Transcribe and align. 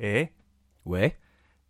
Eh 0.00 0.28
Ouais. 0.84 1.16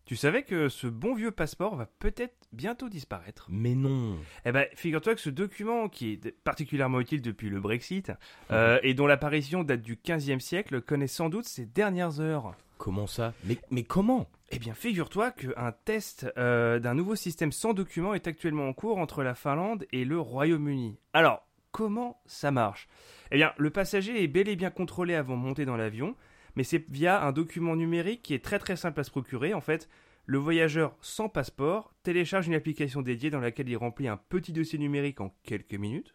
Tu 0.05 0.15
savais 0.15 0.45
que 0.45 0.69
ce 0.69 0.87
bon 0.87 1.15
vieux 1.15 1.33
passeport 1.33 1.75
va 1.75 1.87
peut-être 1.87 2.47
bientôt 2.53 2.89
disparaître 2.89 3.49
Mais 3.51 3.75
non. 3.75 4.17
Eh 4.45 4.53
ben, 4.53 4.67
figure-toi 4.75 5.17
que 5.17 5.21
ce 5.21 5.31
document, 5.31 5.89
qui 5.89 6.13
est 6.13 6.31
particulièrement 6.45 7.01
utile 7.01 7.23
depuis 7.23 7.51
le 7.51 7.61
Brexit, 7.61 8.13
euh, 8.53 8.79
et 8.85 8.95
dont 8.95 9.09
l'apparition 9.09 9.65
date 9.65 9.83
du 9.83 9.97
15e 9.97 10.39
siècle, 10.39 10.81
connaît 10.81 11.09
sans 11.09 11.29
doute 11.29 11.47
ses 11.47 11.67
dernières 11.67 12.21
heures. 12.21 12.55
Comment 12.79 13.09
ça? 13.09 13.33
Mais, 13.45 13.59
mais 13.73 13.83
comment? 13.83 14.29
Eh 14.51 14.61
bien, 14.61 14.75
figure-toi 14.75 15.33
qu'un 15.33 15.73
test 15.73 16.33
euh, 16.39 16.79
d'un 16.79 16.95
nouveau 16.95 17.17
système 17.17 17.51
sans 17.51 17.75
document 17.75 18.15
est 18.15 18.29
actuellement 18.29 18.69
en 18.69 18.73
cours 18.73 18.99
entre 18.99 19.25
la 19.25 19.35
Finlande 19.35 19.87
et 19.91 20.05
le 20.05 20.21
Royaume-Uni. 20.21 20.99
Alors, 21.15 21.45
comment 21.73 22.21
ça 22.27 22.53
marche? 22.53 22.87
Eh 23.33 23.37
bien, 23.37 23.53
le 23.57 23.71
passager 23.71 24.23
est 24.23 24.29
bel 24.29 24.49
et 24.49 24.55
bien 24.55 24.71
contrôlé 24.71 25.17
avant 25.17 25.37
de 25.37 25.43
monter 25.43 25.65
dans 25.65 25.77
l'avion, 25.77 26.15
mais 26.57 26.65
c'est 26.65 26.85
via 26.91 27.25
un 27.25 27.33
document 27.33 27.77
numérique 27.77 28.23
qui 28.23 28.35
est 28.35 28.45
très 28.45 28.59
très 28.59 28.77
simple 28.77 29.01
à 29.01 29.05
se 29.05 29.11
procurer. 29.11 29.55
En 29.55 29.61
fait, 29.61 29.89
le 30.25 30.39
voyageur 30.39 30.97
sans 31.01 31.29
passeport 31.29 31.95
télécharge 32.03 32.49
une 32.49 32.55
application 32.55 33.03
dédiée 33.03 33.31
dans 33.31 33.41
laquelle 33.41 33.69
il 33.69 33.77
remplit 33.77 34.09
un 34.09 34.17
petit 34.17 34.53
dossier 34.53 34.79
numérique 34.79 35.21
en 35.21 35.33
quelques 35.45 35.75
minutes, 35.75 36.15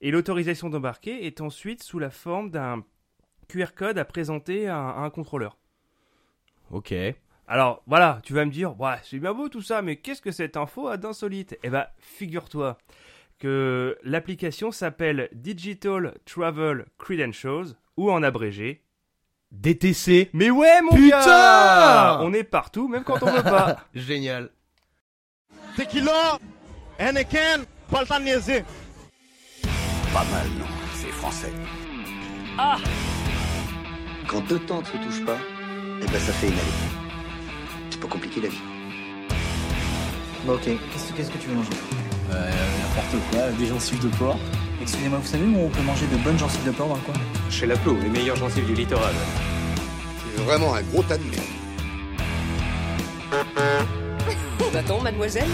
et 0.00 0.10
l'autorisation 0.10 0.70
d'embarquer 0.70 1.26
est 1.26 1.40
ensuite 1.40 1.82
sous 1.82 1.98
la 1.98 2.10
forme 2.10 2.50
d'un 2.50 2.84
QR 3.48 3.74
code 3.74 3.98
à 3.98 4.04
présenter 4.04 4.68
à 4.68 4.76
un, 4.76 4.88
à 4.90 5.00
un 5.00 5.10
contrôleur. 5.10 5.58
Ok. 6.70 6.94
Alors 7.48 7.82
voilà, 7.86 8.20
tu 8.24 8.32
vas 8.32 8.44
me 8.44 8.50
dire, 8.50 8.78
ouais, 8.80 8.96
c'est 9.04 9.18
bien 9.18 9.32
beau 9.32 9.48
tout 9.48 9.62
ça, 9.62 9.82
mais 9.82 9.96
qu'est-ce 9.96 10.20
que 10.20 10.32
cette 10.32 10.56
info 10.56 10.88
a 10.88 10.96
d'insolite? 10.96 11.58
Eh 11.62 11.70
ben, 11.70 11.86
figure-toi 11.98 12.76
que 13.38 13.96
l'application 14.02 14.72
s'appelle 14.72 15.28
Digital 15.32 16.14
Travel 16.24 16.86
Credentials, 16.98 17.76
ou 17.96 18.10
en 18.10 18.22
abrégé. 18.22 18.82
DTC. 19.60 20.30
Mais 20.32 20.50
ouais, 20.50 20.82
mon 20.82 20.90
Putain 20.96 21.08
gars 21.26 22.18
On 22.22 22.32
est 22.32 22.44
partout, 22.44 22.88
même 22.88 23.04
quand 23.04 23.22
on 23.22 23.30
veut 23.30 23.42
pas. 23.42 23.78
Génial. 23.94 24.50
Tequila, 25.76 26.38
Henneken, 26.98 27.64
pas 27.90 28.00
le 28.02 28.06
temps 28.06 28.18
de 28.18 28.24
niaiser. 28.24 28.64
Pas 30.12 30.24
mal, 30.32 30.46
non 30.58 30.66
C'est 30.94 31.10
français. 31.12 31.52
Quand 34.28 34.40
deux 34.48 34.58
temps 34.60 34.80
ne 34.80 34.84
se 34.86 34.92
touchent 34.92 35.24
pas, 35.24 35.36
eh 36.02 36.06
ben 36.06 36.20
ça 36.20 36.32
fait 36.32 36.46
une 36.48 36.54
année. 36.54 37.90
C'est 37.90 38.00
pas 38.00 38.08
compliqué 38.08 38.40
la 38.40 38.48
vie. 38.48 38.60
Bon, 40.46 40.54
ok. 40.54 40.62
Qu'est-ce 40.64 41.12
qu'est-ce 41.12 41.30
que 41.30 41.38
tu 41.38 41.48
veux 41.48 41.54
manger? 41.54 41.70
Euh, 42.32 42.50
n'importe 42.50 43.30
quoi, 43.30 43.50
des 43.58 43.66
gencives 43.66 44.02
de 44.02 44.08
porc. 44.16 44.38
Excusez-moi, 44.80 45.18
vous 45.18 45.26
savez 45.26 45.44
où 45.44 45.58
on 45.58 45.68
peut 45.68 45.82
manger 45.82 46.06
de 46.06 46.16
bonnes 46.16 46.38
gencives 46.38 46.64
de 46.64 46.70
porc 46.70 46.88
dans 46.88 46.94
le 46.94 47.00
coin? 47.00 47.14
Chez 47.50 47.66
Laplo, 47.66 47.96
les 48.02 48.08
meilleures 48.08 48.36
gencives 48.36 48.66
du 48.66 48.74
littoral. 48.74 49.14
C'est 50.34 50.42
vraiment 50.42 50.74
un 50.74 50.82
gros 50.82 51.02
tas 51.02 51.16
de 51.16 51.24
merde. 51.24 51.42
Va-t-on, 54.72 55.00
mademoiselle 55.00 55.48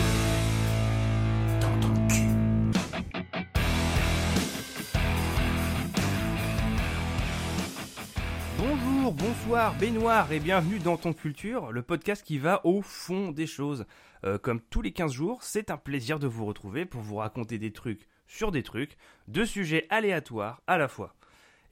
Bonjour, 8.58 9.12
bonsoir, 9.12 9.74
baignoire 9.74 10.32
et 10.32 10.40
bienvenue 10.40 10.78
dans 10.78 10.96
Ton 10.96 11.12
Culture, 11.12 11.72
le 11.72 11.82
podcast 11.82 12.24
qui 12.24 12.38
va 12.38 12.64
au 12.64 12.82
fond 12.82 13.30
des 13.30 13.46
choses. 13.46 13.84
Euh, 14.24 14.38
comme 14.38 14.60
tous 14.60 14.82
les 14.82 14.92
15 14.92 15.12
jours, 15.12 15.42
c'est 15.42 15.70
un 15.70 15.76
plaisir 15.76 16.18
de 16.18 16.26
vous 16.26 16.46
retrouver 16.46 16.84
pour 16.84 17.02
vous 17.02 17.16
raconter 17.16 17.58
des 17.58 17.72
trucs 17.72 18.08
sur 18.26 18.50
des 18.50 18.62
trucs, 18.62 18.96
de 19.28 19.44
sujets 19.44 19.86
aléatoires 19.90 20.62
à 20.66 20.78
la 20.78 20.88
fois. 20.88 21.14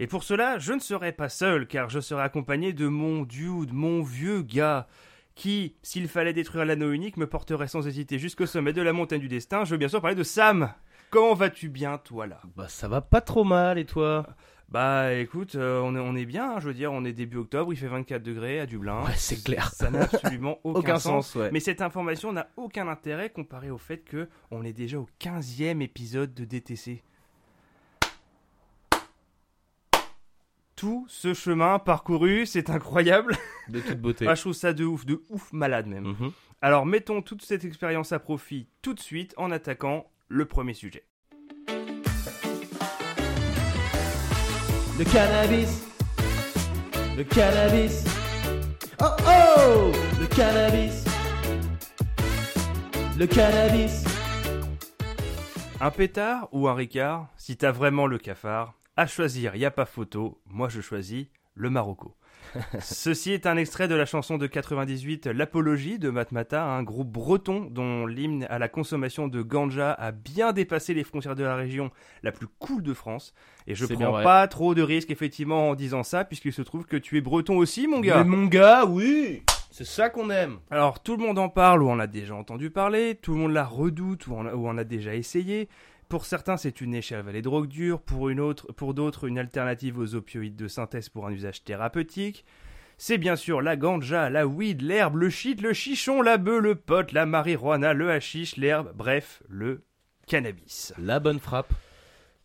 Et 0.02 0.06
pour 0.06 0.24
cela, 0.24 0.58
je 0.58 0.72
ne 0.72 0.80
serai 0.80 1.12
pas 1.12 1.28
seul, 1.28 1.66
car 1.66 1.90
je 1.90 2.00
serai 2.00 2.22
accompagné 2.22 2.72
de 2.72 2.88
mon 2.88 3.22
dude, 3.22 3.74
mon 3.74 4.02
vieux 4.02 4.40
gars, 4.40 4.88
qui, 5.34 5.74
s'il 5.82 6.08
fallait 6.08 6.32
détruire 6.32 6.64
l'anneau 6.64 6.90
unique, 6.90 7.18
me 7.18 7.26
porterait 7.26 7.68
sans 7.68 7.86
hésiter 7.86 8.18
jusqu'au 8.18 8.46
sommet 8.46 8.72
de 8.72 8.80
la 8.80 8.94
montagne 8.94 9.20
du 9.20 9.28
destin. 9.28 9.64
Je 9.66 9.72
veux 9.72 9.76
bien 9.76 9.88
sûr 9.88 10.00
parler 10.00 10.16
de 10.16 10.22
Sam. 10.22 10.72
Comment 11.10 11.34
vas-tu 11.34 11.68
bien, 11.68 11.98
toi 11.98 12.26
là? 12.26 12.40
Bah 12.56 12.66
ça 12.68 12.88
va 12.88 13.02
pas 13.02 13.20
trop 13.20 13.44
mal 13.44 13.78
et 13.78 13.84
toi? 13.84 14.26
Bah 14.70 15.12
écoute, 15.14 15.56
euh, 15.56 15.80
on, 15.84 15.94
est, 15.94 15.98
on 15.98 16.14
est 16.16 16.24
bien, 16.24 16.52
hein, 16.52 16.60
je 16.60 16.68
veux 16.68 16.74
dire, 16.74 16.92
on 16.92 17.04
est 17.04 17.12
début 17.12 17.36
octobre, 17.36 17.70
il 17.72 17.76
fait 17.76 17.88
24 17.88 18.22
degrés 18.22 18.60
à 18.60 18.66
Dublin. 18.66 19.02
Ouais, 19.04 19.12
c'est 19.16 19.42
clair. 19.44 19.70
Ça 19.74 19.90
n'a 19.90 20.02
absolument 20.04 20.60
aucun, 20.64 20.78
Aucun 20.78 20.98
sens. 20.98 21.26
sens, 21.32 21.34
ouais. 21.42 21.50
Mais 21.52 21.60
cette 21.60 21.82
information 21.82 22.32
n'a 22.32 22.48
aucun 22.56 22.88
intérêt 22.88 23.28
comparé 23.30 23.70
au 23.70 23.78
fait 23.78 23.98
que 23.98 24.28
on 24.50 24.64
est 24.64 24.72
déjà 24.72 24.98
au 24.98 25.08
15e 25.20 25.82
épisode 25.82 26.32
de 26.32 26.44
DTC. 26.46 27.02
Tout 30.80 31.04
ce 31.08 31.34
chemin 31.34 31.78
parcouru, 31.78 32.46
c'est 32.46 32.70
incroyable. 32.70 33.36
De 33.68 33.80
toute 33.80 34.00
beauté. 34.00 34.26
Ah, 34.28 34.34
je 34.34 34.40
trouve 34.40 34.54
ça 34.54 34.72
de 34.72 34.86
ouf, 34.86 35.04
de 35.04 35.22
ouf 35.28 35.52
malade 35.52 35.86
même. 35.86 36.16
Mhm. 36.18 36.32
Alors 36.62 36.86
mettons 36.86 37.20
toute 37.20 37.42
cette 37.42 37.66
expérience 37.66 38.12
à 38.12 38.18
profit 38.18 38.66
tout 38.80 38.94
de 38.94 39.00
suite 39.00 39.34
en 39.36 39.50
attaquant 39.50 40.10
le 40.28 40.46
premier 40.46 40.72
sujet. 40.72 41.04
Le 44.98 45.04
cannabis. 45.04 45.86
Le 47.14 47.24
cannabis. 47.24 48.04
Oh 49.02 49.04
oh 49.26 49.92
Le 50.18 50.26
cannabis. 50.34 51.04
Le 53.18 53.26
cannabis. 53.26 54.04
Un 55.78 55.90
pétard 55.90 56.48
ou 56.52 56.68
un 56.68 56.74
ricard, 56.74 57.28
si 57.36 57.58
t'as 57.58 57.70
vraiment 57.70 58.06
le 58.06 58.16
cafard, 58.16 58.79
à 59.00 59.06
choisir, 59.06 59.56
y 59.56 59.64
a 59.64 59.70
pas 59.70 59.86
photo, 59.86 60.42
moi 60.44 60.68
je 60.68 60.82
choisis 60.82 61.28
le 61.54 61.70
Marocco. 61.70 62.18
Ceci 62.80 63.32
est 63.32 63.46
un 63.46 63.56
extrait 63.56 63.88
de 63.88 63.94
la 63.94 64.04
chanson 64.04 64.36
de 64.36 64.46
98 64.46 65.26
L'Apologie 65.28 65.98
de 65.98 66.10
Matmata, 66.10 66.62
un 66.62 66.82
groupe 66.82 67.08
breton 67.08 67.66
dont 67.70 68.04
l'hymne 68.04 68.46
à 68.50 68.58
la 68.58 68.68
consommation 68.68 69.26
de 69.26 69.40
ganja 69.40 69.92
a 69.92 70.12
bien 70.12 70.52
dépassé 70.52 70.92
les 70.92 71.02
frontières 71.02 71.34
de 71.34 71.44
la 71.44 71.56
région 71.56 71.90
la 72.22 72.30
plus 72.30 72.46
cool 72.58 72.82
de 72.82 72.92
France. 72.92 73.32
Et 73.66 73.74
je 73.74 73.86
prends 73.86 74.22
pas 74.22 74.46
trop 74.48 74.74
de 74.74 74.82
risques 74.82 75.10
effectivement 75.10 75.70
en 75.70 75.74
disant 75.74 76.02
ça, 76.02 76.24
puisqu'il 76.26 76.52
se 76.52 76.60
trouve 76.60 76.84
que 76.84 76.98
tu 76.98 77.16
es 77.16 77.22
breton 77.22 77.56
aussi 77.56 77.86
mon 77.86 78.00
gars. 78.00 78.18
Mais 78.18 78.28
mon 78.28 78.44
gars, 78.44 78.84
oui 78.84 79.42
C'est 79.70 79.86
ça 79.86 80.10
qu'on 80.10 80.28
aime. 80.28 80.58
Alors 80.70 81.02
tout 81.02 81.16
le 81.16 81.24
monde 81.24 81.38
en 81.38 81.48
parle 81.48 81.82
ou 81.82 81.88
en 81.88 81.98
a 81.98 82.06
déjà 82.06 82.34
entendu 82.34 82.70
parler, 82.70 83.14
tout 83.14 83.32
le 83.32 83.38
monde 83.38 83.52
la 83.52 83.64
redoute 83.64 84.26
ou 84.26 84.34
en 84.34 84.44
a, 84.44 84.54
ou 84.54 84.68
en 84.68 84.76
a 84.76 84.84
déjà 84.84 85.14
essayé. 85.14 85.70
Pour 86.10 86.26
certains, 86.26 86.56
c'est 86.56 86.80
une 86.80 86.92
échelle 86.92 87.22
vers 87.22 87.32
les 87.32 87.40
drogues 87.40 87.68
dures, 87.68 88.02
pour 88.02 88.30
une 88.30 88.40
autre, 88.40 88.72
pour 88.72 88.94
d'autres, 88.94 89.28
une 89.28 89.38
alternative 89.38 89.96
aux 89.96 90.16
opioïdes 90.16 90.56
de 90.56 90.66
synthèse 90.66 91.08
pour 91.08 91.28
un 91.28 91.30
usage 91.30 91.62
thérapeutique. 91.62 92.44
C'est 92.98 93.16
bien 93.16 93.36
sûr 93.36 93.62
la 93.62 93.76
ganja, 93.76 94.28
la 94.28 94.44
weed, 94.44 94.82
l'herbe, 94.82 95.14
le 95.14 95.30
shit, 95.30 95.62
le 95.62 95.72
chichon, 95.72 96.20
la 96.20 96.36
bœuf, 96.36 96.60
le 96.60 96.74
pot, 96.74 97.12
la 97.12 97.26
marijuana, 97.26 97.94
le 97.94 98.10
hashish, 98.10 98.56
l'herbe, 98.56 98.90
bref, 98.92 99.40
le 99.48 99.84
cannabis. 100.26 100.92
La 100.98 101.20
bonne 101.20 101.38
frappe. 101.38 101.72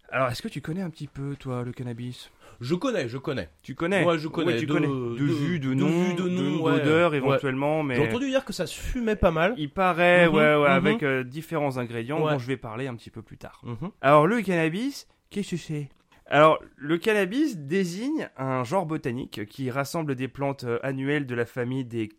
Alors, 0.10 0.28
est-ce 0.30 0.44
que 0.44 0.48
tu 0.48 0.62
connais 0.62 0.84
un 0.84 0.92
petit 0.92 1.08
peu, 1.08 1.36
toi, 1.36 1.64
le 1.64 1.72
cannabis? 1.72 2.30
Je 2.62 2.76
connais, 2.76 3.08
je 3.08 3.18
connais. 3.18 3.50
Tu 3.62 3.76
connais 3.76 4.04
Ouais, 4.06 4.18
je 4.18 4.28
connais. 4.28 4.54
Ouais, 4.54 4.60
tu 4.60 4.66
De- 4.66 4.74
connais. 4.74 4.88
De, 4.88 4.94
de- 5.18 5.24
vue, 5.26 5.60
de 5.60 5.74
nom, 5.74 6.14
de 6.16 6.28
nom, 6.30 6.64
d'odeur 6.64 7.12
Ouais. 7.12 7.18
éventuellement, 7.18 7.84
mais... 7.84 7.96
J'ai 7.96 8.08
entendu 8.08 8.28
dire 8.30 8.46
que 8.46 8.54
ça 8.54 8.66
se 8.68 8.80
fumait 8.80 9.16
pas 9.16 9.32
mal. 9.32 9.54
Il 9.58 9.70
paraît, 9.70 10.28
Mhm, 10.28 10.34
ouais, 10.36 10.42
ouais, 10.56 10.58
mhm. 10.58 10.66
avec 10.88 11.04
euh, 11.04 11.24
différents 11.24 11.78
ingrédients 11.78 12.20
dont 12.20 12.38
je 12.40 12.48
vais 12.48 12.58
parler 12.58 12.88
un 12.88 12.96
petit 12.96 13.10
peu 13.10 13.22
plus 13.22 13.38
tard. 13.38 13.62
Mhm. 13.64 13.92
Alors, 14.02 14.28
le 14.28 14.42
cannabis, 14.42 15.08
qu'est-ce 15.30 15.52
que 15.52 15.58
c'est? 15.58 15.90
Alors, 16.28 16.60
le 16.76 16.98
cannabis 16.98 17.58
désigne 17.58 18.30
un 18.38 18.64
genre 18.64 18.86
botanique 18.88 19.46
qui 19.48 19.70
rassemble 19.70 20.16
des 20.16 20.28
plantes 20.28 20.64
euh, 20.64 20.80
annuelles 20.82 21.28
de 21.28 21.36
la 21.36 21.46
famille 21.46 21.86
des 21.86 22.10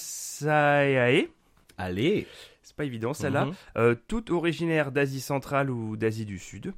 Cannabaceae. 0.00 1.28
Allez. 1.76 2.26
C'est 2.62 2.76
pas 2.76 2.84
évident, 2.84 3.12
celle-là. 3.14 3.48
Euh, 3.76 3.94
toutes 4.06 4.30
originaires 4.30 4.92
d'Asie 4.92 5.20
centrale 5.20 5.70
ou 5.70 5.96
d'Asie 5.96 6.24
du 6.26 6.38
Sud. 6.38 6.72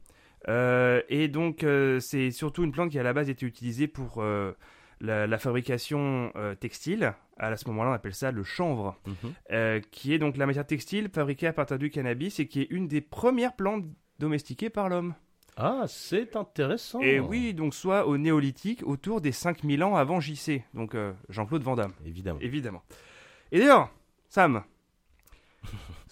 Euh, 0.49 1.03
et 1.09 1.29
donc, 1.29 1.63
euh, 1.65 2.01
c'est 2.01 2.31
surtout 2.31 2.65
une 2.65 2.73
plante 2.73 2.91
qui 2.91 2.99
à 2.99 3.03
la 3.03 3.13
base 3.13 3.31
était 3.31 3.47
utilisée 3.47 3.87
pour 3.87 4.19
euh, 4.23 4.53
la, 5.01 5.27
la 5.27 5.39
fabrication 5.39 6.33
textile. 6.61 7.15
À 7.39 7.57
ce 7.57 7.67
moment-là, 7.69 7.91
on 7.91 7.95
appelle 7.95 8.15
ça 8.15 8.31
le 8.31 8.43
chanvre, 8.45 8.97
Mhm. 9.07 9.81
qui 9.91 10.13
est 10.15 10.19
donc 10.19 10.37
la 10.37 10.47
matière 10.47 10.67
textile 10.67 11.09
fabriquée 11.13 11.47
à 11.49 11.53
partir 11.53 11.79
du 11.79 11.91
cannabis 11.91 12.39
et 12.41 12.47
qui 12.47 12.61
est 12.63 12.69
une 12.71 12.87
des 12.89 13.01
premières 13.01 13.55
plantes 13.57 13.85
domestiquées 14.19 14.71
par 14.71 14.89
l'homme. 14.89 15.15
Ah, 15.57 15.85
c'est 15.89 16.37
intéressant. 16.37 17.01
Et 17.01 17.19
oui, 17.21 17.53
donc 17.53 17.75
soit 17.75 18.07
au 18.07 18.17
néolithique, 18.17 18.83
autour 18.87 19.21
des 19.21 19.33
5000 19.33 19.83
ans 19.83 19.97
avant 19.97 20.21
JC, 20.21 20.63
donc 20.73 20.97
Jean-Claude 21.29 21.63
Van 21.63 21.75
Damme. 21.77 21.93
Évidemment. 22.07 22.39
Évidemment. 22.41 22.83
Et 23.51 23.59
d'ailleurs, 23.59 23.91
Sam, 24.29 24.63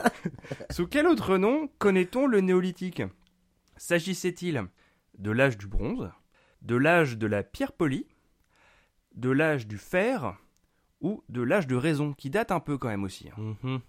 sous 0.70 0.86
quel 0.86 1.06
autre 1.06 1.38
nom 1.38 1.68
connaît-on 1.78 2.26
le 2.26 2.40
néolithique? 2.40 3.02
S'agissait-il 3.76 4.64
de 5.18 5.30
l'âge 5.30 5.58
du 5.58 5.66
bronze, 5.66 6.10
de 6.62 6.76
l'âge 6.76 7.18
de 7.18 7.26
la 7.26 7.42
pierre 7.42 7.72
polie, 7.72 8.06
de 9.14 9.30
l'âge 9.30 9.66
du 9.66 9.78
fer 9.78 10.36
ou 11.00 11.22
de 11.28 11.42
l'âge 11.42 11.66
de 11.66 11.76
raison, 11.76 12.12
qui 12.12 12.30
date 12.30 12.52
un 12.52 12.60
peu 12.60 12.78
quand 12.78 12.88
même 12.88 13.04
aussi. 13.04 13.28
hein? 13.28 13.56
Mhm. 13.62 13.80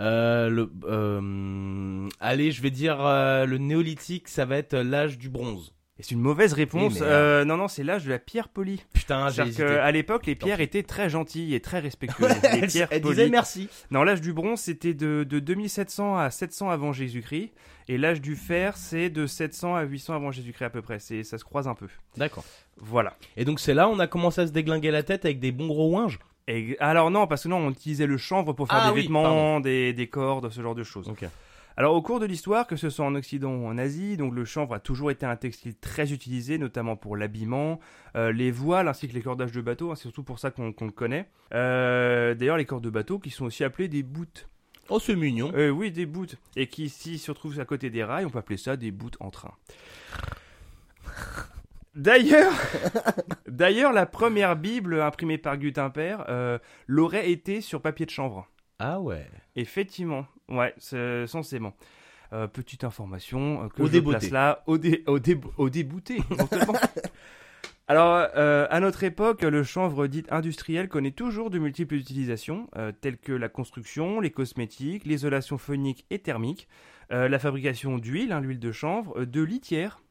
Euh, 0.00 0.66
euh, 0.84 2.08
allez, 2.20 2.52
je 2.52 2.62
vais 2.62 2.70
dire 2.70 3.04
euh, 3.04 3.46
le 3.46 3.58
néolithique, 3.58 4.28
ça 4.28 4.44
va 4.44 4.56
être 4.56 4.76
l'âge 4.76 5.18
du 5.18 5.28
bronze. 5.28 5.74
Et 5.98 6.04
c'est 6.04 6.12
une 6.12 6.20
mauvaise 6.20 6.52
réponse. 6.52 6.98
Eh. 6.98 7.02
Euh, 7.02 7.44
non, 7.44 7.56
non, 7.56 7.66
c'est 7.66 7.82
l'âge 7.82 8.04
de 8.04 8.10
la 8.10 8.18
pierre 8.20 8.48
polie. 8.48 8.84
Putain, 8.92 9.30
j'ai 9.30 9.42
hésité. 9.42 9.64
qu'à 9.64 9.90
l'époque, 9.90 10.26
les 10.26 10.36
pierres 10.36 10.60
étaient 10.60 10.84
très 10.84 11.08
gentilles 11.10 11.54
et 11.54 11.60
très 11.60 11.80
respectueuses. 11.80 12.30
les 12.42 12.48
Elle, 12.60 12.66
pierres 12.68 12.88
elle 12.92 13.00
polies. 13.02 13.16
disait 13.16 13.28
merci. 13.30 13.68
Non, 13.90 14.04
l'âge 14.04 14.20
du 14.20 14.32
bronze, 14.32 14.60
c'était 14.60 14.94
de, 14.94 15.24
de 15.28 15.38
2700 15.40 16.16
à 16.16 16.30
700 16.30 16.70
avant 16.70 16.92
Jésus-Christ. 16.92 17.50
Et 17.88 17.96
l'âge 17.98 18.20
du 18.20 18.36
fer, 18.36 18.76
c'est 18.76 19.08
de 19.10 19.26
700 19.26 19.74
à 19.74 19.82
800 19.82 20.14
avant 20.14 20.30
Jésus-Christ 20.30 20.64
à 20.66 20.70
peu 20.70 20.82
près. 20.82 20.98
C'est, 21.00 21.24
ça 21.24 21.38
se 21.38 21.44
croise 21.44 21.66
un 21.66 21.74
peu. 21.74 21.88
D'accord. 22.16 22.44
Voilà. 22.76 23.14
Et 23.36 23.44
donc 23.44 23.58
c'est 23.60 23.74
là 23.74 23.88
on 23.88 23.98
a 23.98 24.06
commencé 24.06 24.42
à 24.42 24.46
se 24.46 24.52
déglinguer 24.52 24.90
la 24.90 25.02
tête 25.02 25.24
avec 25.24 25.40
des 25.40 25.50
bons 25.52 25.66
gros 25.68 25.90
ouinges? 25.90 26.18
Et, 26.46 26.76
alors 26.80 27.10
non, 27.10 27.26
parce 27.26 27.42
que 27.42 27.48
non, 27.48 27.56
on 27.56 27.70
utilisait 27.70 28.06
le 28.06 28.16
chanvre 28.18 28.52
pour 28.52 28.68
faire 28.68 28.78
Ah 28.82 28.88
des 28.88 28.94
oui, 28.94 29.02
vêtements, 29.02 29.58
des, 29.60 29.92
des 29.94 30.06
cordes, 30.06 30.50
ce 30.50 30.62
genre 30.62 30.74
de 30.74 30.84
choses. 30.84 31.08
Ok. 31.08 31.24
Alors 31.78 31.94
au 31.94 32.02
cours 32.02 32.18
de 32.18 32.26
l'histoire, 32.26 32.66
que 32.66 32.74
ce 32.74 32.90
soit 32.90 33.04
en 33.04 33.14
Occident 33.14 33.52
ou 33.52 33.64
en 33.64 33.78
Asie, 33.78 34.16
donc 34.16 34.34
le 34.34 34.44
chanvre 34.44 34.74
a 34.74 34.80
toujours 34.80 35.12
été 35.12 35.24
un 35.24 35.36
textile 35.36 35.76
très 35.76 36.12
utilisé, 36.12 36.58
notamment 36.58 36.96
pour 36.96 37.16
l'habillement, 37.16 37.78
euh, 38.16 38.32
les 38.32 38.50
voiles 38.50 38.88
ainsi 38.88 39.06
que 39.06 39.14
les 39.14 39.22
cordages 39.22 39.52
de 39.52 39.60
bateau. 39.60 39.92
hein, 39.92 39.94
c'est 39.94 40.02
surtout 40.02 40.24
pour 40.24 40.40
ça 40.40 40.50
qu'on, 40.50 40.74
le 40.80 40.90
connaît. 40.90 41.28
Euh, 41.54 42.34
d'ailleurs, 42.34 42.56
les 42.56 42.64
cordes 42.64 42.82
de 42.82 42.90
bateau 42.90 43.20
qui 43.20 43.30
sont 43.30 43.44
aussi 43.44 43.62
appelées 43.62 43.86
des 43.86 44.02
boutes. 44.02 44.48
Oh 44.88 44.98
c'est 44.98 45.14
mignon. 45.14 45.52
Euh, 45.54 45.70
oui, 45.70 45.92
des 45.92 46.04
boutes. 46.04 46.34
Et 46.56 46.66
qui 46.66 46.82
ici 46.82 47.16
se 47.16 47.30
retrouvent 47.30 47.60
à 47.60 47.64
côté 47.64 47.90
des 47.90 48.02
rails, 48.02 48.24
on 48.24 48.30
peut 48.30 48.40
appeler 48.40 48.58
ça 48.58 48.76
des 48.76 48.90
boutes 48.90 49.16
en 49.20 49.30
train. 49.30 49.54
D'ailleurs, 51.94 52.52
d'ailleurs, 53.46 53.92
la 53.92 54.06
première 54.06 54.56
Bible 54.56 55.00
imprimée 55.00 55.38
par 55.38 55.56
Gutenberg 55.56 56.24
l'aurait 56.88 57.30
été 57.30 57.60
sur 57.60 57.80
papier 57.80 58.04
de 58.04 58.10
chanvre. 58.10 58.48
Ah 58.78 59.00
ouais. 59.00 59.26
Effectivement, 59.56 60.26
ouais, 60.48 60.72
c'est 60.78 61.26
censément. 61.26 61.74
Euh, 62.32 62.46
petite 62.46 62.84
information 62.84 63.64
euh, 63.64 63.68
que 63.68 63.82
Au 63.82 63.86
je 63.86 63.92
débouté. 63.92 64.18
place 64.18 64.30
là, 64.30 64.62
au, 64.66 64.76
dé- 64.78 65.02
au, 65.06 65.18
dé- 65.18 65.40
au 65.56 65.70
débouté. 65.70 66.18
Alors, 67.88 68.28
euh, 68.36 68.66
à 68.70 68.80
notre 68.80 69.02
époque, 69.02 69.40
le 69.42 69.62
chanvre 69.62 70.06
dit 70.08 70.22
industriel 70.28 70.88
connaît 70.88 71.10
toujours 71.10 71.48
de 71.48 71.58
multiples 71.58 71.94
utilisations, 71.94 72.68
euh, 72.76 72.92
telles 72.92 73.16
que 73.16 73.32
la 73.32 73.48
construction, 73.48 74.20
les 74.20 74.30
cosmétiques, 74.30 75.06
l'isolation 75.06 75.56
phonique 75.56 76.04
et 76.10 76.18
thermique, 76.18 76.68
la 77.10 77.38
fabrication 77.38 77.96
d'huile, 77.96 78.32
hein, 78.32 78.42
l'huile 78.42 78.58
de 78.58 78.70
chanvre, 78.70 79.24
de 79.24 79.40
litière, 79.42 80.02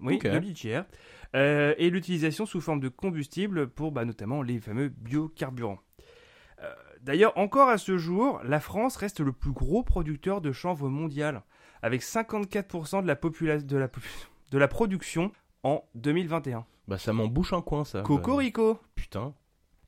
oui, 0.00 0.18
de 0.18 0.38
litière, 0.38 0.86
et 1.34 1.90
l'utilisation 1.90 2.46
sous 2.46 2.62
forme 2.62 2.80
de 2.80 2.88
combustible 2.88 3.68
pour 3.68 3.92
bah, 3.92 4.06
notamment 4.06 4.40
les 4.40 4.58
fameux 4.58 4.88
biocarburants. 4.88 5.78
D'ailleurs, 7.02 7.36
encore 7.36 7.68
à 7.68 7.78
ce 7.78 7.98
jour, 7.98 8.40
la 8.44 8.60
France 8.60 8.96
reste 8.96 9.20
le 9.20 9.32
plus 9.32 9.50
gros 9.50 9.82
producteur 9.82 10.40
de 10.40 10.52
chanvre 10.52 10.88
mondial, 10.88 11.42
avec 11.82 12.02
54% 12.02 13.02
de 13.02 13.06
la, 13.08 13.58
de, 13.60 13.76
la, 13.76 13.88
popu- 13.88 14.28
de 14.52 14.58
la 14.58 14.68
production 14.68 15.32
en 15.64 15.82
2021. 15.96 16.64
Bah 16.88 16.98
ça 16.98 17.12
m'en 17.12 17.26
bouche 17.26 17.52
un 17.52 17.60
coin 17.62 17.84
ça. 17.84 18.02
Cocorico 18.02 18.74
Bah, 18.74 18.80
putain. 18.94 19.34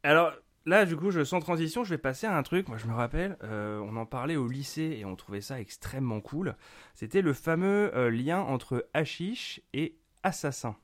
Alors 0.02 0.32
là, 0.66 0.86
du 0.86 0.96
coup, 0.96 1.10
je, 1.10 1.22
sans 1.24 1.38
transition, 1.40 1.84
je 1.84 1.90
vais 1.90 1.98
passer 1.98 2.26
à 2.26 2.36
un 2.36 2.42
truc. 2.42 2.68
Moi, 2.68 2.78
je 2.78 2.86
me 2.86 2.94
rappelle, 2.94 3.36
euh, 3.44 3.78
on 3.80 3.96
en 3.96 4.06
parlait 4.06 4.36
au 4.36 4.48
lycée 4.48 4.96
et 4.98 5.04
on 5.04 5.14
trouvait 5.14 5.40
ça 5.40 5.60
extrêmement 5.60 6.20
cool. 6.20 6.56
C'était 6.94 7.22
le 7.22 7.32
fameux 7.32 7.94
euh, 7.96 8.10
lien 8.10 8.40
entre 8.40 8.88
hashish 8.92 9.60
et 9.72 9.96
assassin. 10.24 10.76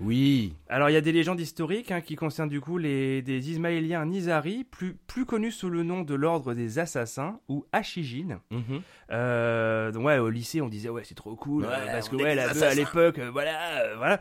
Oui. 0.00 0.54
Alors, 0.68 0.90
il 0.90 0.94
y 0.94 0.96
a 0.96 1.00
des 1.00 1.12
légendes 1.12 1.40
historiques 1.40 1.90
hein, 1.90 2.00
qui 2.00 2.16
concernent 2.16 2.48
du 2.48 2.60
coup 2.60 2.78
les, 2.78 3.22
des 3.22 3.50
Ismaéliens 3.50 4.04
Nizari, 4.06 4.64
plus, 4.64 4.94
plus 5.06 5.26
connus 5.26 5.52
sous 5.52 5.70
le 5.70 5.82
nom 5.82 6.02
de 6.02 6.14
l'ordre 6.14 6.54
des 6.54 6.78
assassins 6.78 7.40
ou 7.48 7.64
Hashijin. 7.72 8.40
Mhm. 8.50 8.82
Euh, 9.12 9.92
donc 9.92 10.04
ouais, 10.04 10.18
au 10.18 10.30
lycée, 10.30 10.60
on 10.60 10.68
disait 10.68 10.88
ouais, 10.88 11.02
c'est 11.04 11.14
trop 11.14 11.36
cool 11.36 11.64
Ouais, 11.64 11.68
euh, 11.70 11.92
parce 11.92 12.08
que 12.08 12.16
ouais, 12.16 12.34
la 12.34 12.50
à 12.50 12.74
l'époque, 12.74 13.18
euh, 13.18 13.30
voilà, 13.30 13.82
euh, 13.82 13.96
voilà. 13.96 14.20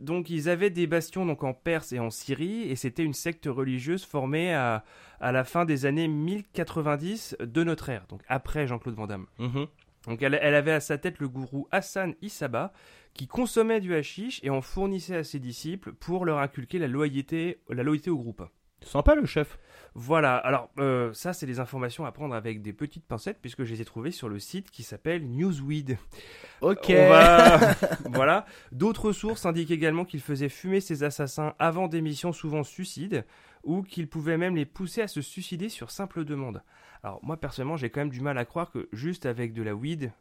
Donc 0.00 0.30
ils 0.30 0.48
avaient 0.48 0.70
des 0.70 0.86
bastions 0.86 1.26
donc 1.26 1.44
en 1.44 1.52
Perse 1.52 1.92
et 1.92 1.98
en 1.98 2.10
Syrie 2.10 2.62
et 2.70 2.76
c'était 2.76 3.04
une 3.04 3.14
secte 3.14 3.46
religieuse 3.46 4.04
formée 4.04 4.54
à, 4.54 4.84
à 5.20 5.32
la 5.32 5.44
fin 5.44 5.64
des 5.64 5.86
années 5.86 6.08
1090 6.08 7.36
de 7.40 7.64
notre 7.64 7.88
ère, 7.88 8.06
donc 8.08 8.22
après 8.28 8.66
Jean-Claude 8.66 8.94
Van 8.94 9.06
Damme. 9.06 9.26
Mhm. 9.38 9.66
Donc 10.06 10.22
elle, 10.22 10.38
elle 10.40 10.54
avait 10.54 10.72
à 10.72 10.80
sa 10.80 10.96
tête 10.96 11.18
le 11.18 11.28
gourou 11.28 11.68
Hassan 11.70 12.14
Issaba 12.22 12.72
qui 13.18 13.26
consommait 13.26 13.80
du 13.80 13.94
hashish 13.94 14.40
et 14.44 14.48
en 14.50 14.62
fournissait 14.62 15.16
à 15.16 15.24
ses 15.24 15.40
disciples 15.40 15.92
pour 15.92 16.24
leur 16.24 16.38
inculquer 16.38 16.78
la 16.78 16.86
loyauté, 16.86 17.58
la 17.68 17.82
loyauté 17.82 18.10
au 18.10 18.16
groupe. 18.16 18.42
Sympa 18.80 19.16
le 19.16 19.26
chef. 19.26 19.58
Voilà, 19.96 20.36
alors 20.36 20.70
euh, 20.78 21.12
ça 21.12 21.32
c'est 21.32 21.46
des 21.46 21.58
informations 21.58 22.04
à 22.06 22.12
prendre 22.12 22.32
avec 22.36 22.62
des 22.62 22.72
petites 22.72 23.04
pincettes 23.04 23.38
puisque 23.40 23.64
je 23.64 23.74
les 23.74 23.80
ai 23.80 23.84
trouvées 23.84 24.12
sur 24.12 24.28
le 24.28 24.38
site 24.38 24.70
qui 24.70 24.84
s'appelle 24.84 25.26
Newsweed. 25.28 25.98
Ok. 26.60 26.90
Va- 26.90 27.74
voilà. 28.12 28.46
D'autres 28.70 29.10
sources 29.10 29.46
indiquent 29.46 29.72
également 29.72 30.04
qu'il 30.04 30.20
faisait 30.20 30.48
fumer 30.48 30.80
ses 30.80 31.02
assassins 31.02 31.54
avant 31.58 31.88
des 31.88 32.00
missions 32.00 32.32
souvent 32.32 32.62
suicides 32.62 33.24
ou 33.64 33.82
qu'il 33.82 34.08
pouvait 34.08 34.36
même 34.38 34.54
les 34.54 34.64
pousser 34.66 35.02
à 35.02 35.08
se 35.08 35.22
suicider 35.22 35.68
sur 35.68 35.90
simple 35.90 36.24
demande. 36.24 36.62
Alors 37.02 37.18
moi 37.24 37.36
personnellement 37.36 37.76
j'ai 37.76 37.90
quand 37.90 38.00
même 38.00 38.10
du 38.10 38.20
mal 38.20 38.38
à 38.38 38.44
croire 38.44 38.70
que 38.70 38.88
juste 38.92 39.26
avec 39.26 39.52
de 39.52 39.62
la 39.64 39.74
weed 39.74 40.12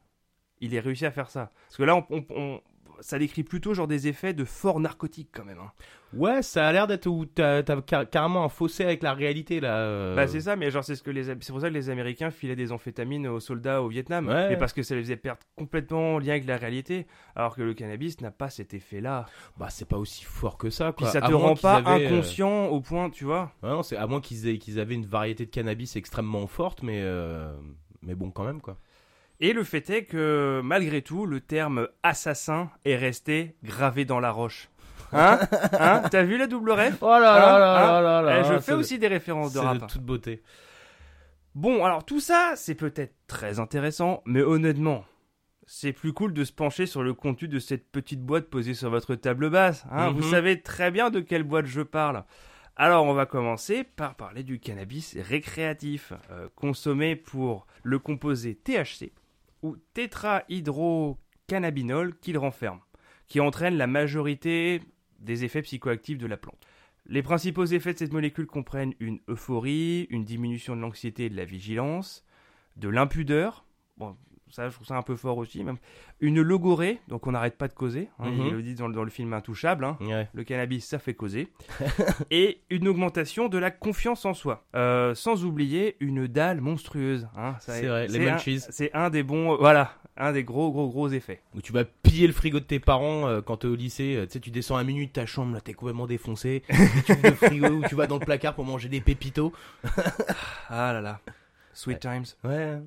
il 0.60 0.74
ait 0.74 0.80
réussi 0.80 1.06
à 1.06 1.12
faire 1.12 1.30
ça. 1.30 1.52
Parce 1.68 1.78
que 1.78 1.84
là 1.84 1.96
on, 1.96 2.06
on- 2.10 2.26
on- 2.32 2.62
ça 3.02 3.20
décrit 3.20 3.44
plutôt 3.44 3.74
genre 3.74 3.88
des 3.88 4.08
effets 4.08 4.34
de 4.34 4.46
fort 4.46 4.80
narcotique 4.80 5.30
quand 5.34 5.46
même. 5.46 5.60
hein. 5.60 5.72
Ouais, 6.14 6.42
ça 6.42 6.66
a 6.66 6.72
l'air 6.72 6.88
d'être 6.88 7.06
où 7.08 7.26
t'as 7.26 7.64
t'as 7.64 7.82
car- 7.82 8.10
carrément 8.10 8.46
un 8.46 8.50
fossé 8.50 8.86
avec 8.86 9.04
la 9.04 9.14
réalité 9.14 9.60
là. 9.60 9.76
euh. 9.80 10.16
Bah 10.16 10.26
c'est 10.26 10.40
ça, 10.40 10.56
mais 10.56 10.72
genre 10.72 10.84
c'est 10.84 10.96
ce 10.96 11.04
que 11.04 11.12
les 11.12 11.26
c'est 11.26 11.52
pour 11.52 11.60
ça 11.60 11.68
que 11.68 11.74
les 11.74 11.90
Américains 11.90 12.32
filaient 12.32 12.56
des 12.56 12.72
amphétamines 12.72 13.28
aux 13.28 13.42
soldats 13.42 13.82
au 13.82 13.90
Vietnam, 13.90 14.28
Ouais. 14.28 14.48
mais 14.50 14.56
parce 14.58 14.72
que 14.72 14.84
ça 14.84 14.96
les 14.96 15.02
faisait 15.02 15.18
perdre 15.18 15.42
complètement 15.58 16.16
en 16.16 16.20
lien 16.20 16.30
avec 16.32 16.46
la 16.46 16.56
réalité, 16.56 17.08
alors 17.36 17.56
que 17.56 17.62
le 17.62 17.74
cannabis 17.74 18.22
n'a 18.22 18.32
pas 18.32 18.50
cet 18.50 18.74
effet-là. 18.74 19.26
Bah 19.58 19.68
c'est 19.70 19.88
pas 19.88 19.98
aussi 19.98 20.24
fort 20.24 20.58
que 20.58 20.70
ça. 20.70 20.94
Puis 20.94 21.04
Quoi. 21.04 21.12
ça 21.12 21.20
À 21.20 21.28
te 21.28 21.34
rend 21.34 21.56
pas 21.56 21.76
avaient, 21.76 22.06
euh, 22.06 22.08
inconscient 22.08 22.68
au 22.68 22.80
point, 22.80 23.10
tu 23.10 23.26
vois. 23.26 23.52
ouais, 23.62 23.70
non, 23.70 23.84
c'est 23.84 23.98
à 23.98 24.08
moins 24.08 24.22
qu'ils 24.22 24.48
aient, 24.48 24.58
qu'ils 24.60 24.80
avaient 24.80 24.96
une 24.96 25.06
variété 25.06 25.46
de 25.46 25.52
cannabis 25.52 25.98
extrêmement 25.98 26.48
forte, 26.48 26.84
mais 26.84 27.02
euh, 27.02 27.54
mais 28.02 28.16
bon 28.16 28.32
quand 28.32 28.46
même 28.46 28.62
quoi. 28.62 28.78
Et 29.39 29.54
le 29.54 29.63
fait 29.63 29.89
est 29.89 30.06
que 30.06 30.62
malgré 30.63 31.01
tout, 31.01 31.25
le 31.25 31.39
terme 31.42 31.88
assassin 32.04 32.72
est 32.86 32.95
resté 32.95 33.56
gravé 33.63 34.04
dans 34.06 34.19
la 34.19 34.31
roche. 34.31 34.69
Hein 35.13 35.39
Hein 35.80 36.01
T'as 36.10 36.24
vu 36.24 36.38
la 36.38 36.48
double 36.48 36.72
ref 36.72 36.98
Oh 37.01 37.06
là 37.07 37.19
là 37.19 37.60
là 37.60 38.01
là 38.01 38.01
là 38.01 38.22
là 38.22 38.39
Eh, 38.42 38.54
Je 38.54 38.60
fais 38.60 38.74
aussi 38.74 38.98
des 39.00 39.07
références 39.07 39.54
de 39.54 39.60
C'est 39.60 39.66
rap. 39.66 39.78
de 39.78 39.86
toute 39.86 40.01
beauté. 40.04 40.42
Bon, 41.56 41.84
alors 41.86 42.04
tout 42.06 42.19
ça, 42.19 42.54
c'est 42.56 42.75
peut-être 42.75 43.16
très 43.28 43.60
intéressant, 43.60 44.22
mais 44.25 44.42
honnêtement, 44.42 45.06
c'est 45.66 45.94
plus 45.94 46.13
cool 46.13 46.34
de 46.34 46.44
se 46.44 46.51
pencher 46.51 46.86
sur 46.86 47.04
le 47.04 47.13
contenu 47.13 47.48
de 47.48 47.60
cette 47.60 47.92
petite 47.92 48.22
boîte 48.22 48.45
posée 48.50 48.74
sur 48.74 48.89
votre 48.89 49.16
table 49.16 49.50
basse. 49.50 49.86
hein. 49.92 50.12
Mhm. 50.12 50.18
Vous 50.18 50.30
savez 50.30 50.62
très 50.62 50.92
bien 50.92 51.10
de 51.10 51.19
quelle 51.19 51.44
boîte 51.44 51.66
je 51.66 51.81
parle. 51.81 52.24
Alors, 52.75 53.06
on 53.06 53.13
va 53.13 53.25
commencer 53.25 53.84
par 53.84 54.13
parler 54.15 54.44
du 54.44 54.60
cannabis 54.60 55.17
récréatif, 55.20 56.13
euh, 56.32 56.48
consommé 56.56 57.15
pour 57.15 57.65
le 57.82 57.98
composé 57.98 58.53
THC, 58.56 59.13
tétrahydrocannabinol 59.93 62.17
qu'il 62.19 62.38
renferme, 62.38 62.81
qui 63.27 63.39
entraîne 63.39 63.77
la 63.77 63.88
majorité 63.88 64.81
des 65.19 65.43
effets 65.43 65.62
psychoactifs 65.62 66.17
de 66.17 66.27
la 66.27 66.38
plante. 66.38 66.65
Les 67.05 67.24
principaux 67.24 67.65
effets 67.65 67.93
de 67.93 68.00
cette 68.00 68.13
molécule 68.13 68.47
comprennent 68.47 68.93
une 69.00 69.19
euphorie, 69.29 70.07
une 70.09 70.25
diminution 70.25 70.75
de 70.75 70.81
l'anxiété 70.81 71.25
et 71.25 71.29
de 71.29 71.38
la 71.38 71.45
vigilance, 71.45 72.25
de 72.75 72.89
l'impudeur, 72.89 73.65
ça 74.50 74.70
je 74.70 74.74
trouve 74.75 74.88
ça 74.88 74.96
un 74.96 75.01
peu 75.01 75.16
fort 75.16 75.38
aussi, 75.38 75.63
même, 75.63 75.77
une 76.20 76.42
logorée, 76.42 77.00
donc 77.08 77.27
on 77.27 77.32
n'arrête 77.32 77.58
pas 77.58 77.68
de 77.68 77.74
causer, 77.74 78.10
hein, 78.20 78.30
Mhm. 78.30 78.46
ils 78.48 78.54
le 78.54 78.62
disent 78.63 78.77
dans, 78.77 78.88
le- 78.88 78.94
dans 78.94 79.04
le 79.04 79.10
film 79.10 79.34
Intouchable, 79.34 79.86
hein, 79.86 79.98
Ouais. 80.01 80.27
le 80.34 80.44
cannabis 80.44 80.86
ça 80.86 81.00
fait 81.00 81.13
causer, 81.13 81.50
et 82.32 82.62
une 82.70 82.88
augmentation 82.88 83.48
de 83.50 83.58
la 83.58 83.72
confiance 83.72 84.25
en 84.25 84.34
soi, 84.34 84.66
Euh, 84.75 85.13
sans 85.16 85.46
oublier 85.46 85.96
une 86.00 86.27
dalle 86.27 86.62
monstrueuse. 86.62 87.27
hein, 87.38 87.56
C'est 87.60 87.84
est- 87.84 87.88
vrai, 87.88 88.08
les 88.08 88.20
munchies. 88.20 88.60
C'est 88.70 88.92
un 88.94 89.10
des 89.10 89.24
bons, 89.24 89.54
euh, 89.54 89.58
voilà, 89.60 89.94
un 90.18 90.32
des 90.32 90.44
gros 90.44 90.72
gros 90.72 90.88
gros 90.89 91.10
effets. 91.10 91.42
Où 91.56 91.62
tu 91.62 91.72
vas 91.74 91.84
piller 91.86 92.27
le 92.27 92.34
frigo 92.34 92.60
de 92.60 92.66
tes 92.66 92.80
parents 92.80 93.27
euh, 93.27 93.42
quand 93.42 93.58
t'es 93.58 93.68
au 93.68 93.75
lycée. 93.75 94.16
euh, 94.16 94.25
tu 94.25 94.34
sais, 94.34 94.39
tu 94.39 94.50
descends 94.51 94.75
à 94.77 94.84
minuit 94.84 95.08
de 95.08 95.12
ta 95.12 95.25
chambre, 95.25 95.54
là 95.54 95.62
t'es 95.62 95.74
complètement 95.74 96.08
défoncé. 96.08 96.63
tu 97.06 97.13
le 97.24 97.32
frigo 97.32 97.68
ou 97.68 97.84
tu 97.88 97.96
vas 97.96 98.08
dans 98.08 98.18
le 98.20 98.25
placard 98.25 98.56
pour 98.56 98.66
manger 98.66 98.89
des 98.89 99.01
pépitos. 99.01 99.54
Ah 100.70 100.94
là 100.94 101.01
là, 101.01 101.20
sweet 101.74 102.00
times. 102.00 102.25
Ouais. 102.44 102.80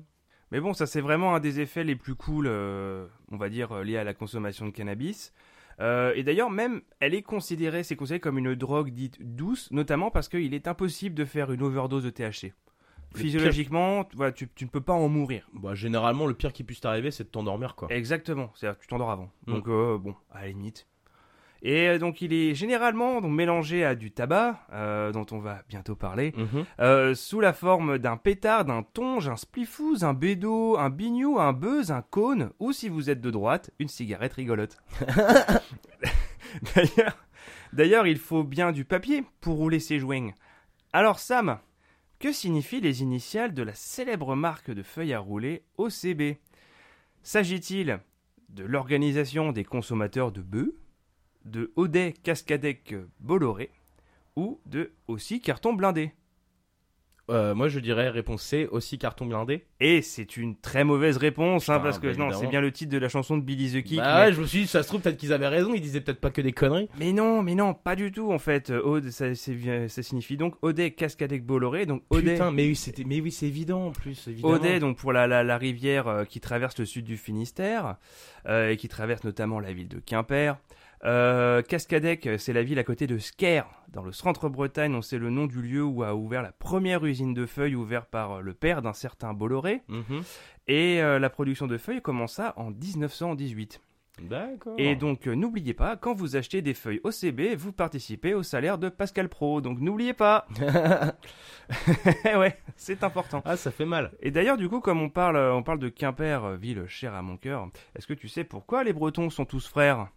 Mais 0.51 0.59
bon, 0.59 0.73
ça 0.73 0.85
c'est 0.85 1.01
vraiment 1.01 1.35
un 1.35 1.39
des 1.39 1.59
effets 1.59 1.83
les 1.83 1.95
plus 1.95 2.15
cool, 2.15 2.45
euh, 2.47 3.07
on 3.31 3.37
va 3.37 3.49
dire, 3.49 3.71
euh, 3.71 3.83
liés 3.83 3.97
à 3.97 4.03
la 4.03 4.13
consommation 4.13 4.65
de 4.65 4.71
cannabis. 4.71 5.33
Euh, 5.79 6.13
et 6.15 6.23
d'ailleurs, 6.23 6.51
même, 6.51 6.81
elle 6.99 7.13
est 7.15 7.21
considérée, 7.23 7.83
c'est 7.83 7.95
considéré 7.95 8.19
comme 8.19 8.37
une 8.37 8.53
drogue 8.55 8.91
dite 8.91 9.17
douce, 9.21 9.69
notamment 9.71 10.11
parce 10.11 10.27
qu'il 10.29 10.53
est 10.53 10.67
impossible 10.67 11.15
de 11.15 11.25
faire 11.25 11.51
une 11.51 11.63
overdose 11.63 12.03
de 12.03 12.09
THC. 12.09 12.53
Le 13.13 13.19
Physiologiquement, 13.19 14.03
tu- 14.05 14.15
voilà, 14.15 14.31
tu, 14.31 14.47
tu 14.55 14.65
ne 14.65 14.69
peux 14.69 14.79
pas 14.81 14.93
en 14.93 15.09
mourir. 15.09 15.47
Bah, 15.53 15.73
généralement, 15.73 16.27
le 16.27 16.33
pire 16.33 16.53
qui 16.53 16.63
puisse 16.63 16.79
t'arriver, 16.81 17.11
c'est 17.11 17.23
de 17.25 17.29
t'endormir, 17.29 17.75
quoi. 17.75 17.87
Exactement, 17.91 18.51
c'est-à-dire 18.55 18.77
que 18.77 18.81
tu 18.83 18.87
t'endors 18.87 19.11
avant. 19.11 19.29
Mm. 19.47 19.53
Donc, 19.53 19.67
euh, 19.67 19.97
bon, 19.97 20.15
à 20.31 20.41
la 20.41 20.47
limite. 20.49 20.87
Et 21.63 21.87
euh, 21.89 21.99
donc 21.99 22.21
il 22.21 22.33
est 22.33 22.55
généralement 22.55 23.21
donc, 23.21 23.31
mélangé 23.31 23.85
à 23.85 23.93
du 23.95 24.11
tabac, 24.11 24.59
euh, 24.73 25.11
dont 25.11 25.25
on 25.31 25.37
va 25.39 25.61
bientôt 25.69 25.95
parler, 25.95 26.33
Mhm. 26.35 26.65
euh, 26.79 27.13
sous 27.13 27.39
la 27.39 27.53
forme 27.53 27.99
d'un 27.99 28.17
pétard, 28.17 28.65
d'un 28.65 28.81
tonge, 28.81 29.27
un 29.29 29.35
spliffouze, 29.35 30.03
un 30.03 30.13
bédo, 30.15 30.77
un 30.77 30.89
bignou, 30.89 31.39
un 31.39 31.53
buzz, 31.53 31.91
un 31.91 32.01
cône, 32.01 32.51
ou 32.59 32.71
si 32.71 32.89
vous 32.89 33.09
êtes 33.11 33.21
de 33.21 33.29
droite, 33.29 33.69
une 33.79 33.89
cigarette 33.89 34.33
rigolote. 34.33 34.77
D'ailleurs, 36.75 37.17
d'ailleurs, 37.73 38.07
il 38.07 38.17
faut 38.17 38.43
bien 38.43 38.71
du 38.71 38.83
papier 38.85 39.23
pour 39.39 39.55
rouler 39.57 39.79
ses 39.79 39.99
joints. 39.99 40.31
Alors 40.93 41.19
Sam, 41.19 41.59
que 42.19 42.31
signifient 42.31 42.81
les 42.81 43.01
initiales 43.01 43.53
de 43.53 43.63
la 43.63 43.73
célèbre 43.73 44.35
marque 44.35 44.71
de 44.71 44.83
feuilles 44.83 45.13
à 45.13 45.19
rouler 45.19 45.63
OCB 45.77 46.37
S'agit-il 47.23 47.99
de 48.49 48.63
l'Organisation 48.65 49.51
des 49.53 49.63
consommateurs 49.63 50.31
de 50.31 50.41
bœufs, 50.41 50.75
de 51.45 51.71
Audet 51.75 52.13
Cascadec 52.23 52.95
Bolloré 53.19 53.69
ou 54.35 54.59
de 54.65 54.91
aussi 55.07 55.41
carton 55.41 55.73
blindé 55.73 56.11
Euh, 57.29 57.55
moi, 57.55 57.69
je 57.69 57.79
dirais 57.79 58.09
réponse 58.09 58.41
C, 58.43 58.67
aussi 58.71 58.97
carton 58.97 59.25
blindé. 59.25 59.63
Et 59.79 60.01
c'est 60.01 60.35
une 60.35 60.57
très 60.57 60.83
mauvaise 60.83 61.15
réponse, 61.15 61.69
hein, 61.69 61.75
Putain, 61.75 61.83
parce 61.83 61.99
que 61.99 62.07
bah, 62.07 62.15
non, 62.17 62.31
c'est 62.31 62.47
bien 62.47 62.59
le 62.59 62.73
titre 62.73 62.91
de 62.91 62.97
la 62.97 63.07
chanson 63.07 63.37
de 63.37 63.43
Billy 63.43 63.71
the 63.71 63.85
Kick. 63.85 63.97
Bah 63.99 64.15
mais... 64.15 64.25
ouais, 64.25 64.33
je 64.33 64.41
me 64.41 64.45
suis 64.45 64.61
dit, 64.61 64.67
ça 64.67 64.83
se 64.83 64.89
trouve, 64.89 64.99
peut-être 64.99 65.17
qu'ils 65.17 65.31
avaient 65.31 65.47
raison, 65.47 65.73
ils 65.73 65.79
disaient 65.79 66.01
peut-être 66.01 66.19
pas 66.19 66.31
que 66.31 66.41
des 66.41 66.51
conneries. 66.51 66.89
mais 66.97 67.13
non, 67.13 67.41
mais 67.41 67.55
non, 67.55 67.73
pas 67.73 67.95
du 67.95 68.11
tout 68.11 68.33
en 68.33 68.39
fait. 68.39 68.69
Euh, 68.69 68.81
Aude, 68.81 69.09
ça, 69.11 69.33
signifie 69.33 70.35
donc 70.35 70.55
Audet 70.61 70.91
Cascadec 70.91 71.45
Bolloré, 71.45 71.85
donc 71.85 72.03
Audet. 72.09 72.33
Putain, 72.33 72.51
mais 72.51 72.65
oui, 72.65 72.75
c'était, 72.75 73.05
mais 73.05 73.21
oui, 73.21 73.31
c'est 73.31 73.47
évident 73.47 73.87
en 73.87 73.91
plus, 73.91 74.27
évidemment. 74.27 74.55
Audet, 74.55 74.79
donc 74.79 74.97
pour 74.97 75.13
la, 75.13 75.25
la, 75.25 75.43
la 75.43 75.57
rivière 75.57 76.07
euh, 76.09 76.25
qui 76.25 76.41
traverse 76.41 76.77
le 76.79 76.85
sud 76.85 77.05
du 77.05 77.15
Finistère 77.15 77.95
euh, 78.45 78.71
et 78.71 78.77
qui 78.77 78.89
traverse 78.89 79.23
notamment 79.23 79.59
la 79.61 79.71
ville 79.71 79.87
de 79.87 79.99
Quimper. 79.99 80.57
Euh, 81.03 81.61
Cascadec, 81.61 82.27
euh, 82.27 82.37
c'est 82.37 82.53
la 82.53 82.63
ville 82.63 82.77
à 82.79 82.83
côté 82.83 83.07
de 83.07 83.17
Sker, 83.17 83.63
dans 83.91 84.03
le 84.03 84.11
centre-Bretagne. 84.11 84.93
dont 84.93 85.01
C'est 85.01 85.17
le 85.17 85.29
nom 85.29 85.45
du 85.45 85.61
lieu 85.61 85.83
où 85.83 86.03
a 86.03 86.15
ouvert 86.15 86.41
la 86.41 86.51
première 86.51 87.05
usine 87.05 87.33
de 87.33 87.45
feuilles 87.45 87.75
ouverte 87.75 88.09
par 88.09 88.33
euh, 88.33 88.41
le 88.41 88.53
père 88.53 88.81
d'un 88.81 88.93
certain 88.93 89.33
Bolloré. 89.33 89.81
Mhm. 89.87 90.23
Et 90.67 91.01
euh, 91.01 91.19
la 91.19 91.29
production 91.29 91.67
de 91.67 91.77
feuilles 91.77 92.01
commença 92.01 92.53
en 92.57 92.71
1918. 92.71 93.81
D'accord. 94.21 94.75
Et 94.77 94.95
donc 94.95 95.27
euh, 95.27 95.35
n'oubliez 95.35 95.73
pas, 95.73 95.95
quand 95.95 96.13
vous 96.13 96.35
achetez 96.35 96.61
des 96.61 96.75
feuilles 96.75 97.01
OCB, 97.03 97.55
vous 97.57 97.71
participez 97.71 98.35
au 98.35 98.43
salaire 98.43 98.77
de 98.77 98.89
Pascal 98.89 99.29
Pro. 99.29 99.61
Donc 99.61 99.79
n'oubliez 99.79 100.13
pas. 100.13 100.47
ouais, 102.25 102.57
c'est 102.75 103.03
important. 103.03 103.41
Ah, 103.45 103.57
ça 103.57 103.71
fait 103.71 103.85
mal. 103.85 104.11
Et 104.21 104.29
d'ailleurs, 104.29 104.57
du 104.57 104.69
coup, 104.69 104.79
comme 104.79 105.01
on 105.01 105.09
parle, 105.09 105.37
on 105.37 105.63
parle 105.63 105.79
de 105.79 105.89
Quimper, 105.89 106.57
ville 106.57 106.85
chère 106.87 107.15
à 107.15 107.21
mon 107.21 107.37
cœur, 107.37 107.67
est-ce 107.95 108.05
que 108.05 108.13
tu 108.13 108.27
sais 108.27 108.43
pourquoi 108.43 108.83
les 108.83 108.93
Bretons 108.93 109.29
sont 109.29 109.45
tous 109.45 109.67
frères? 109.67 110.07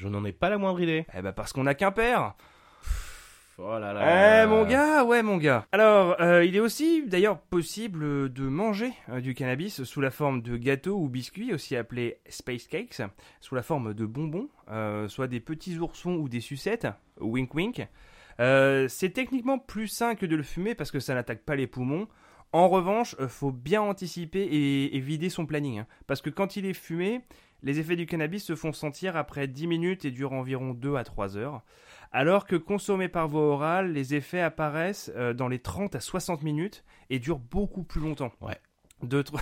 Je 0.00 0.08
n'en 0.08 0.24
ai 0.24 0.32
pas 0.32 0.48
la 0.48 0.56
moindre 0.56 0.80
idée. 0.80 1.04
Eh 1.14 1.20
ben 1.20 1.32
parce 1.32 1.52
qu'on 1.52 1.66
a 1.66 1.74
Quimper. 1.74 2.34
Oh 3.58 3.78
là 3.78 3.92
là. 3.92 4.44
Eh 4.44 4.46
mon 4.46 4.64
gars, 4.64 5.04
ouais 5.04 5.22
mon 5.22 5.36
gars. 5.36 5.66
Alors, 5.72 6.18
euh, 6.22 6.42
il 6.42 6.56
est 6.56 6.60
aussi 6.60 7.06
d'ailleurs 7.06 7.38
possible 7.38 8.32
de 8.32 8.44
manger 8.44 8.94
euh, 9.10 9.20
du 9.20 9.34
cannabis 9.34 9.84
sous 9.84 10.00
la 10.00 10.10
forme 10.10 10.40
de 10.40 10.56
gâteaux 10.56 10.96
ou 10.96 11.10
biscuits, 11.10 11.52
aussi 11.52 11.76
appelés 11.76 12.16
space 12.30 12.66
cakes, 12.66 13.02
sous 13.42 13.54
la 13.54 13.60
forme 13.60 13.92
de 13.92 14.06
bonbons, 14.06 14.48
euh, 14.70 15.06
soit 15.06 15.26
des 15.26 15.40
petits 15.40 15.76
oursons 15.76 16.14
ou 16.14 16.30
des 16.30 16.40
sucettes, 16.40 16.86
wink 17.20 17.54
wink. 17.54 17.86
C'est 18.38 19.12
techniquement 19.12 19.58
plus 19.58 19.88
sain 19.88 20.14
que 20.14 20.24
de 20.24 20.34
le 20.34 20.42
fumer 20.42 20.74
parce 20.74 20.90
que 20.90 20.98
ça 20.98 21.12
n'attaque 21.12 21.44
pas 21.44 21.56
les 21.56 21.66
poumons. 21.66 22.08
En 22.52 22.68
revanche, 22.68 23.14
euh, 23.20 23.28
faut 23.28 23.52
bien 23.52 23.80
anticiper 23.82 24.40
et, 24.42 24.96
et 24.96 25.00
vider 25.00 25.30
son 25.30 25.46
planning, 25.46 25.80
hein. 25.80 25.86
parce 26.06 26.20
que 26.20 26.30
quand 26.30 26.56
il 26.56 26.66
est 26.66 26.74
fumé, 26.74 27.20
les 27.62 27.78
effets 27.78 27.96
du 27.96 28.06
cannabis 28.06 28.44
se 28.44 28.56
font 28.56 28.72
sentir 28.72 29.16
après 29.16 29.46
10 29.46 29.66
minutes 29.66 30.04
et 30.04 30.10
durent 30.10 30.32
environ 30.32 30.72
2 30.74 30.96
à 30.96 31.04
3 31.04 31.36
heures. 31.36 31.62
Alors 32.12 32.46
que 32.46 32.56
consommé 32.56 33.08
par 33.08 33.28
voie 33.28 33.42
orale, 33.42 33.92
les 33.92 34.14
effets 34.14 34.40
apparaissent 34.40 35.12
euh, 35.14 35.32
dans 35.32 35.46
les 35.46 35.60
30 35.60 35.94
à 35.94 36.00
60 36.00 36.42
minutes 36.42 36.84
et 37.08 37.18
durent 37.20 37.38
beaucoup 37.38 37.84
plus 37.84 38.00
longtemps. 38.00 38.32
Ouais. 38.40 38.58
De, 39.02 39.22
tr- 39.22 39.40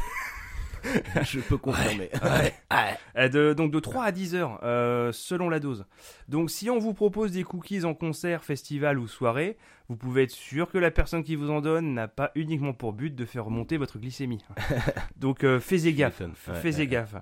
Je 1.22 1.40
peux 1.40 1.56
confirmer. 1.56 2.10
euh, 3.16 3.28
de- 3.28 3.52
donc 3.52 3.70
de 3.70 3.80
3 3.80 4.04
à 4.04 4.12
10 4.12 4.34
heures, 4.34 4.60
euh, 4.62 5.12
selon 5.12 5.48
la 5.48 5.60
dose. 5.60 5.84
Donc 6.28 6.50
si 6.50 6.70
on 6.70 6.78
vous 6.78 6.94
propose 6.94 7.32
des 7.32 7.44
cookies 7.44 7.84
en 7.84 7.94
concert, 7.94 8.44
festival 8.44 8.98
ou 8.98 9.08
soirée, 9.08 9.56
vous 9.88 9.96
pouvez 9.96 10.24
être 10.24 10.30
sûr 10.30 10.70
que 10.70 10.78
la 10.78 10.90
personne 10.90 11.24
qui 11.24 11.36
vous 11.36 11.50
en 11.50 11.60
donne 11.60 11.94
n'a 11.94 12.08
pas 12.08 12.30
uniquement 12.34 12.72
pour 12.72 12.92
but 12.92 13.14
de 13.14 13.24
faire 13.24 13.44
remonter 13.46 13.76
votre 13.76 13.98
glycémie. 13.98 14.44
donc 15.16 15.44
euh, 15.44 15.60
faites 15.60 15.84
gaffe. 15.94 16.22
Faites 16.34 16.76
ouais. 16.76 16.86
gaffe. 16.86 17.14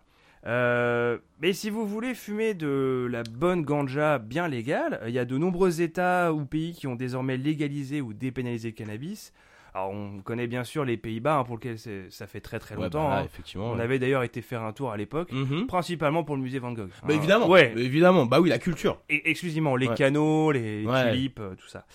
Euh, 0.46 1.18
mais 1.40 1.52
si 1.52 1.70
vous 1.70 1.86
voulez 1.86 2.14
fumer 2.14 2.54
de 2.54 3.08
la 3.10 3.24
bonne 3.24 3.62
ganja 3.62 4.18
bien 4.18 4.46
légale, 4.46 5.00
il 5.06 5.12
y 5.12 5.18
a 5.18 5.24
de 5.24 5.36
nombreux 5.36 5.80
États 5.80 6.32
ou 6.32 6.44
pays 6.44 6.72
qui 6.72 6.86
ont 6.86 6.94
désormais 6.94 7.36
légalisé 7.36 8.00
ou 8.00 8.12
dépénalisé 8.12 8.68
le 8.68 8.74
cannabis. 8.74 9.32
Alors 9.76 9.90
on 9.90 10.22
connaît 10.22 10.46
bien 10.46 10.64
sûr 10.64 10.86
les 10.86 10.96
Pays-Bas 10.96 11.36
hein, 11.36 11.44
pour 11.44 11.56
lesquels 11.56 11.78
c'est- 11.78 12.10
ça 12.10 12.26
fait 12.26 12.40
très 12.40 12.58
très 12.58 12.76
Ouais, 12.76 12.84
longtemps. 12.84 13.08
bah 13.10 13.16
là, 13.16 13.20
hein. 13.20 13.24
effectivement. 13.26 13.66
On 13.70 13.78
avait 13.78 13.98
d'ailleurs 13.98 14.22
été 14.22 14.40
faire 14.40 14.62
un 14.62 14.72
tour 14.72 14.90
à 14.90 14.96
l'époque, 14.96 15.30
Mhm. 15.32 15.66
principalement 15.66 16.24
pour 16.24 16.34
le 16.36 16.40
musée 16.42 16.58
Van 16.58 16.72
Gogh. 16.72 16.88
Bah 16.88 16.94
Hein. 17.02 17.08
évidemment. 17.10 17.46
Ouais, 17.46 17.72
Bah, 17.74 17.80
évidemment. 17.82 18.24
Bah 18.24 18.40
oui, 18.40 18.48
la 18.48 18.58
culture. 18.58 19.02
et 19.10 19.28
exclusivement 19.30 19.76
les 19.76 19.88
canaux, 19.88 20.50
les 20.50 20.86
Ouais. 20.86 21.10
tulipes, 21.12 21.40
euh, 21.40 21.54
tout 21.56 21.68
ça. 21.68 21.86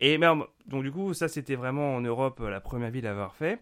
Et 0.00 0.18
merde, 0.18 0.40
donc 0.66 0.82
du 0.82 0.90
coup, 0.90 1.14
ça 1.14 1.28
c'était 1.28 1.54
vraiment 1.54 1.94
en 1.94 2.00
Europe 2.00 2.40
euh, 2.40 2.50
la 2.50 2.60
première 2.60 2.90
ville 2.90 3.06
à 3.06 3.12
avoir 3.12 3.36
fait. 3.36 3.60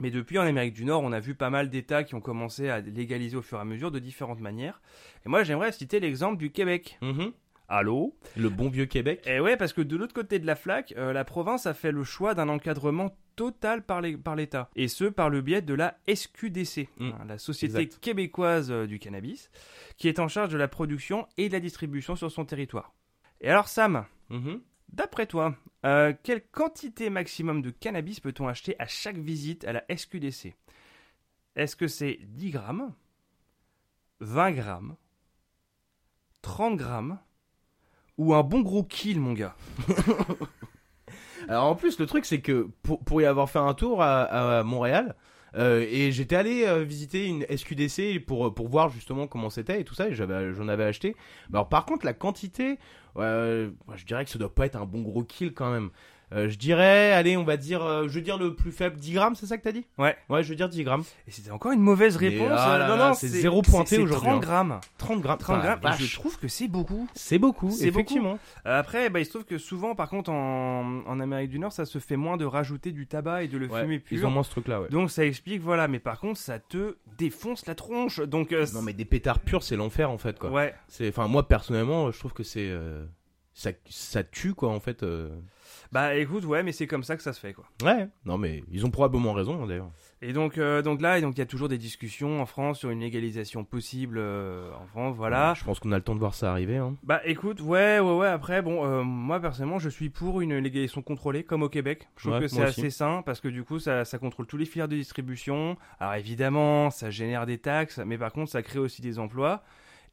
Mais 0.00 0.10
depuis 0.10 0.38
en 0.38 0.42
Amérique 0.42 0.72
du 0.74 0.84
Nord, 0.86 1.02
on 1.04 1.12
a 1.12 1.20
vu 1.20 1.34
pas 1.34 1.50
mal 1.50 1.68
d'États 1.68 2.02
qui 2.04 2.14
ont 2.14 2.20
commencé 2.20 2.68
à 2.70 2.80
légaliser 2.80 3.36
au 3.36 3.42
fur 3.42 3.58
et 3.58 3.60
à 3.60 3.64
mesure 3.64 3.90
de 3.92 3.98
différentes 4.00 4.40
manières. 4.40 4.80
Et 5.26 5.28
moi, 5.28 5.44
j'aimerais 5.44 5.70
citer 5.72 6.00
l'exemple 6.00 6.36
du 6.38 6.50
Québec. 6.50 6.98
Mhm. 7.02 7.32
Allô 7.68 8.14
Le 8.36 8.50
bon 8.50 8.68
vieux 8.68 8.84
Québec? 8.86 9.22
Et 9.26 9.40
ouais, 9.40 9.56
parce 9.56 9.72
que 9.72 9.80
de 9.80 9.96
l'autre 9.96 10.12
côté 10.14 10.38
de 10.38 10.46
la 10.46 10.54
flaque, 10.54 10.92
euh, 10.98 11.12
la 11.12 11.24
province 11.24 11.66
a 11.66 11.72
fait 11.74 11.92
le 11.92 12.04
choix 12.04 12.34
d'un 12.34 12.48
encadrement 12.50 13.16
total 13.36 13.82
par 13.84 14.00
l'État. 14.02 14.70
Et 14.76 14.86
ce, 14.86 15.04
par 15.06 15.30
le 15.30 15.40
biais 15.40 15.62
de 15.62 15.74
la 15.74 15.96
SQDC, 16.06 16.88
Mm. 16.98 17.08
hein, 17.10 17.24
la 17.26 17.38
Société 17.38 17.78
Exact. 17.78 18.00
québécoise 18.00 18.70
euh, 18.70 18.86
du 18.86 18.98
cannabis, 18.98 19.50
qui 19.96 20.08
est 20.08 20.18
en 20.18 20.28
charge 20.28 20.50
de 20.52 20.58
la 20.58 20.68
production 20.68 21.26
et 21.38 21.48
de 21.48 21.54
la 21.54 21.60
distribution 21.60 22.16
sur 22.16 22.30
son 22.30 22.44
territoire. 22.44 22.92
Et 23.40 23.48
alors 23.48 23.68
Sam, 23.68 24.04
Mhm. 24.30 24.60
d'après 24.92 25.26
toi, 25.26 25.56
euh, 25.86 26.12
quelle 26.22 26.46
quantité 26.46 27.08
maximum 27.10 27.62
de 27.62 27.70
cannabis 27.70 28.20
peut-on 28.20 28.46
acheter 28.46 28.76
à 28.78 28.86
chaque 28.86 29.16
visite 29.18 29.64
à 29.64 29.72
la 29.72 29.84
SQDC 29.88 30.54
Est-ce 31.56 31.76
que 31.76 31.88
c'est 31.88 32.18
10 32.22 32.50
grammes 32.50 32.92
20 34.20 34.52
grammes 34.52 34.96
30 36.42 36.76
grammes 36.76 37.18
ou 38.18 38.34
un 38.34 38.42
bon 38.42 38.60
gros 38.60 38.84
kill, 38.84 39.20
mon 39.20 39.32
gars 39.32 39.56
Alors 41.48 41.64
en 41.64 41.74
plus, 41.74 41.98
le 41.98 42.06
truc, 42.06 42.24
c'est 42.24 42.40
que 42.40 42.68
pour, 42.82 43.20
y 43.20 43.26
avoir 43.26 43.50
fait 43.50 43.58
un 43.58 43.74
tour 43.74 44.02
à, 44.02 44.62
Montréal, 44.64 45.14
euh, 45.56 45.86
et 45.88 46.10
j'étais 46.10 46.36
allé 46.36 46.64
euh, 46.64 46.82
visiter 46.82 47.26
une 47.26 47.44
SQDC 47.44 48.24
pour, 48.26 48.52
pour 48.54 48.68
voir 48.68 48.88
justement 48.88 49.28
comment 49.28 49.50
c'était 49.50 49.80
et 49.80 49.84
tout 49.84 49.94
ça, 49.94 50.08
et 50.08 50.14
j'en 50.14 50.68
avais 50.68 50.84
acheté. 50.84 51.14
Bah, 51.48 51.58
alors 51.58 51.68
par 51.68 51.86
contre, 51.86 52.06
la 52.06 52.14
quantité, 52.14 52.78
euh, 53.16 53.70
moi, 53.86 53.96
je 53.96 54.04
dirais 54.04 54.24
que 54.24 54.30
ça 54.30 54.38
doit 54.38 54.54
pas 54.54 54.66
être 54.66 54.76
un 54.76 54.86
bon 54.86 55.02
gros 55.02 55.22
kill 55.22 55.52
quand 55.52 55.70
même. 55.70 55.90
Euh, 56.34 56.48
je 56.48 56.58
dirais, 56.58 57.12
allez, 57.12 57.36
on 57.36 57.44
va 57.44 57.56
dire, 57.56 57.82
euh, 57.84 58.08
je 58.08 58.14
veux 58.14 58.20
dire 58.20 58.38
le 58.38 58.54
plus 58.54 58.72
faible, 58.72 58.96
10 58.96 59.12
grammes, 59.12 59.34
c'est 59.36 59.46
ça 59.46 59.56
que 59.56 59.62
t'as 59.62 59.72
dit? 59.72 59.86
Ouais. 59.98 60.16
Ouais, 60.28 60.42
je 60.42 60.48
veux 60.48 60.56
dire 60.56 60.68
10 60.68 60.82
grammes. 60.82 61.04
Et 61.28 61.30
c'était 61.30 61.52
encore 61.52 61.70
une 61.72 61.80
mauvaise 61.80 62.18
Mais 62.20 62.28
réponse. 62.30 62.50
ah 62.52 62.76
là 62.78 62.88
non, 62.88 62.96
là, 62.96 63.08
non, 63.10 63.14
c'est 63.14 63.28
zéro 63.28 63.62
pointé 63.62 63.96
c'est- 63.96 64.02
aujourd'hui, 64.02 64.26
30 64.30 64.36
hein. 64.36 64.40
grammes. 64.46 64.80
30 64.98 65.20
grammes. 65.20 65.38
30 65.38 65.56
Putain, 65.56 65.68
grammes, 65.68 65.78
et 65.78 65.82
vache. 65.82 66.02
je 66.02 66.14
trouve 66.16 66.38
que 66.38 66.48
c'est 66.48 66.66
beaucoup. 66.68 67.06
C'est 67.14 67.38
beaucoup, 67.38 67.70
C'est 67.70 67.86
beaucoup. 67.86 68.00
effectivement. 68.00 68.38
Euh, 68.66 68.80
Après, 68.80 69.10
bah, 69.10 69.20
il 69.20 69.24
se 69.26 69.30
trouve 69.30 69.44
que 69.44 69.58
souvent, 69.58 69.94
par 69.94 70.08
contre, 70.08 70.30
en, 70.30 71.02
en 71.06 71.20
Amérique 71.20 71.50
du 71.50 71.58
Nord, 71.58 71.72
ça 71.72 71.84
se 71.86 71.98
fait 71.98 72.16
moins 72.16 72.36
de 72.36 72.44
rajouter 72.44 72.90
du 72.92 73.06
tabac 73.06 73.44
et 73.44 73.48
de 73.48 73.56
le 73.56 73.68
Ouais, 73.68 73.82
fumer 73.82 73.98
pur. 74.00 74.18
ils 74.18 74.26
ont 74.26 74.30
moins 74.30 74.42
ce 74.42 74.50
truc-là, 74.50 74.80
ouais. 74.80 74.88
Donc 74.88 75.10
ça 75.10 75.24
explique, 75.24 75.60
voilà. 75.62 75.86
Mais 75.88 76.00
par 76.00 76.18
contre, 76.18 76.38
ça 76.40 76.58
te 76.58 76.96
défonce 77.16 77.66
la 77.66 77.74
tronche. 77.76 78.18
Donc, 78.20 78.52
euh, 78.52 78.66
Non, 78.74 78.82
mais 78.82 78.92
des 78.92 79.04
pétards 79.04 79.38
purs, 79.38 79.62
c'est 79.62 79.76
l'enfer 79.76 80.10
en 80.10 80.18
fait, 80.18 80.38
quoi. 80.38 80.50
ouais. 80.50 80.74
C'est, 80.88 81.08
enfin, 81.08 81.28
moi 81.28 81.46
personnellement, 81.46 82.10
je 82.10 82.18
trouve 82.18 82.32
que 82.32 82.42
c'est, 82.42 82.68
euh, 82.68 83.04
ça, 83.52 83.70
ça 83.88 84.24
tue 84.24 84.54
quoi 84.54 84.70
en 84.70 84.80
fait. 84.80 85.02
euh. 85.04 85.28
Bah 85.94 86.16
écoute, 86.16 86.44
ouais, 86.44 86.64
mais 86.64 86.72
c'est 86.72 86.88
comme 86.88 87.04
ça 87.04 87.16
que 87.16 87.22
ça 87.22 87.32
se 87.32 87.38
fait, 87.38 87.52
quoi. 87.52 87.64
Ouais. 87.84 88.08
Non, 88.24 88.36
mais 88.36 88.64
ils 88.72 88.84
ont 88.84 88.90
probablement 88.90 89.32
raison 89.32 89.62
hein, 89.62 89.66
d'ailleurs. 89.68 89.92
Et 90.22 90.32
donc, 90.32 90.58
euh, 90.58 90.82
donc 90.82 91.00
là, 91.00 91.18
et 91.18 91.20
donc 91.20 91.36
il 91.36 91.38
y 91.38 91.42
a 91.42 91.46
toujours 91.46 91.68
des 91.68 91.78
discussions 91.78 92.42
en 92.42 92.46
France 92.46 92.80
sur 92.80 92.90
une 92.90 92.98
légalisation 92.98 93.62
possible 93.62 94.16
euh, 94.18 94.72
en 94.74 94.86
France, 94.88 95.14
voilà. 95.16 95.54
Je 95.56 95.62
pense 95.62 95.78
qu'on 95.78 95.92
a 95.92 95.96
le 95.96 96.02
temps 96.02 96.16
de 96.16 96.18
voir 96.18 96.34
ça 96.34 96.50
arriver. 96.50 96.78
Hein. 96.78 96.96
Bah 97.04 97.20
écoute, 97.24 97.60
ouais, 97.60 98.00
ouais, 98.00 98.16
ouais. 98.16 98.26
Après, 98.26 98.60
bon, 98.60 98.84
euh, 98.84 99.04
moi 99.04 99.38
personnellement, 99.38 99.78
je 99.78 99.88
suis 99.88 100.10
pour 100.10 100.40
une 100.40 100.58
légalisation 100.58 101.00
contrôlée, 101.00 101.44
comme 101.44 101.62
au 101.62 101.68
Québec. 101.68 102.08
Je 102.16 102.22
trouve 102.22 102.34
Ouais, 102.34 102.40
que 102.40 102.48
c'est 102.48 102.64
assez 102.64 102.90
sain 102.90 103.22
parce 103.24 103.40
que 103.40 103.46
du 103.46 103.62
coup, 103.62 103.78
ça, 103.78 104.04
ça 104.04 104.18
contrôle 104.18 104.48
tous 104.48 104.56
les 104.56 104.66
filières 104.66 104.88
de 104.88 104.96
distribution. 104.96 105.76
Alors 106.00 106.14
évidemment, 106.14 106.90
ça 106.90 107.10
génère 107.10 107.46
des 107.46 107.58
taxes, 107.58 108.00
mais 108.04 108.18
par 108.18 108.32
contre, 108.32 108.50
ça 108.50 108.62
crée 108.62 108.80
aussi 108.80 109.00
des 109.00 109.20
emplois. 109.20 109.62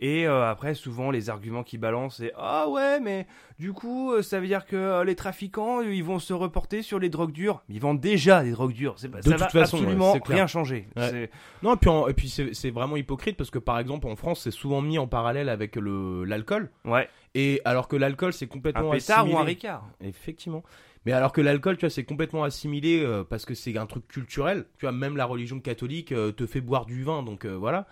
Et 0.04 0.28
euh, 0.28 0.50
après, 0.50 0.74
souvent, 0.74 1.12
les 1.12 1.30
arguments 1.30 1.62
qui 1.64 1.78
balancent, 1.78 2.18
c'est 2.18 2.34
ah 2.36 2.68
ouais, 2.68 3.00
mais 3.00 3.28
du 3.60 3.72
coup, 3.72 4.12
euh, 4.12 4.24
ça 4.24 4.40
veut 4.40 4.48
dire 4.48 4.66
que 4.66 4.76
euh, 4.76 5.04
les 5.04 5.16
trafiquants, 5.16 5.82
ils 5.82 6.04
vont 6.04 6.18
se 6.18 6.34
reporter 6.34 6.82
sur 6.82 6.98
les 6.98 7.10
drogues 7.10 7.32
dures. 7.32 7.62
Ils 7.70 7.80
vendent 7.80 8.00
déjà 8.00 8.44
des 8.44 8.50
drogues 8.52 8.74
dures. 8.74 8.96
C'est 8.98 9.10
pas, 9.10 9.20
De 9.20 9.26
ça 9.26 9.32
toute 9.32 9.40
va 9.42 9.48
façon, 9.50 9.78
absolument 9.78 10.14
rien 10.26 10.48
changer. 10.48 10.88
Ouais. 10.96 11.30
Non, 11.62 11.76
et 11.76 11.78
puis, 11.78 11.90
en- 11.92 12.08
et 12.08 12.14
puis 12.16 12.30
c'est, 12.30 12.54
c'est 12.56 12.72
vraiment 12.72 12.98
hypocrite 12.98 13.38
parce 13.38 13.52
que 13.52 13.60
par 13.60 13.78
exemple 13.78 14.08
en 14.08 14.16
France, 14.16 14.42
c'est 14.42 14.52
souvent 14.52 14.82
mis 14.82 14.98
en 14.98 15.06
parallèle 15.08 15.50
avec 15.50 15.76
le 15.76 16.24
l'alcool. 16.26 16.72
Ouais. 16.84 17.08
Et 17.36 17.62
alors 17.64 17.88
que 17.88 17.96
l'alcool, 17.96 18.34
c'est 18.34 18.48
complètement 18.48 18.92
Un 18.92 18.96
pétard 18.96 19.30
ou 19.30 19.38
un 19.38 19.44
ricard 19.44 19.88
Effectivement. 20.04 20.64
Mais 21.06 21.12
alors 21.14 21.32
que 21.32 21.42
l'alcool, 21.42 21.78
tu 21.78 21.82
vois, 21.86 21.90
c'est 21.92 22.04
complètement 22.06 22.44
assimilé 22.44 23.02
euh, 23.04 23.24
parce 23.24 23.46
que 23.46 23.54
c'est 23.54 23.78
un 23.78 23.86
truc 23.86 24.08
culturel. 24.08 24.66
Tu 24.80 24.86
vois, 24.86 24.92
même 24.92 25.16
la 25.16 25.26
religion 25.26 25.60
catholique 25.60 26.12
euh, 26.12 26.32
te 26.32 26.46
fait 26.46 26.62
boire 26.62 26.86
du 26.86 27.04
vin, 27.04 27.24
donc 27.24 27.46
euh, 27.46 27.56
voilà. 27.56 27.88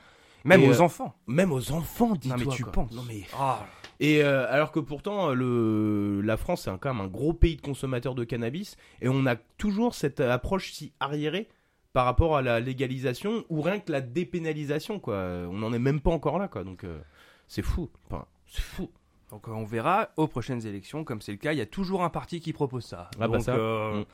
Même 0.45 0.61
Et, 0.61 0.69
aux 0.69 0.81
euh, 0.81 0.85
enfants. 0.85 1.15
Même 1.27 1.51
aux 1.51 1.71
enfants, 1.71 2.13
dis-toi. 2.15 2.37
Non 2.37 2.45
mais 2.45 2.55
tu 2.55 2.63
quoi. 2.63 2.71
penses. 2.71 2.91
Non 2.91 3.03
mais. 3.07 3.23
Ah, 3.37 3.65
Et 3.99 4.23
euh, 4.23 4.45
alors 4.51 4.71
que 4.71 4.79
pourtant, 4.79 5.33
le 5.33 6.21
la 6.21 6.37
France, 6.37 6.61
c'est 6.63 6.71
quand 6.79 6.93
même 6.93 7.03
un 7.05 7.09
gros 7.09 7.33
pays 7.33 7.55
de 7.57 7.61
consommateurs 7.61 8.15
de 8.15 8.23
cannabis, 8.23 8.77
et 9.01 9.09
on 9.09 9.25
a 9.25 9.35
toujours 9.57 9.93
cette 9.95 10.19
approche 10.21 10.71
si 10.71 10.93
arriérée 10.99 11.47
par 11.91 12.05
rapport 12.05 12.37
à 12.37 12.41
la 12.41 12.59
légalisation 12.59 13.43
ou 13.49 13.61
rien 13.61 13.79
que 13.79 13.91
la 13.91 13.99
dépénalisation, 14.01 14.99
quoi. 14.99 15.15
On 15.49 15.53
n'en 15.57 15.73
est 15.73 15.79
même 15.79 15.99
pas 16.01 16.11
encore 16.11 16.39
là, 16.39 16.47
quoi. 16.47 16.63
Donc 16.63 16.83
euh, 16.83 16.99
c'est 17.47 17.61
fou. 17.63 17.89
Enfin, 18.09 18.25
c'est 18.47 18.61
fou. 18.61 18.89
Donc 19.31 19.47
on 19.47 19.63
verra 19.65 20.09
aux 20.17 20.27
prochaines 20.27 20.65
élections, 20.65 21.03
comme 21.03 21.21
c'est 21.21 21.31
le 21.33 21.37
cas, 21.37 21.51
il 21.51 21.57
y 21.57 21.61
a 21.61 21.65
toujours 21.67 22.03
un 22.03 22.09
parti 22.09 22.39
qui 22.39 22.53
propose 22.53 22.85
ça. 22.85 23.09
Ah 23.19 23.27
bah 23.27 23.37
Donc, 23.37 23.41
ça. 23.43 23.55
euh, 23.55 24.01
Mm. 24.01 24.05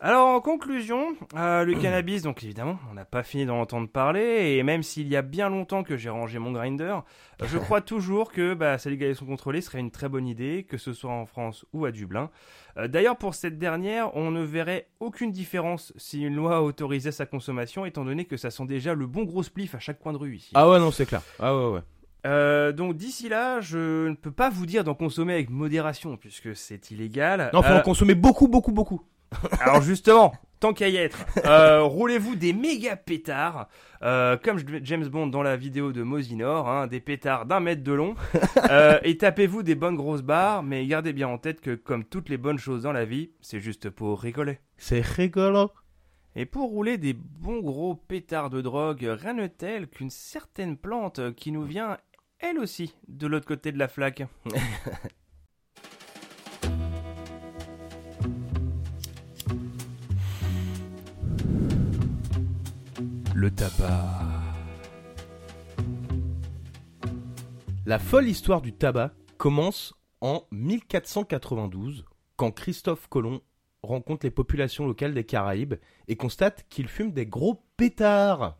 Alors 0.00 0.28
en 0.28 0.40
conclusion, 0.40 1.16
euh, 1.36 1.64
le 1.64 1.74
cannabis, 1.74 2.22
donc 2.22 2.44
évidemment, 2.44 2.78
on 2.88 2.94
n'a 2.94 3.04
pas 3.04 3.24
fini 3.24 3.46
d'en 3.46 3.60
entendre 3.60 3.88
parler, 3.88 4.56
et 4.56 4.62
même 4.62 4.84
s'il 4.84 5.08
y 5.08 5.16
a 5.16 5.22
bien 5.22 5.48
longtemps 5.48 5.82
que 5.82 5.96
j'ai 5.96 6.08
rangé 6.08 6.38
mon 6.38 6.52
grinder, 6.52 6.98
je 7.42 7.58
crois 7.58 7.80
toujours 7.80 8.30
que 8.30 8.54
bah, 8.54 8.78
sa 8.78 8.90
légalisation 8.90 9.26
contrôlée 9.26 9.60
serait 9.60 9.80
une 9.80 9.90
très 9.90 10.08
bonne 10.08 10.28
idée, 10.28 10.64
que 10.68 10.76
ce 10.76 10.92
soit 10.92 11.10
en 11.10 11.26
France 11.26 11.66
ou 11.72 11.84
à 11.84 11.90
Dublin. 11.90 12.30
Euh, 12.76 12.86
D'ailleurs, 12.86 13.16
pour 13.16 13.34
cette 13.34 13.58
dernière, 13.58 14.14
on 14.16 14.30
ne 14.30 14.42
verrait 14.42 14.86
aucune 15.00 15.32
différence 15.32 15.92
si 15.96 16.22
une 16.22 16.36
loi 16.36 16.62
autorisait 16.62 17.10
sa 17.10 17.26
consommation, 17.26 17.84
étant 17.84 18.04
donné 18.04 18.24
que 18.24 18.36
ça 18.36 18.50
sent 18.52 18.66
déjà 18.66 18.94
le 18.94 19.08
bon 19.08 19.24
gros 19.24 19.42
spliff 19.42 19.74
à 19.74 19.80
chaque 19.80 19.98
coin 19.98 20.12
de 20.12 20.18
rue 20.18 20.36
ici. 20.36 20.52
Ah 20.54 20.70
ouais, 20.70 20.78
non, 20.78 20.92
c'est 20.92 21.06
clair. 21.06 21.22
Ah 21.40 21.56
ouais, 21.56 21.72
ouais. 21.72 21.80
Euh, 22.24 22.70
donc 22.72 22.96
d'ici 22.96 23.28
là, 23.28 23.60
je 23.60 24.08
ne 24.08 24.14
peux 24.14 24.30
pas 24.30 24.48
vous 24.50 24.66
dire 24.66 24.84
d'en 24.84 24.94
consommer 24.94 25.34
avec 25.34 25.50
modération 25.50 26.16
puisque 26.16 26.54
c'est 26.54 26.92
illégal. 26.92 27.50
Non, 27.52 27.62
faut 27.62 27.72
en 27.72 27.80
consommer 27.80 28.14
beaucoup, 28.14 28.46
beaucoup, 28.46 28.72
beaucoup. 28.72 29.02
alors 29.60 29.82
justement, 29.82 30.32
tant 30.60 30.72
qu'à 30.72 30.88
y 30.88 30.96
être, 30.96 31.24
euh, 31.44 31.82
roulez-vous 31.82 32.36
des 32.36 32.52
méga 32.52 32.96
pétards, 32.96 33.68
euh, 34.02 34.36
comme 34.36 34.58
James 34.82 35.06
Bond 35.06 35.28
dans 35.28 35.42
la 35.42 35.56
vidéo 35.56 35.92
de 35.92 36.02
Mosinor, 36.02 36.68
hein, 36.68 36.86
des 36.86 37.00
pétards 37.00 37.46
d'un 37.46 37.60
mètre 37.60 37.82
de 37.82 37.92
long, 37.92 38.14
euh, 38.70 38.98
et 39.02 39.16
tapez-vous 39.16 39.62
des 39.62 39.74
bonnes 39.74 39.96
grosses 39.96 40.22
barres, 40.22 40.62
mais 40.62 40.86
gardez 40.86 41.12
bien 41.12 41.28
en 41.28 41.38
tête 41.38 41.60
que 41.60 41.74
comme 41.74 42.04
toutes 42.04 42.28
les 42.28 42.38
bonnes 42.38 42.58
choses 42.58 42.82
dans 42.82 42.92
la 42.92 43.04
vie, 43.04 43.30
c'est 43.40 43.60
juste 43.60 43.90
pour 43.90 44.20
rigoler. 44.20 44.58
C'est 44.76 45.04
rigolo. 45.04 45.70
Et 46.36 46.46
pour 46.46 46.70
rouler 46.70 46.98
des 46.98 47.14
bons 47.14 47.60
gros 47.60 47.96
pétards 47.96 48.50
de 48.50 48.60
drogue, 48.60 49.02
rien 49.02 49.34
de 49.34 49.46
tel 49.46 49.88
qu'une 49.88 50.10
certaine 50.10 50.76
plante 50.76 51.34
qui 51.34 51.50
nous 51.50 51.64
vient, 51.64 51.96
elle 52.38 52.58
aussi, 52.58 52.94
de 53.08 53.26
l'autre 53.26 53.46
côté 53.46 53.72
de 53.72 53.78
la 53.78 53.88
flaque. 53.88 54.22
Le 63.40 63.52
tabac. 63.52 64.02
La 67.86 68.00
folle 68.00 68.26
histoire 68.28 68.60
du 68.60 68.72
tabac 68.72 69.12
commence 69.36 69.94
en 70.20 70.42
1492 70.50 72.04
quand 72.34 72.50
Christophe 72.50 73.06
Colomb 73.06 73.40
rencontre 73.84 74.26
les 74.26 74.32
populations 74.32 74.88
locales 74.88 75.14
des 75.14 75.22
Caraïbes 75.22 75.74
et 76.08 76.16
constate 76.16 76.66
qu'ils 76.68 76.88
fument 76.88 77.12
des 77.12 77.26
gros 77.26 77.62
pétards. 77.76 78.58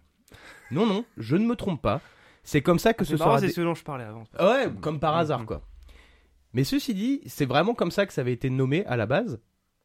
Non, 0.70 0.86
non, 0.86 1.04
je 1.16 1.34
ne 1.34 1.44
me 1.44 1.56
trompe 1.56 1.82
pas. 1.82 2.00
C'est 2.44 2.62
comme 2.62 2.78
ça 2.78 2.94
que 2.94 3.04
ce 3.04 3.16
sera. 3.16 3.40
c'est 3.40 3.48
ce 3.48 3.60
dont 3.62 3.74
je 3.74 3.82
parlais 3.82 4.04
avant. 4.04 4.22
Ouais, 4.38 4.68
comme 4.80 5.00
par 5.00 5.16
hasard, 5.16 5.40
Mhm. 5.40 5.46
quoi. 5.46 5.62
Mais 6.52 6.62
ceci 6.62 6.94
dit, 6.94 7.20
c'est 7.26 7.46
vraiment 7.46 7.74
comme 7.74 7.90
ça 7.90 8.06
que 8.06 8.12
ça 8.12 8.20
avait 8.20 8.32
été 8.32 8.48
nommé 8.48 8.86
à 8.86 8.96
la 8.96 9.06
base, 9.06 9.40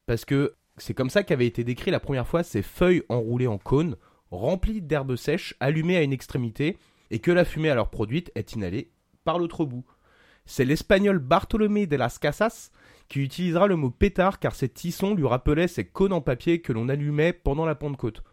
parce 0.06 0.24
que 0.24 0.54
c'est 0.78 0.94
comme 0.94 1.10
ça 1.10 1.24
qu'avait 1.24 1.48
été 1.48 1.64
décrit 1.64 1.90
la 1.90 2.00
première 2.00 2.28
fois 2.28 2.44
ces 2.44 2.62
feuilles 2.62 3.02
enroulées 3.10 3.48
en 3.48 3.58
cône, 3.58 3.98
remplies 4.34 4.82
d'herbes 4.82 5.16
sèches, 5.16 5.56
allumées 5.60 5.98
à 5.98 6.04
une 6.04 6.14
extrémité, 6.14 6.78
et 7.12 7.20
que 7.20 7.32
la 7.32 7.46
fumée 7.46 7.70
alors 7.70 7.90
produite 7.90 8.32
est 8.36 8.54
inhalée 8.54 8.92
par 9.24 9.40
l'autre 9.40 9.66
bout. 9.66 9.86
C'est 10.46 10.66
l'espagnol 10.66 11.20
Bartolomé 11.20 11.88
de 11.88 11.96
las 11.96 12.20
Casas 12.20 12.72
qui 13.08 13.22
utilisera 13.22 13.68
le 13.68 13.76
mot 13.76 13.90
pétard 13.90 14.40
car 14.40 14.56
ces 14.56 14.70
tissons 14.70 15.16
lui 15.16 15.28
rappelaient 15.28 15.68
ces 15.68 15.86
cônes 15.86 16.14
en 16.14 16.22
papier 16.22 16.62
que 16.62 16.74
l'on 16.74 16.90
allumait 16.90 17.32
pendant 17.34 17.66
la 17.66 17.76
Pentecôte. 17.76 18.24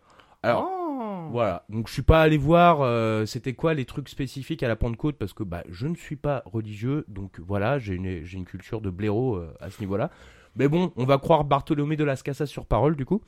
Alors, 0.43 0.69
Oh. 1.03 1.29
voilà, 1.31 1.65
donc 1.69 1.89
je 1.89 1.93
suis 1.93 2.03
pas 2.03 2.21
allé 2.21 2.37
voir 2.37 2.81
euh, 2.83 3.25
c'était 3.25 3.55
quoi 3.55 3.73
les 3.75 3.85
trucs 3.85 4.09
spécifiques 4.09 4.63
à 4.63 4.69
la 4.69 4.77
Pentecôte 4.77 5.17
parce 5.17 5.33
que 5.33 5.43
bah 5.43 5.63
je 5.69 5.87
ne 5.87 5.95
suis 5.95 6.17
pas 6.17 6.43
religieux, 6.45 7.05
donc 7.09 7.41
voilà, 7.41 7.79
j'ai 7.79 7.95
une, 7.95 8.25
j'ai 8.25 8.37
une 8.37 8.45
culture 8.45 8.81
de 8.81 8.91
blaireau 8.91 9.37
euh, 9.37 9.55
à 9.61 9.71
ce 9.71 9.81
niveau-là. 9.81 10.11
Mais 10.57 10.69
bon, 10.69 10.93
on 10.97 11.05
va 11.05 11.19
croire 11.19 11.45
Bartholomé 11.45 11.97
de 11.97 12.05
las 12.05 12.23
Casas 12.23 12.47
sur 12.47 12.67
parole 12.67 12.97
du 12.97 13.07
coup. 13.07 13.23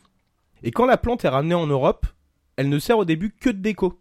Et 0.62 0.70
quand 0.70 0.87
la 0.87 0.96
plante 0.96 1.24
est 1.24 1.28
ramenée 1.28 1.54
en 1.54 1.66
Europe, 1.66 2.06
elle 2.56 2.68
ne 2.68 2.78
sert 2.78 2.98
au 2.98 3.04
début 3.04 3.30
que 3.32 3.50
de 3.50 3.58
déco. 3.60 3.98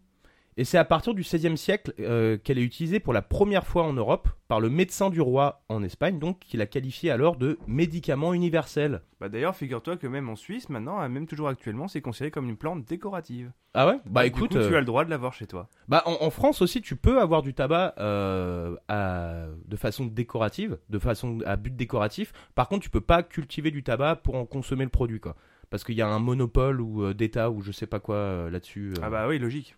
Et 0.57 0.65
c'est 0.65 0.77
à 0.77 0.83
partir 0.83 1.13
du 1.13 1.21
XVIe 1.21 1.57
siècle 1.57 1.93
euh, 2.01 2.37
qu'elle 2.37 2.59
est 2.59 2.63
utilisée 2.63 2.99
pour 2.99 3.13
la 3.13 3.21
première 3.21 3.65
fois 3.65 3.83
en 3.83 3.93
Europe 3.93 4.27
par 4.49 4.59
le 4.59 4.69
médecin 4.69 5.09
du 5.09 5.21
roi 5.21 5.63
en 5.69 5.81
Espagne, 5.81 6.19
donc 6.19 6.39
qui 6.39 6.57
l'a 6.57 6.65
qualifiée 6.65 7.09
alors 7.09 7.37
de 7.37 7.57
médicament 7.67 8.33
universel. 8.33 9.01
Bah 9.21 9.29
d'ailleurs, 9.29 9.55
figure-toi 9.55 9.95
que 9.95 10.07
même 10.07 10.27
en 10.27 10.35
Suisse, 10.35 10.67
maintenant, 10.67 11.01
euh, 11.01 11.07
même 11.07 11.25
toujours 11.25 11.47
actuellement, 11.47 11.87
c'est 11.87 12.01
considéré 12.01 12.31
comme 12.31 12.49
une 12.49 12.57
plante 12.57 12.83
décorative. 12.83 13.53
Ah 13.73 13.87
ouais? 13.87 13.99
Bah 14.05 14.23
Du 14.23 14.27
écoute, 14.27 14.49
coup, 14.51 14.57
tu 14.57 14.73
euh, 14.73 14.75
as 14.75 14.81
le 14.81 14.85
droit 14.85 15.05
de 15.05 15.09
l'avoir 15.09 15.31
chez 15.33 15.47
toi. 15.47 15.69
Bah, 15.87 16.03
en, 16.05 16.17
en 16.19 16.29
France 16.29 16.61
aussi, 16.61 16.81
tu 16.81 16.97
peux 16.97 17.21
avoir 17.21 17.43
du 17.43 17.53
tabac 17.53 17.95
euh, 17.99 18.75
à- 18.89 19.45
de 19.65 19.75
façon 19.77 20.05
décorative, 20.05 20.77
de 20.89 20.99
façon 20.99 21.39
à 21.45 21.55
but 21.55 21.73
décoratif. 21.77 22.33
Par 22.55 22.67
contre, 22.67 22.83
tu 22.83 22.89
peux 22.89 22.99
pas 23.01 23.23
cultiver 23.23 23.71
du 23.71 23.83
tabac 23.83 24.17
pour 24.17 24.35
en 24.35 24.45
consommer 24.45 24.83
le 24.83 24.89
produit, 24.91 25.21
quoi. 25.21 25.37
Parce 25.71 25.83
qu'il 25.83 25.95
y 25.95 26.01
a 26.03 26.07
un 26.07 26.19
monopole 26.19 26.79
ou 26.81 27.03
euh, 27.03 27.13
d'État 27.15 27.49
ou 27.49 27.61
je 27.61 27.71
sais 27.71 27.87
pas 27.87 27.99
quoi 27.99 28.15
euh, 28.17 28.49
là-dessus. 28.51 28.91
euh. 28.91 29.01
Ah 29.01 29.09
bah 29.09 29.27
oui, 29.27 29.39
logique. 29.39 29.75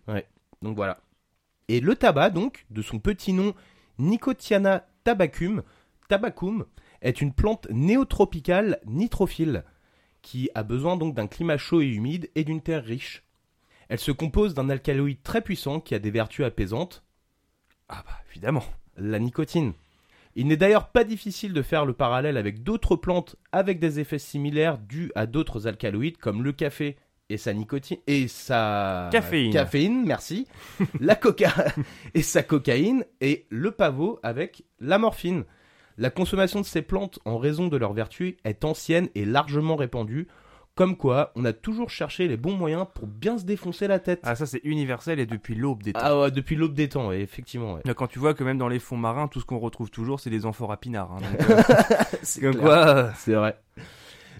Donc 0.60 0.76
voilà. 0.76 1.00
Et 1.68 1.80
le 1.80 1.94
tabac, 1.94 2.28
donc, 2.30 2.66
de 2.70 2.82
son 2.82 2.98
petit 2.98 3.32
nom 3.32 3.54
Nicotiana 3.98 4.86
tabacum, 5.04 5.62
tabacum, 6.08 6.66
est 7.00 7.20
une 7.22 7.32
plante 7.32 7.66
néotropicale 7.70 8.80
nitrophile 8.86 9.64
qui 10.20 10.50
a 10.54 10.62
besoin 10.62 10.96
donc 10.96 11.14
d'un 11.14 11.26
climat 11.26 11.56
chaud 11.58 11.80
et 11.80 11.86
humide 11.88 12.30
et 12.34 12.44
d'une 12.44 12.60
terre 12.60 12.84
riche. 12.84 13.22
Elle 13.88 13.98
se 14.00 14.10
compose 14.10 14.54
d'un 14.54 14.70
alcaloïde 14.70 15.22
très 15.22 15.42
puissant 15.42 15.78
qui 15.80 15.94
a 15.94 15.98
des 15.98 16.10
vertus 16.10 16.44
apaisantes, 16.44 17.04
Ah 17.88 18.02
bah 18.06 18.16
évidemment. 18.30 18.64
la 18.96 19.18
nicotine. 19.18 19.74
Il 20.36 20.48
n'est 20.48 20.56
d'ailleurs 20.56 20.88
pas 20.88 21.04
difficile 21.04 21.52
de 21.52 21.62
faire 21.62 21.84
le 21.84 21.92
parallèle 21.92 22.36
avec 22.36 22.62
d'autres 22.62 22.96
plantes 22.96 23.36
avec 23.52 23.78
des 23.78 24.00
effets 24.00 24.18
similaires 24.18 24.78
dus 24.78 25.12
à 25.14 25.26
d'autres 25.26 25.68
alcaloïdes 25.68 26.16
comme 26.16 26.42
le 26.42 26.52
café 26.52 26.96
et 27.30 27.36
sa 27.36 27.54
nicotine 27.54 27.98
et 28.06 28.28
sa 28.28 29.08
Caféine. 29.12 29.52
caféine, 29.52 30.04
merci, 30.04 30.46
la 31.00 31.14
coca 31.14 31.52
et 32.14 32.22
sa 32.22 32.42
cocaïne 32.42 33.04
et 33.20 33.46
le 33.48 33.70
pavot 33.70 34.18
avec 34.22 34.64
la 34.80 34.98
morphine. 34.98 35.44
La 35.96 36.10
consommation 36.10 36.60
de 36.60 36.66
ces 36.66 36.82
plantes 36.82 37.20
en 37.24 37.38
raison 37.38 37.68
de 37.68 37.76
leurs 37.76 37.92
vertus 37.92 38.34
est 38.44 38.64
ancienne 38.64 39.08
et 39.14 39.24
largement 39.24 39.76
répandue, 39.76 40.26
comme 40.74 40.96
quoi 40.96 41.32
on 41.36 41.44
a 41.44 41.52
toujours 41.52 41.90
cherché 41.90 42.26
les 42.28 42.36
bons 42.36 42.54
moyens 42.54 42.86
pour 42.94 43.06
bien 43.06 43.38
se 43.38 43.44
défoncer 43.44 43.86
la 43.86 43.98
tête. 43.98 44.20
Ah 44.24 44.34
ça 44.34 44.46
c'est 44.46 44.60
universel 44.64 45.20
et 45.20 45.26
depuis 45.26 45.54
l'aube 45.54 45.82
des 45.82 45.92
temps. 45.92 46.00
Ah 46.02 46.18
ouais, 46.18 46.30
depuis 46.30 46.56
l'aube 46.56 46.74
des 46.74 46.88
temps, 46.88 47.08
ouais, 47.08 47.20
effectivement. 47.20 47.74
ouais. 47.74 47.94
Quand 47.94 48.06
tu 48.06 48.18
vois 48.18 48.34
que 48.34 48.44
même 48.44 48.58
dans 48.58 48.68
les 48.68 48.80
fonds 48.80 48.96
marins, 48.96 49.28
tout 49.28 49.40
ce 49.40 49.44
qu'on 49.46 49.58
retrouve 49.58 49.90
toujours, 49.90 50.20
c'est 50.20 50.30
des 50.30 50.40
pinard. 50.80 51.12
hein, 51.12 51.18
euh, 51.50 52.40
comme 52.40 52.52
clair. 52.52 52.60
quoi, 52.60 52.88
euh, 52.88 53.10
C'est 53.16 53.34
vrai. 53.34 53.56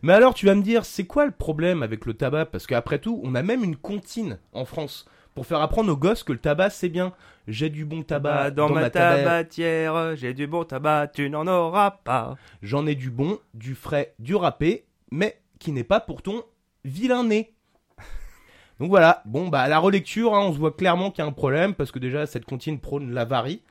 Mais 0.02 0.12
alors, 0.12 0.34
tu 0.34 0.44
vas 0.46 0.54
me 0.54 0.62
dire, 0.62 0.84
c'est 0.84 1.06
quoi 1.06 1.24
le 1.24 1.30
problème 1.30 1.82
avec 1.82 2.04
le 2.04 2.14
tabac? 2.14 2.46
Parce 2.46 2.66
qu'après 2.66 2.98
tout, 2.98 3.20
on 3.24 3.34
a 3.34 3.42
même 3.42 3.64
une 3.64 3.76
comptine 3.76 4.38
en 4.52 4.64
France 4.64 5.06
pour 5.34 5.46
faire 5.46 5.60
apprendre 5.60 5.90
aux 5.92 5.96
gosses 5.96 6.22
que 6.22 6.32
le 6.32 6.38
tabac 6.38 6.70
c'est 6.70 6.88
bien. 6.88 7.12
J'ai 7.48 7.68
du 7.68 7.84
bon 7.84 8.02
tabac 8.02 8.34
bah, 8.34 8.50
dans, 8.50 8.68
ma 8.68 8.88
tabatière, 8.90 10.16
j'ai 10.16 10.32
du 10.32 10.46
bon 10.46 10.64
tabac, 10.64 11.08
tu 11.08 11.28
n'en 11.28 11.46
auras 11.46 11.90
pas. 11.90 12.36
J'en 12.62 12.86
ai 12.86 12.94
du 12.94 13.10
bon, 13.10 13.38
du 13.52 13.74
frais, 13.74 14.14
du 14.18 14.34
râpé, 14.34 14.84
mais 15.10 15.40
qui 15.58 15.72
n'est 15.72 15.84
pas 15.84 16.00
pour 16.00 16.22
ton 16.22 16.44
vilain 16.84 17.24
nez. 17.24 17.54
Donc 18.80 18.88
voilà, 18.88 19.22
bon 19.24 19.48
bah 19.48 19.62
à 19.62 19.68
la 19.68 19.78
relecture, 19.78 20.34
hein, 20.34 20.40
on 20.46 20.52
se 20.52 20.58
voit 20.58 20.76
clairement 20.76 21.10
qu'il 21.10 21.22
y 21.22 21.26
a 21.26 21.28
un 21.28 21.32
problème 21.32 21.74
parce 21.74 21.90
que 21.90 21.98
déjà 21.98 22.26
cette 22.26 22.44
comptine 22.44 22.80
prône 22.80 23.12
l'avarie 23.12 23.62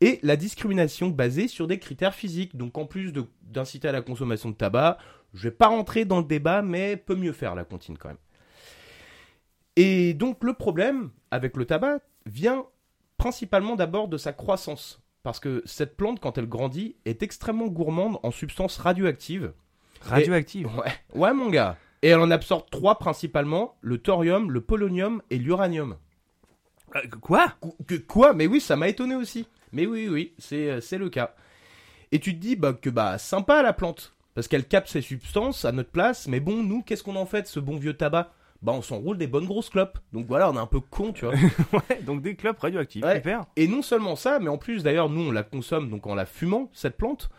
et 0.00 0.18
la 0.22 0.36
discrimination 0.36 1.08
basée 1.08 1.48
sur 1.48 1.66
des 1.66 1.78
critères 1.78 2.14
physiques. 2.14 2.56
Donc 2.56 2.76
en 2.78 2.86
plus 2.86 3.12
d'inciter 3.42 3.88
à 3.88 3.92
la 3.92 4.02
consommation 4.02 4.50
de 4.50 4.54
tabac, 4.54 4.98
je 5.32 5.44
vais 5.44 5.54
pas 5.54 5.68
rentrer 5.68 6.04
dans 6.04 6.18
le 6.18 6.24
débat, 6.24 6.62
mais 6.62 6.96
peut 6.96 7.16
mieux 7.16 7.32
faire 7.32 7.54
la 7.54 7.64
comptine 7.64 7.98
quand 7.98 8.08
même. 8.08 8.18
Et 9.76 10.14
donc 10.14 10.44
le 10.44 10.54
problème 10.54 11.10
avec 11.30 11.56
le 11.56 11.64
tabac 11.64 11.98
vient 12.26 12.66
principalement 13.16 13.76
d'abord 13.76 14.08
de 14.08 14.16
sa 14.16 14.32
croissance. 14.32 15.00
Parce 15.22 15.40
que 15.40 15.62
cette 15.64 15.96
plante, 15.96 16.20
quand 16.20 16.36
elle 16.36 16.48
grandit, 16.48 16.96
est 17.06 17.22
extrêmement 17.22 17.68
gourmande 17.68 18.18
en 18.22 18.30
substances 18.30 18.76
radioactives. 18.76 19.54
Radioactive. 20.08 20.66
Ouais, 20.76 20.92
ouais 21.14 21.32
mon 21.34 21.50
gars. 21.50 21.76
Et 22.02 22.08
elle 22.08 22.18
en 22.20 22.30
absorbe 22.30 22.64
trois 22.70 22.98
principalement, 22.98 23.76
le 23.80 23.98
thorium, 23.98 24.50
le 24.50 24.60
polonium 24.60 25.22
et 25.30 25.38
l'uranium. 25.38 25.96
Euh, 26.96 27.00
quoi? 27.20 27.54
Qu- 27.88 28.00
quoi? 28.04 28.34
Mais 28.34 28.46
oui, 28.46 28.60
ça 28.60 28.76
m'a 28.76 28.88
étonné 28.88 29.14
aussi. 29.14 29.46
Mais 29.72 29.86
oui, 29.86 30.08
oui, 30.08 30.34
c'est 30.38 30.70
euh, 30.70 30.80
c'est 30.80 30.98
le 30.98 31.08
cas. 31.08 31.34
Et 32.12 32.20
tu 32.20 32.34
te 32.34 32.40
dis 32.40 32.56
bah, 32.56 32.74
que 32.74 32.90
bah 32.90 33.18
sympa 33.18 33.62
la 33.62 33.72
plante, 33.72 34.12
parce 34.34 34.46
qu'elle 34.48 34.66
capte 34.66 34.88
ses 34.88 35.00
substances 35.00 35.64
à 35.64 35.72
notre 35.72 35.90
place, 35.90 36.28
mais 36.28 36.40
bon, 36.40 36.62
nous, 36.62 36.82
qu'est-ce 36.82 37.02
qu'on 37.02 37.16
en 37.16 37.26
fait 37.26 37.42
de 37.42 37.46
ce 37.48 37.58
bon 37.58 37.76
vieux 37.76 37.94
tabac? 37.96 38.30
Bah 38.62 38.72
on 38.72 38.82
s'enroule 38.82 39.18
des 39.18 39.26
bonnes 39.26 39.46
grosses 39.46 39.68
clopes. 39.70 39.98
Donc 40.12 40.26
voilà, 40.26 40.50
on 40.50 40.54
est 40.54 40.58
un 40.60 40.66
peu 40.66 40.80
con, 40.80 41.12
tu 41.12 41.24
vois. 41.24 41.34
Ouais, 41.72 42.02
donc 42.02 42.22
des 42.22 42.36
clopes 42.36 42.60
radioactives, 42.60 43.04
Ouais. 43.04 43.16
super. 43.16 43.46
Et 43.56 43.66
non 43.66 43.82
seulement 43.82 44.14
ça, 44.16 44.38
mais 44.38 44.48
en 44.48 44.58
plus 44.58 44.82
d'ailleurs, 44.82 45.08
nous 45.08 45.22
on 45.22 45.32
la 45.32 45.42
consomme 45.42 45.90
donc 45.90 46.06
en 46.06 46.14
la 46.14 46.26
fumant, 46.26 46.70
cette 46.72 46.96
plante. 46.96 47.30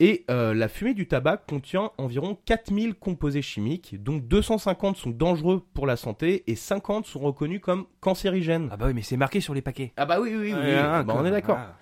Et 0.00 0.24
euh, 0.28 0.54
la 0.54 0.68
fumée 0.68 0.92
du 0.94 1.06
tabac 1.06 1.36
contient 1.48 1.92
environ 1.98 2.36
4000 2.46 2.94
composés 2.94 3.42
chimiques, 3.42 4.02
dont 4.02 4.16
250 4.16 4.96
sont 4.96 5.10
dangereux 5.10 5.62
pour 5.72 5.86
la 5.86 5.96
santé 5.96 6.42
et 6.48 6.56
50 6.56 7.06
sont 7.06 7.20
reconnus 7.20 7.60
comme 7.60 7.86
cancérigènes. 8.00 8.68
Ah 8.72 8.76
bah 8.76 8.86
oui, 8.88 8.92
mais 8.94 9.02
c'est 9.02 9.16
marqué 9.16 9.40
sur 9.40 9.54
les 9.54 9.62
paquets. 9.62 9.92
Ah 9.96 10.04
bah 10.04 10.18
oui, 10.20 10.30
oui, 10.32 10.36
oui, 10.36 10.52
oui, 10.52 10.58
Ouais, 10.60 10.74
hein, 10.74 11.04
bah, 11.04 11.14
on 11.16 11.24
est 11.24 11.30
d'accord. 11.30 11.58
Ah. 11.60 11.76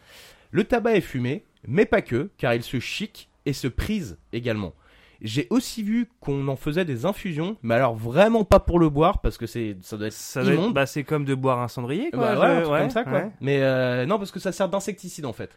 Le 0.51 0.64
tabac 0.64 0.94
est 0.96 1.01
fumé, 1.01 1.44
mais 1.66 1.87
pas 1.87 2.03
que, 2.03 2.31
car 2.37 2.53
il 2.55 2.62
se 2.62 2.79
chic 2.81 3.31
et 3.46 3.55
se 3.55 3.66
prise 3.66 4.18
également. 4.35 4.75
J'ai 5.22 5.46
aussi 5.51 5.83
vu 5.83 6.09
qu'on 6.20 6.46
en 6.48 6.57
faisait 6.57 6.85
des 6.85 7.07
infusions, 7.07 7.57
mais 7.62 7.75
alors 7.77 7.94
vraiment 7.94 8.44
pas 8.44 8.59
pour 8.61 8.79
le 8.79 8.90
boire, 8.90 9.20
parce 9.22 9.38
que 9.38 9.46
c'est, 9.46 9.77
ça 9.81 9.96
doit 9.96 10.09
être 10.09 10.12
Ça 10.12 10.42
doit 10.42 10.53
être- 10.53 10.72
bah, 10.72 10.85
c'est 10.85 11.05
comme 11.05 11.25
de 11.25 11.35
boire 11.35 11.61
un 11.61 11.68
cendrier, 11.68 12.11
quoi. 12.11 12.18
Bah 12.20 12.31
je- 12.33 12.37
voilà, 12.37 12.55
un 12.57 12.61
truc 12.61 12.72
ouais, 12.72 12.81
comme 12.81 12.90
ça, 12.90 13.05
quoi. 13.05 13.12
ouais. 13.14 13.31
Mais 13.40 13.62
euh, 13.62 14.05
non, 14.05 14.18
parce 14.18 14.33
que 14.33 14.40
ça 14.40 14.53
sert 14.53 14.68
d'insecticide 14.68 15.25
en 15.25 15.33
fait. 15.33 15.57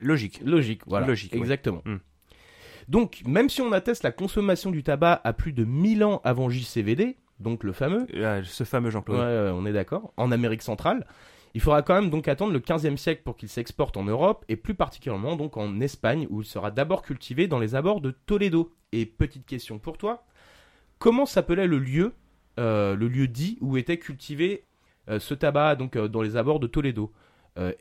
Logique. 0.00 0.40
Logique, 0.44 0.82
voilà. 0.86 1.06
Logique. 1.06 1.34
Exactement. 1.34 1.82
Hmm. 1.84 1.98
Donc, 2.88 3.22
même 3.26 3.50
si 3.50 3.60
on 3.60 3.72
atteste 3.72 4.02
la 4.02 4.12
consommation 4.12 4.70
du 4.70 4.82
tabac 4.82 5.20
à 5.24 5.32
plus 5.32 5.52
de 5.52 5.64
1000 5.64 6.04
ans 6.04 6.20
avant 6.24 6.48
JCVD, 6.48 7.16
donc 7.38 7.62
le 7.62 7.72
fameux, 7.72 8.06
Euh, 8.14 8.42
ce 8.44 8.64
fameux 8.64 8.90
Jean-Claude. 8.90 9.18
ouais, 9.18 9.52
on 9.54 9.66
est 9.66 9.72
d'accord, 9.72 10.12
en 10.16 10.32
Amérique 10.32 10.62
centrale, 10.62 11.06
il 11.54 11.60
faudra 11.60 11.82
quand 11.82 11.94
même 11.94 12.10
donc 12.10 12.28
attendre 12.28 12.52
le 12.52 12.60
15e 12.60 12.96
siècle 12.96 13.22
pour 13.24 13.36
qu'il 13.36 13.48
s'exporte 13.48 13.96
en 13.96 14.04
Europe, 14.04 14.44
et 14.48 14.56
plus 14.56 14.74
particulièrement 14.74 15.36
donc 15.36 15.56
en 15.56 15.80
Espagne, 15.80 16.26
où 16.30 16.40
il 16.40 16.46
sera 16.46 16.70
d'abord 16.70 17.02
cultivé 17.02 17.46
dans 17.46 17.58
les 17.58 17.74
abords 17.74 18.00
de 18.00 18.10
Toledo. 18.10 18.72
Et 18.92 19.04
petite 19.04 19.44
question 19.46 19.78
pour 19.78 19.98
toi, 19.98 20.24
comment 20.98 21.26
s'appelait 21.26 21.66
le 21.66 21.78
lieu, 21.78 22.14
euh, 22.58 22.96
le 22.96 23.08
lieu 23.08 23.28
dit 23.28 23.58
où 23.60 23.76
était 23.76 23.98
cultivé 23.98 24.64
euh, 25.10 25.20
ce 25.20 25.34
tabac 25.34 25.76
donc 25.76 25.96
dans 25.98 26.22
les 26.22 26.36
abords 26.36 26.60
de 26.60 26.66
Toledo? 26.66 27.12
Euh, 27.58 27.72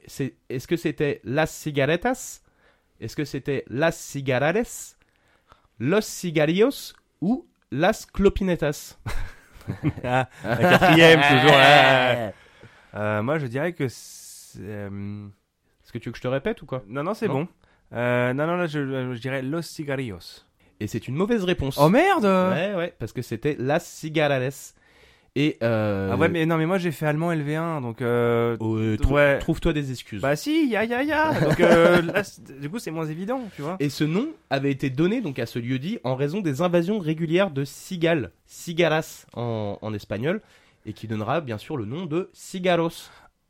Est-ce 0.49 0.67
que 0.67 0.75
c'était 0.75 1.21
Las 1.23 1.51
Cigaretas? 1.51 2.41
Est-ce 2.99 3.15
que 3.15 3.25
c'était 3.25 3.63
Las 3.67 3.95
Cigarales 3.97 4.63
Los 5.79 6.01
Cigarios 6.01 6.93
ou 7.21 7.45
Las 7.71 8.05
Clopinetas? 8.05 8.97
Ah, 10.05 10.29
la 10.45 10.55
quatrième, 10.79 11.19
toujours. 11.19 11.51
là. 11.57 12.31
Euh, 12.95 13.21
moi, 13.21 13.37
je 13.37 13.47
dirais 13.47 13.73
que 13.73 13.89
c'est... 13.89 14.59
euh, 14.61 15.27
Est-ce 15.83 15.91
que 15.91 15.97
tu 15.97 16.07
veux 16.07 16.13
que 16.13 16.17
je 16.17 16.23
te 16.23 16.27
répète 16.29 16.61
ou 16.61 16.65
quoi? 16.65 16.83
Non, 16.87 17.03
non, 17.03 17.13
c'est 17.13 17.27
Non? 17.27 17.33
bon. 17.41 17.47
Euh, 17.93 18.31
non, 18.33 18.47
non, 18.47 18.55
là, 18.55 18.67
je, 18.67 19.13
je 19.13 19.19
dirais 19.19 19.41
Los 19.41 19.63
Cigarrillos. 19.63 20.45
Et 20.79 20.87
c'est 20.87 21.09
une 21.09 21.15
mauvaise 21.15 21.43
réponse. 21.43 21.77
Oh 21.81 21.89
merde 21.89 22.23
Ouais, 22.23 22.75
ouais, 22.75 22.93
parce 22.97 23.11
que 23.11 23.21
c'était 23.21 23.57
Las 23.59 23.85
Cigarales. 23.85 24.51
Et 25.39 25.55
euh... 25.61 26.09
Ah 26.11 26.17
ouais, 26.17 26.29
mais 26.29 26.47
non, 26.47 26.57
mais 26.57 26.65
moi, 26.65 26.79
j'ai 26.79 26.91
fait 26.91 27.05
allemand 27.05 27.31
LV1, 27.31 27.83
donc... 27.83 28.01
Euh... 28.01 28.57
trou- 28.57 29.13
ouais. 29.13 29.37
Trouve-toi 29.37 29.71
des 29.71 29.91
excuses. 29.91 30.19
Bah 30.19 30.35
si, 30.35 30.67
ya, 30.67 30.83
ya, 30.83 31.03
ya 31.03 31.39
Donc, 31.39 31.59
euh, 31.59 32.01
là, 32.13 32.23
du 32.59 32.71
coup, 32.71 32.79
c'est 32.79 32.89
moins 32.89 33.05
évident, 33.05 33.41
tu 33.55 33.61
vois. 33.61 33.75
Et 33.79 33.89
ce 33.89 34.03
nom 34.03 34.29
avait 34.49 34.71
été 34.71 34.89
donné 34.89 35.21
donc 35.21 35.37
à 35.37 35.45
ce 35.45 35.59
lieu-dit 35.59 35.99
en 36.03 36.15
raison 36.15 36.41
des 36.41 36.63
invasions 36.63 36.97
régulières 36.97 37.51
de 37.51 37.65
cigales, 37.65 38.31
cigaras 38.47 39.27
en, 39.35 39.77
en 39.79 39.93
espagnol, 39.93 40.41
et 40.87 40.93
qui 40.93 41.07
donnera 41.07 41.39
bien 41.39 41.59
sûr 41.59 41.77
le 41.77 41.85
nom 41.85 42.07
de 42.07 42.31
cigarros. 42.33 42.89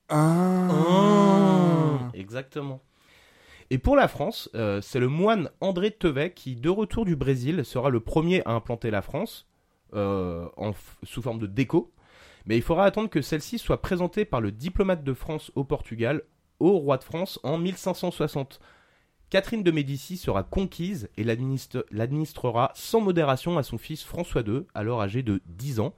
Ah. 0.09 0.67
Exactement. 2.13 2.81
Et 3.69 3.77
pour 3.77 3.95
la 3.95 4.09
France, 4.09 4.49
euh, 4.55 4.81
c'est 4.81 4.99
le 4.99 5.07
moine 5.07 5.49
André 5.61 5.91
Tevet 5.91 6.31
qui, 6.31 6.57
de 6.57 6.69
retour 6.69 7.05
du 7.05 7.15
Brésil, 7.15 7.63
sera 7.63 7.89
le 7.89 8.01
premier 8.01 8.41
à 8.45 8.51
implanter 8.51 8.91
la 8.91 9.01
France 9.01 9.45
en 9.93 10.71
f- 10.71 10.75
sous 11.03 11.21
forme 11.21 11.39
de 11.39 11.47
déco. 11.47 11.91
Mais 12.45 12.55
il 12.55 12.61
faudra 12.61 12.85
attendre 12.85 13.09
que 13.09 13.21
celle-ci 13.21 13.59
soit 13.59 13.81
présentée 13.81 14.23
par 14.25 14.39
le 14.41 14.51
diplomate 14.51 15.03
de 15.03 15.13
France 15.13 15.51
au 15.55 15.63
Portugal 15.63 16.21
au 16.59 16.77
roi 16.77 16.97
de 16.97 17.03
France 17.03 17.39
en 17.43 17.57
1560. 17.57 18.59
Catherine 19.29 19.63
de 19.63 19.71
Médicis 19.71 20.15
sera 20.17 20.43
conquise 20.43 21.09
et 21.17 21.23
l'administre- 21.25 21.85
l'administrera 21.91 22.71
sans 22.73 23.01
modération 23.01 23.57
à 23.57 23.63
son 23.63 23.77
fils 23.77 24.03
François 24.03 24.41
II, 24.41 24.61
alors 24.73 25.01
âgé 25.01 25.21
de 25.23 25.41
10 25.47 25.81
ans, 25.81 25.93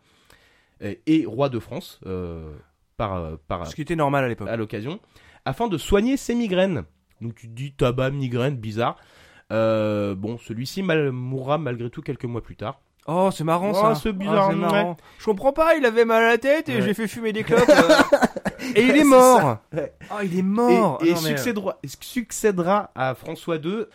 et, 0.82 1.02
et 1.06 1.26
roi 1.28 1.50
de 1.50 1.60
France 1.60 2.00
euh, 2.08 2.52
par, 2.98 3.14
euh, 3.18 3.36
par, 3.48 3.68
Ce 3.68 3.76
qui 3.76 3.82
était 3.84 3.96
normal 3.96 4.24
à 4.24 4.28
l'époque. 4.28 4.48
à 4.50 4.56
l'occasion, 4.58 5.00
afin 5.46 5.68
de 5.68 5.78
soigner 5.78 6.18
ses 6.18 6.34
migraines. 6.34 6.84
Donc 7.22 7.36
tu 7.36 7.48
te 7.48 7.54
dis 7.54 7.72
tabac, 7.74 8.10
migraine, 8.12 8.56
bizarre. 8.56 8.96
Euh, 9.52 10.16
bon, 10.16 10.38
celui-ci 10.40 10.82
mal- 10.82 11.12
mourra 11.12 11.58
malgré 11.60 11.90
tout 11.92 12.02
quelques 12.02 12.26
mois 12.26 12.42
plus 12.42 12.56
tard. 12.56 12.82
Oh, 13.12 13.32
c'est 13.32 13.44
marrant, 13.44 13.72
Oh, 13.72 13.74
ça. 13.74 13.96
c'est 13.96 14.14
bizarre, 14.14 14.50
Ah, 14.52 14.56
marrant. 14.56 14.98
Je 15.18 15.26
comprends 15.26 15.52
pas, 15.54 15.76
il 15.76 15.86
avait 15.86 16.06
mal 16.06 16.24
à 16.24 16.28
la 16.28 16.38
tête 16.38 16.70
et 16.70 16.76
Ouais. 16.76 16.82
j'ai 16.84 16.94
fait 16.94 17.08
fumer 17.08 17.34
des 17.34 17.44
clopes. 17.46 17.68
euh, 17.68 18.20
et 18.76 18.84
il 18.84 18.96
est 18.98 19.04
mort 19.04 19.58
Ouais. 19.74 19.94
Oh, 20.12 20.18
il 20.24 20.38
est 20.38 20.44
mort 20.44 21.00
et 21.04 21.10
et 21.10 21.14
Ah, 21.16 21.20
mais- 21.24 21.30
succédera, 21.30 21.80
succédera 21.86 22.92
à 22.96 23.16
François 23.16 23.56
II 23.58 23.86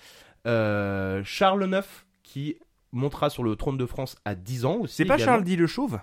euh, 0.47 1.23
Charles 1.25 1.65
IX, 1.73 1.87
qui 2.23 2.57
montera 2.93 3.31
sur 3.31 3.45
le 3.45 3.57
trône 3.57 3.77
de 3.79 3.87
France 3.87 4.17
à 4.25 4.35
10 4.35 4.65
ans 4.65 4.79
aussi. 4.83 4.97
C'est 4.97 5.05
pas. 5.05 5.19
Charles 5.19 5.45
dit 5.45 5.57
le 5.57 5.67
chauve? 5.67 5.99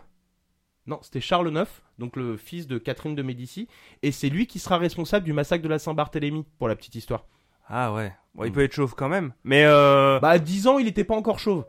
Non, 0.87 0.99
c'était 1.03 1.21
Charles 1.21 1.49
IX, 1.55 1.69
donc 1.99 2.15
le 2.15 2.37
fils 2.37 2.65
de 2.65 2.77
Catherine 2.77 3.13
de 3.15 3.21
Médicis, 3.21 3.67
et 4.01 4.11
c'est 4.11 4.29
lui 4.29 4.47
qui 4.47 4.57
sera 4.59 4.77
responsable 4.77 5.25
du 5.25 5.33
massacre 5.33 5.63
de 5.63 5.69
la 5.69 5.77
Saint-Barthélemy, 5.79 6.45
pour 6.57 6.67
la 6.67 6.75
petite 6.75 6.95
histoire. 6.95 7.25
Ah 7.69 7.93
ouais. 7.93 8.11
Bon, 8.35 8.45
il 8.45 8.49
Mm. 8.49 8.53
peut 8.53 8.63
être 8.63 8.73
chauve 8.73 8.95
quand 8.95 9.09
même. 9.09 9.33
Mais 9.43 9.63
euh, 9.65 10.19
Bah 10.19 10.29
à 10.29 10.39
10 10.39 10.67
ans, 10.67 10.79
il 10.79 10.87
était 10.87 11.03
pas 11.03 11.15
encore 11.15 11.37
chauve. 11.39 11.65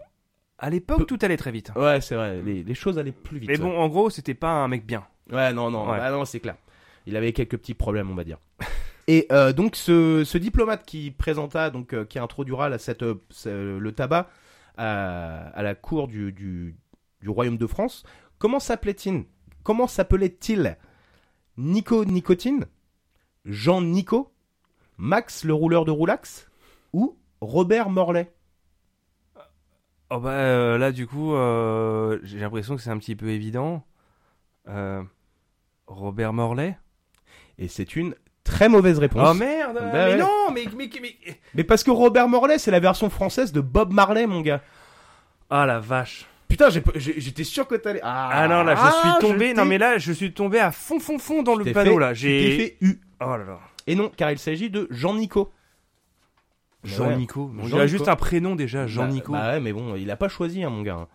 À 0.63 0.71
l'époque, 0.71 1.07
tout 1.07 1.19
allait 1.23 1.37
très 1.37 1.51
vite. 1.53 1.71
Ouais, 1.77 2.01
c'est 2.01 2.15
vrai, 2.15 2.41
les, 2.43 2.63
les 2.63 2.75
choses 2.75 2.99
allaient 2.99 3.13
plus 3.13 3.39
vite. 3.39 3.49
Mais 3.51 3.59
ouais. 3.59 3.63
bon, 3.65 3.77
en 3.79 3.89
gros, 3.89 4.09
c'était 4.11 4.35
pas 4.35 4.51
un 4.53 4.69
mec 4.69 4.87
bien. 4.87 5.05
Ouais, 5.31 5.53
non, 5.53 5.71
non, 5.71 5.91
Ouais. 5.91 5.99
bah 5.99 6.11
non, 6.11 6.25
c'est 6.25 6.41
clair. 6.41 6.57
Il 7.07 7.17
avait 7.17 7.33
quelques 7.33 7.59
petits 7.59 7.75
problèmes, 7.75 8.11
on 8.11 8.15
va 8.15 8.25
dire. 8.25 8.39
Et 9.09 9.27
euh, 9.33 9.53
donc, 9.53 9.75
ce, 9.77 10.23
ce 10.25 10.39
diplomate 10.39 10.85
qui 10.87 11.11
présenta, 11.11 11.71
donc, 11.71 11.93
euh, 11.93 12.05
qui 12.05 12.19
introduira 12.21 12.69
la- 12.69 12.79
cette, 12.79 13.03
euh, 13.03 13.19
le 13.79 13.93
tabac 13.93 14.29
à, 14.79 15.49
à 15.49 15.63
la 15.63 15.75
cour 15.75 16.07
du, 16.09 16.33
du, 16.33 16.77
du 17.21 17.29
royaume 17.29 17.57
de 17.59 17.67
France, 17.67 18.05
comment 18.39 18.61
s'appelait-il 18.61 19.25
Comment 19.65 19.87
s'appelait-il 19.89 20.77
Nico 21.57 22.05
Nicotine 22.05 22.67
Jean 23.45 23.83
Nico 23.83 24.33
Max 24.99 25.45
le 25.45 25.55
rouleur 25.55 25.85
de 25.85 25.91
Roulax 25.91 26.49
Ou 26.93 27.17
Robert 27.41 27.91
Morlaix? 27.91 28.31
Oh 30.15 30.19
bah 30.21 30.31
euh, 30.31 30.77
là, 30.77 30.93
du 30.93 31.07
coup, 31.07 31.35
euh, 31.35 32.19
j'ai 32.23 32.39
l'impression 32.39 32.77
que 32.77 32.83
c'est 32.83 32.91
un 32.91 32.99
petit 32.99 33.17
peu 33.17 33.31
évident. 33.31 33.83
Euh, 34.69 35.03
Robert 35.87 36.33
Morlaix 36.35 36.77
Et 37.59 37.67
c'est 37.69 37.97
une 37.97 38.15
très 38.45 38.69
mauvaise 38.69 38.99
réponse. 38.99 39.27
Oh 39.31 39.35
merde 39.35 39.75
Bah 39.75 39.91
Mais 39.93 40.05
ouais. 40.13 40.17
non 40.19 40.51
mais, 40.53 40.65
mais, 40.77 40.91
mais- 41.01 41.17
Mais 41.55 41.65
parce 41.65 41.83
que 41.83 41.91
Robert 41.91 42.29
Morlaix, 42.29 42.59
c'est 42.59 42.71
la 42.71 42.79
version 42.81 43.09
française 43.09 43.53
de 43.53 43.61
Bob 43.63 43.93
Marley, 43.93 44.27
mon 44.27 44.43
gars. 44.43 44.61
Ah 45.49 45.65
la 45.65 45.81
vache 45.81 46.27
Putain, 46.47 46.69
j'ai- 46.69 46.83
j'ai- 46.97 47.19
j'étais 47.19 47.45
sûr 47.45 47.67
que 47.67 47.77
t'allais. 47.77 48.01
Ah, 48.03 48.29
Ah 48.33 48.49
non, 48.49 48.63
là, 48.65 48.75
je 48.75 48.81
ah, 48.83 49.01
suis 49.19 49.27
tombé... 49.27 49.49
t'ai- 49.49 49.55
Non 49.55 49.65
mais 49.65 49.79
là, 49.79 49.97
je 49.97 50.13
suis 50.13 50.35
tombé 50.35 50.59
à 50.61 50.71
fond, 50.73 51.01
fond, 51.01 51.19
fond 51.19 51.43
dans 51.43 51.55
le 51.55 51.65
panneau, 51.73 51.95
fait- 51.95 52.01
là. 52.01 52.13
J'ai... 52.13 52.57
fait 52.59 52.77
U. 52.83 53.01
Oh 53.23 53.31
là 53.31 53.45
là. 53.45 53.59
Et 53.87 53.95
non, 53.95 54.11
car 54.15 54.31
il 54.31 54.39
s'agit 54.39 54.69
de 54.69 54.87
Jean 54.91 55.15
Nico. 55.15 55.51
Jean 56.85 57.09
Ouais. 57.09 57.17
Nico. 57.17 57.51
Jean 57.59 57.65
dirait 57.67 57.85
Nico. 57.85 57.89
juste 57.89 58.09
un 58.09 58.17
prénom 58.17 58.55
déjà, 58.57 58.87
Jean 58.87 59.03
Bah- 59.07 59.13
Nico. 59.13 59.33
Bah 59.33 59.53
ouais, 59.53 59.61
mais 59.61 59.73
bon, 59.73 59.95
il 59.97 60.11
a 60.11 60.17
pas 60.17 60.29
choisi, 60.29 60.63
hein, 60.65 60.71
mon 60.71 60.83
gars. 60.83 61.09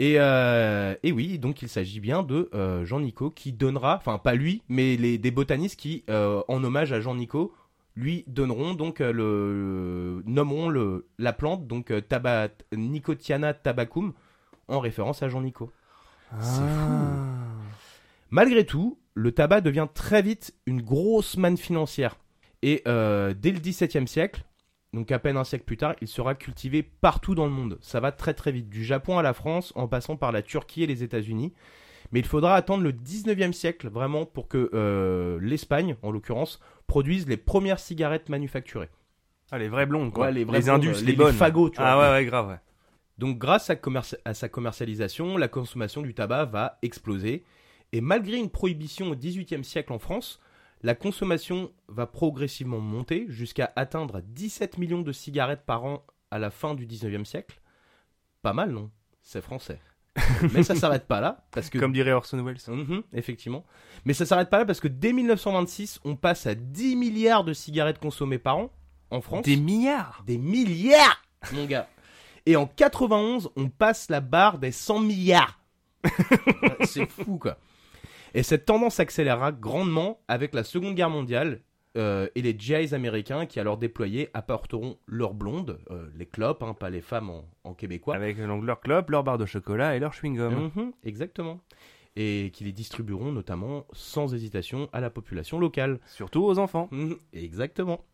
Et, 0.00 0.14
euh, 0.18 0.94
et 1.02 1.10
oui, 1.12 1.38
donc 1.38 1.60
il 1.62 1.68
s'agit 1.68 1.98
bien 2.00 2.22
de 2.22 2.48
euh, 2.54 2.84
Jean 2.84 3.00
Nico 3.00 3.30
qui 3.30 3.52
donnera, 3.52 3.96
enfin 3.96 4.18
pas 4.18 4.34
lui, 4.34 4.62
mais 4.68 4.96
les, 4.96 5.18
des 5.18 5.30
botanistes 5.32 5.78
qui, 5.78 6.04
euh, 6.08 6.40
en 6.46 6.62
hommage 6.62 6.92
à 6.92 7.00
Jean 7.00 7.14
Nico, 7.16 7.52
lui 7.96 8.22
donneront 8.28 8.74
donc 8.74 9.00
euh, 9.00 9.12
le, 9.12 10.22
nommeront 10.24 10.68
le, 10.68 11.08
la 11.18 11.32
plante 11.32 11.66
donc 11.66 11.90
euh, 11.90 12.00
tabat, 12.00 12.48
Nicotiana 12.72 13.54
tabacum 13.54 14.12
en 14.68 14.78
référence 14.78 15.22
à 15.24 15.28
Jean 15.28 15.40
Nico. 15.40 15.72
C'est 16.38 16.60
Ah. 16.60 17.46
Malgré 18.30 18.64
tout, 18.66 18.98
le 19.14 19.32
tabac 19.32 19.62
devient 19.62 19.88
très 19.94 20.22
vite 20.22 20.54
une 20.66 20.82
grosse 20.82 21.36
manne 21.38 21.56
financière. 21.56 22.16
Et 22.62 22.82
euh, 22.86 23.34
dès 23.36 23.50
le 23.50 23.58
XVIIe 23.58 24.06
siècle, 24.06 24.44
donc 24.94 25.10
à 25.12 25.18
peine 25.18 25.36
un 25.36 25.44
siècle 25.44 25.64
plus 25.64 25.76
tard, 25.76 25.94
il 26.00 26.08
sera 26.08 26.34
cultivé 26.34 26.82
partout 26.82 27.34
dans 27.34 27.44
le 27.46 27.52
monde. 27.52 27.78
Ça 27.80 28.00
va 28.00 28.10
très 28.12 28.34
très 28.34 28.52
vite, 28.52 28.68
du 28.70 28.84
Japon 28.84 29.18
à 29.18 29.22
la 29.22 29.32
France, 29.34 29.72
en 29.76 29.86
passant 29.88 30.16
par 30.16 30.32
la 30.32 30.42
Turquie 30.42 30.82
et 30.82 30.86
les 30.86 31.02
États-Unis. 31.02 31.52
Mais 32.10 32.20
il 32.20 32.26
faudra 32.26 32.54
attendre 32.54 32.82
le 32.84 32.92
19e 32.92 33.52
siècle 33.52 33.88
vraiment 33.90 34.24
pour 34.24 34.48
que 34.48 34.70
euh, 34.72 35.38
l'Espagne, 35.42 35.96
en 36.02 36.10
l'occurrence, 36.10 36.58
produise 36.86 37.28
les 37.28 37.36
premières 37.36 37.78
cigarettes 37.80 38.30
manufacturées. 38.30 38.88
Ah, 39.50 39.58
les 39.58 39.68
vraies 39.68 39.84
blondes, 39.86 40.12
quoi. 40.12 40.26
Ouais, 40.26 40.32
les 40.32 40.44
vraies 40.44 40.60
blondes, 40.60 40.76
indus, 40.76 40.92
les- 40.92 41.00
les, 41.00 41.06
les 41.12 41.16
bonnes. 41.16 41.34
fagots, 41.34 41.68
tu 41.70 41.76
vois. 41.76 41.86
Ah 41.86 41.98
ouais, 41.98 42.10
ouais, 42.18 42.24
grave, 42.24 42.48
ouais. 42.48 42.58
Donc 43.18 43.36
grâce 43.36 43.68
à, 43.68 43.74
à 44.24 44.32
sa 44.34 44.48
commercialisation, 44.48 45.36
la 45.36 45.48
consommation 45.48 46.00
du 46.02 46.14
tabac 46.14 46.46
va 46.46 46.78
exploser. 46.82 47.44
Et 47.92 48.00
malgré 48.00 48.36
une 48.36 48.48
prohibition 48.50 49.10
au 49.10 49.14
XVIIIe 49.16 49.64
siècle 49.64 49.92
en 49.92 49.98
France, 49.98 50.40
La 50.82 50.94
consommation 50.94 51.72
va 51.88 52.06
progressivement 52.06 52.78
monter 52.78 53.26
jusqu'à 53.28 53.72
atteindre 53.74 54.20
17 54.20 54.78
millions 54.78 55.02
de 55.02 55.12
cigarettes 55.12 55.66
par 55.66 55.84
an 55.84 56.04
à 56.30 56.38
la 56.38 56.50
fin 56.50 56.74
du 56.74 56.86
19e 56.86 57.24
siècle. 57.24 57.60
Pas 58.42 58.52
mal, 58.52 58.70
non? 58.70 58.90
C'est 59.22 59.40
français. 59.40 59.80
Mais 60.52 60.62
ça 60.62 60.74
s'arrête 60.74 61.06
pas 61.06 61.20
là, 61.20 61.46
parce 61.50 61.70
que 61.70 61.78
Comme 61.78 61.92
dirait 61.92 62.12
Orson 62.12 62.42
Welles. 62.42 62.58
Mhm, 62.66 63.02
effectivement. 63.12 63.64
Mais 64.04 64.14
ça 64.14 64.26
s'arrête 64.26 64.50
pas 64.50 64.58
là 64.58 64.64
parce 64.64 64.80
que 64.80 64.88
dès 64.88 65.12
1926, 65.12 66.00
on 66.04 66.16
passe 66.16 66.46
à 66.46 66.54
10 66.54 66.96
milliards 66.96 67.44
de 67.44 67.52
cigarettes 67.52 67.98
consommées 67.98 68.38
par 68.38 68.58
an 68.58 68.70
en 69.10 69.20
France. 69.20 69.44
Des 69.44 69.56
milliards? 69.56 70.22
Des 70.26 70.38
milliards, 70.38 71.22
mon 71.52 71.64
gars. 71.66 71.88
Et 72.46 72.56
en 72.56 72.66
91, 72.66 73.50
on 73.56 73.68
passe 73.68 74.08
la 74.10 74.20
barre 74.20 74.58
des 74.58 74.72
100 74.72 75.00
milliards. 75.00 75.60
C'est 76.84 77.10
fou, 77.10 77.38
quoi. 77.38 77.58
Et 78.34 78.42
cette 78.42 78.66
tendance 78.66 79.00
accélérera 79.00 79.52
grandement 79.52 80.20
avec 80.28 80.54
la 80.54 80.64
Seconde 80.64 80.94
Guerre 80.94 81.10
mondiale 81.10 81.60
euh, 81.96 82.28
et 82.34 82.42
les 82.42 82.56
GIs 82.56 82.94
américains 82.94 83.46
qui, 83.46 83.58
alors 83.58 83.78
déployés, 83.78 84.28
apporteront 84.34 84.98
leurs 85.06 85.34
blondes, 85.34 85.78
euh, 85.90 86.06
les 86.16 86.26
clopes, 86.26 86.62
hein, 86.62 86.74
pas 86.74 86.90
les 86.90 87.00
femmes 87.00 87.30
en, 87.30 87.44
en 87.64 87.74
québécois. 87.74 88.14
Avec 88.14 88.40
donc 88.40 88.64
leur 88.64 88.80
clope, 88.80 89.10
leur 89.10 89.24
barre 89.24 89.38
de 89.38 89.46
chocolat 89.46 89.96
et 89.96 89.98
leur 89.98 90.12
chewing-gum. 90.12 90.70
Mhm, 90.76 90.92
exactement. 91.04 91.60
Et 92.16 92.50
qui 92.52 92.64
les 92.64 92.72
distribueront 92.72 93.32
notamment 93.32 93.84
sans 93.92 94.34
hésitation 94.34 94.88
à 94.92 95.00
la 95.00 95.10
population 95.10 95.58
locale. 95.58 95.98
Surtout 96.06 96.44
aux 96.44 96.58
enfants. 96.58 96.88
Mhm, 96.90 97.16
exactement. 97.32 98.04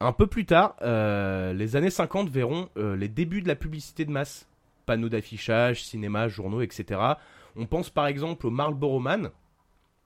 Un 0.00 0.12
peu 0.12 0.26
plus 0.26 0.46
tard, 0.46 0.74
euh, 0.82 1.52
les 1.52 1.76
années 1.76 1.90
50 1.90 2.28
verront 2.28 2.68
les 2.76 3.08
débuts 3.08 3.40
de 3.42 3.48
la 3.48 3.54
publicité 3.54 4.04
de 4.04 4.10
masse. 4.10 4.48
Panneaux 4.84 5.08
d'affichage, 5.08 5.84
cinéma, 5.84 6.26
journaux, 6.26 6.60
etc. 6.60 7.00
On 7.54 7.66
pense 7.66 7.88
par 7.88 8.08
exemple 8.08 8.48
au 8.48 8.50
Marlboro 8.50 8.98
Man, 8.98 9.30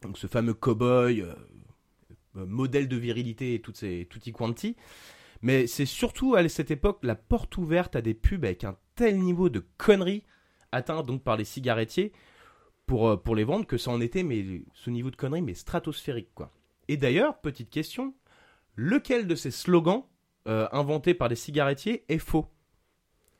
donc 0.02 0.18
ce 0.18 0.26
fameux 0.26 0.54
cow-boy, 0.54 1.20
euh, 1.22 1.35
euh, 2.37 2.46
modèle 2.46 2.88
de 2.88 2.96
virilité 2.96 3.54
et 3.54 3.61
toutes 3.61 3.76
ces 3.76 4.06
tutti 4.11 4.32
quanti. 4.32 4.76
Mais 5.42 5.66
c'est 5.66 5.87
surtout 5.87 6.35
à 6.35 6.48
cette 6.48 6.70
époque 6.70 6.98
la 7.02 7.14
porte 7.14 7.56
ouverte 7.59 7.94
à 7.96 8.00
des 8.02 8.14
pubs 8.14 8.44
avec 8.44 8.64
un 8.64 8.76
tel 8.94 9.18
niveau 9.18 9.48
de 9.48 9.64
conneries 9.76 10.24
atteint 10.72 11.02
donc 11.02 11.22
par 11.22 11.37
les 11.37 11.44
cigarettiers 11.44 12.12
pour, 12.87 13.09
euh, 13.09 13.16
pour 13.16 13.37
les 13.37 13.44
vendre 13.44 13.66
que 13.66 13.76
ça 13.76 13.90
en 13.90 14.00
était 14.00 14.22
mais 14.22 14.62
ce 14.74 14.90
niveau 14.90 15.11
de 15.11 15.16
conneries 15.16 15.42
mais 15.42 15.54
stratosphérique 15.54 16.30
quoi. 16.35 16.52
Et 16.88 16.96
d'ailleurs, 16.96 17.40
petite 17.40 17.68
question, 17.70 18.14
lequel 18.76 19.26
de 19.26 19.35
ces 19.35 19.50
slogans 19.50 20.04
euh, 20.46 20.68
inventés 20.72 21.14
par 21.14 21.28
les 21.28 21.35
cigarettiers 21.37 22.04
est 22.09 22.18
faux? 22.18 22.46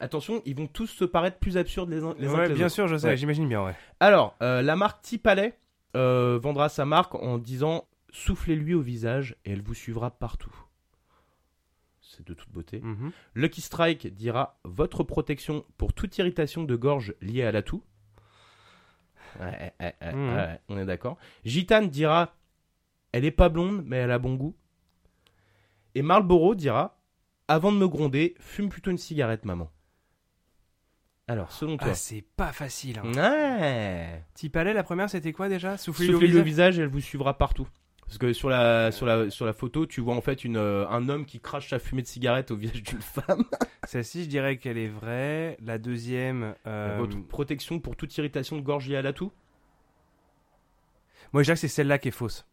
Attention, 0.01 0.43
ils 0.45 0.55
vont 0.57 0.67
tous 0.67 0.89
se 0.89 1.05
paraître 1.05 1.39
plus 1.39 1.57
absurdes 1.57 1.89
les 1.89 2.03
uns, 2.03 2.15
les 2.19 2.27
uns 2.29 2.33
que 2.33 2.37
Ouais, 2.39 2.49
les 2.49 2.55
bien 2.55 2.67
autres. 2.67 2.75
sûr, 2.75 2.89
je 2.89 2.97
sais, 2.97 3.09
Ouais. 3.09 3.17
j'imagine 3.17 3.49
bien, 3.49 3.65
ouais. 3.65 3.75
Alors, 4.01 4.37
euh, 4.43 4.61
la 4.63 4.77
marque 4.77 5.01
Tipalais 5.03 5.59
euh, 5.95 6.39
vendra 6.43 6.69
sa 6.69 6.85
marque 6.85 7.15
en 7.15 7.39
disant 7.39 7.87
Soufflez-lui 8.11 8.75
au 8.75 8.81
visage 8.81 9.37
et 9.45 9.53
elle 9.53 9.63
vous 9.63 9.75
suivra 9.75 10.11
partout. 10.11 10.55
C'est 12.01 12.27
de 12.27 12.35
toute 12.35 12.51
beauté. 12.51 12.81
Mhm. 12.81 13.11
Lucky 13.35 13.61
Strike 13.61 14.15
dira 14.15 14.59
Votre 14.65 15.03
protection 15.05 15.65
pour 15.77 15.93
toute 15.93 16.17
irritation 16.19 16.65
de 16.65 16.77
gorge 16.77 17.15
liée 17.21 17.43
à 17.43 17.53
la 17.53 17.63
toux. 17.63 17.83
Ouais, 19.41 19.73
ouais, 19.81 19.95
ouais, 20.01 20.13
Mhm. 20.15 20.59
on 20.71 20.79
est 20.79 20.87
d'accord. 20.87 21.19
Gitane 21.45 21.89
dira 21.91 22.35
Elle 23.13 23.25
est 23.25 23.31
pas 23.31 23.49
blonde, 23.49 23.83
mais 23.85 23.97
elle 23.99 24.11
a 24.13 24.19
bon 24.19 24.35
goût. 24.35 24.55
Et 25.95 26.03
Marlboro 26.03 26.55
dira 26.55 26.99
Avant 27.49 27.71
de 27.73 27.77
me 27.79 27.87
gronder, 27.89 28.35
fume 28.41 28.69
plutôt 28.71 28.91
une 28.91 28.99
cigarette, 28.99 29.45
maman. 29.45 29.71
Alors, 31.29 31.51
selon 31.51 31.77
toi. 31.77 31.89
Ah, 31.91 31.95
c'est 31.95 32.25
pas 32.37 32.53
facile. 32.53 33.01
Hein. 33.05 33.13
ouais 33.13 34.49
palais, 34.53 34.73
la 34.73 34.85
première, 34.85 35.11
c'était 35.11 35.33
quoi 35.33 35.49
déjà? 35.49 35.77
Souffler 35.77 36.07
Soufflez-lui 36.07 36.39
au 36.39 36.43
visage, 36.45 36.79
elle 36.79 36.87
vous 36.87 37.01
suivra 37.01 37.37
partout. 37.37 37.67
Parce 38.07 38.19
que 38.19 38.33
sur 38.33 38.49
la, 38.49 38.93
sur 38.93 39.05
la, 39.05 39.31
sur 39.31 39.45
la 39.47 39.53
photo, 39.53 39.85
tu 39.85 40.01
vois 40.01 40.15
en 40.15 40.21
fait 40.21 40.45
une, 40.45 40.57
euh, 40.57 40.87
un 40.89 41.09
homme 41.09 41.27
qui 41.27 41.41
crache 41.41 41.69
sa 41.71 41.81
fumée 41.81 42.03
de 42.03 42.07
cigarette 42.07 42.53
au 42.53 42.57
visage 42.57 42.81
d'une 42.85 43.01
femme. 43.01 43.43
Celle-ci, 43.89 44.23
je 44.23 44.29
dirais 44.29 44.59
qu'elle 44.59 44.79
est 44.79 44.87
vraie. 44.87 45.57
La 45.61 45.79
deuxième, 45.79 46.55
euh, 46.69 46.97
Votre 47.01 47.19
protection 47.27 47.81
pour 47.81 47.97
toute 47.97 48.17
irritation 48.17 48.55
de 48.57 48.61
gorge 48.63 48.89
liée 48.89 48.95
à 48.97 49.03
la 49.03 49.13
toux. 49.13 49.33
moi 51.33 51.43
je 51.43 51.47
dirais 51.47 51.55
que 51.57 51.61
c'est 51.61 51.67
celle-là 51.67 51.99
qui 51.99 52.09
est 52.09 52.13
fausse. 52.13 52.47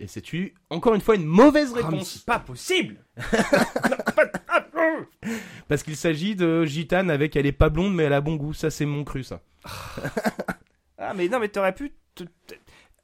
Et 0.00 0.08
c'est 0.08 0.20
tu 0.20 0.54
encore 0.70 0.94
une 0.94 1.00
fois 1.00 1.14
une 1.14 1.26
mauvaise 1.26 1.74
Ah, 1.76 1.86
réponse? 1.86 2.10
c'est 2.14 2.24
pas 2.24 2.38
possible 2.40 3.04
Parce 5.68 5.82
qu'il 5.82 5.96
s'agit 5.96 6.36
de 6.36 6.64
gitane 6.64 7.10
avec 7.10 7.36
elle 7.36 7.46
est 7.46 7.52
pas 7.52 7.68
blonde 7.68 7.94
mais 7.94 8.04
elle 8.04 8.12
a 8.12 8.20
bon 8.20 8.36
goût. 8.36 8.54
Ça 8.54 8.70
c'est 8.70 8.86
mon 8.86 9.04
cru 9.04 9.22
ça. 9.22 9.40
Ah, 10.98 11.14
mais 11.14 11.28
non, 11.28 11.38
mais 11.38 11.48
t'aurais 11.48 11.74
pu. 11.74 11.92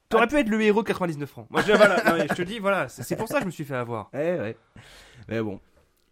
T'aurais 0.09 0.27
pu 0.27 0.37
être 0.37 0.49
le 0.49 0.61
héros 0.61 0.83
de 0.83 0.89
99 0.89 1.29
francs. 1.29 1.47
Moi, 1.51 1.63
je, 1.63 1.73
voilà, 1.73 2.03
non, 2.05 2.17
mais 2.19 2.27
je 2.29 2.35
te 2.35 2.43
dis, 2.43 2.59
voilà, 2.59 2.89
c'est 2.89 3.03
c'est 3.03 3.17
pour 3.17 3.29
ça 3.29 3.37
que 3.37 3.43
je 3.43 3.47
me 3.47 3.51
suis 3.51 3.65
fait 3.65 3.77
avoir. 3.77 4.11
Ouais, 4.13 4.39
ouais. 4.39 4.57
Mais 5.29 5.41
bon. 5.41 5.61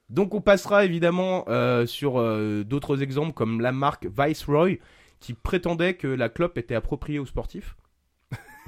Donc 0.08 0.34
on 0.34 0.40
passera 0.40 0.84
évidemment 0.84 1.44
euh, 1.48 1.86
sur 1.86 2.20
euh, 2.20 2.64
d'autres 2.64 3.02
exemples 3.02 3.32
comme 3.32 3.60
la 3.60 3.72
marque 3.72 4.06
Viceroy 4.06 4.76
qui 5.20 5.32
prétendait 5.32 5.94
que 5.94 6.06
la 6.06 6.28
clope 6.28 6.58
était 6.58 6.74
appropriée 6.74 7.18
aux 7.18 7.26
sportifs. 7.26 7.76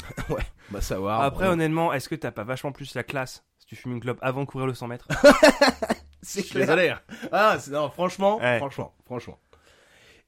ouais, 0.31 0.43
bah 0.71 0.81
savoir. 0.81 1.21
Après, 1.23 1.47
bon. 1.47 1.53
honnêtement, 1.53 1.93
est-ce 1.93 2.09
que 2.09 2.14
t'as 2.14 2.31
pas 2.33 2.45
vachement 2.45 2.73
plus 2.73 2.95
la 2.95 3.03
classe 3.05 3.45
si 3.59 3.67
tu 3.67 3.77
fumes 3.77 3.93
une 3.93 4.01
clope 4.01 4.19
avant 4.21 4.43
de 4.43 4.47
courir 4.47 4.67
le 4.67 4.75
100 4.75 4.88
mètres 4.88 5.09
c'est 6.23 6.43
clair. 6.43 7.03
Ah, 7.33 7.57
c'est- 7.59 7.71
non, 7.71 7.90
franchement, 7.90 8.38
Ouais. 8.38 8.59
franchement, 8.59 8.95
franchement. 9.05 9.38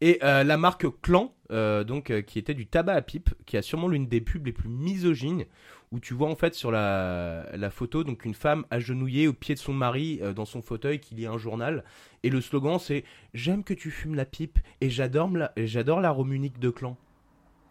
Et 0.03 0.19
euh, 0.23 0.45
la 0.45 0.59
marque 0.59 0.87
Clan, 1.01 1.35
euh, 1.51 1.83
donc 1.83 2.11
euh, 2.11 2.21
qui 2.21 2.39
était 2.39 2.53
du 2.53 2.67
tabac 2.67 2.93
à 2.95 3.01
pipe, 3.03 3.31
qui 3.47 3.57
a 3.57 3.63
sûrement 3.63 3.89
l'une 3.89 4.07
des 4.09 4.21
pubs 4.21 4.45
les 4.45 4.53
plus 4.53 4.69
misogynes, 4.69 5.47
où 5.91 6.01
tu 6.01 6.13
vois 6.13 6.29
en 6.29 6.35
fait 6.37 6.55
sur 6.55 6.71
la, 6.71 7.47
la 7.55 7.71
photo 7.71 8.05
donc 8.05 8.27
une 8.27 8.35
femme 8.35 8.67
agenouillée 8.71 9.27
au 9.27 9.33
pied 9.33 9.55
de 9.55 9.61
son 9.61 9.73
mari 9.73 10.19
euh, 10.23 10.35
dans 10.35 10.45
son 10.45 10.61
fauteuil 10.61 11.01
qui 11.01 11.15
lit 11.15 11.27
un 11.27 11.39
journal, 11.39 11.83
et 12.25 12.29
le 12.29 12.43
slogan 12.43 12.79
c'est 12.79 13.05
j'aime 13.33 13.65
que 13.65 13.73
tu 13.73 13.91
fumes 13.91 14.17
la 14.17 14.27
pipe 14.27 14.59
et 14.83 14.91
j'adore 14.91 15.31
la, 15.31 15.53
j'adore 15.57 16.01
la 16.03 16.11
romunique 16.11 16.59
de 16.59 16.69
Clan. 16.69 16.99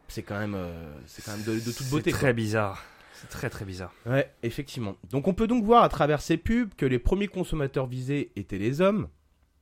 C'est 0.07 0.23
quand 0.23 0.39
même, 0.39 0.55
euh, 0.55 0.93
c'est 1.05 1.23
quand 1.25 1.31
même 1.33 1.43
de, 1.43 1.53
de 1.59 1.71
toute 1.71 1.89
beauté. 1.89 2.05
C'est 2.05 2.11
quoi. 2.11 2.19
très 2.19 2.33
bizarre. 2.33 2.83
C'est 3.13 3.27
très 3.29 3.49
très 3.49 3.65
bizarre. 3.65 3.93
Ouais, 4.05 4.31
effectivement. 4.43 4.95
Donc 5.09 5.27
on 5.27 5.33
peut 5.33 5.47
donc 5.47 5.63
voir 5.63 5.83
à 5.83 5.89
travers 5.89 6.21
ces 6.21 6.37
pubs 6.37 6.73
que 6.75 6.85
les 6.85 6.99
premiers 6.99 7.27
consommateurs 7.27 7.87
visés 7.87 8.31
étaient 8.35 8.57
les 8.57 8.81
hommes. 8.81 9.07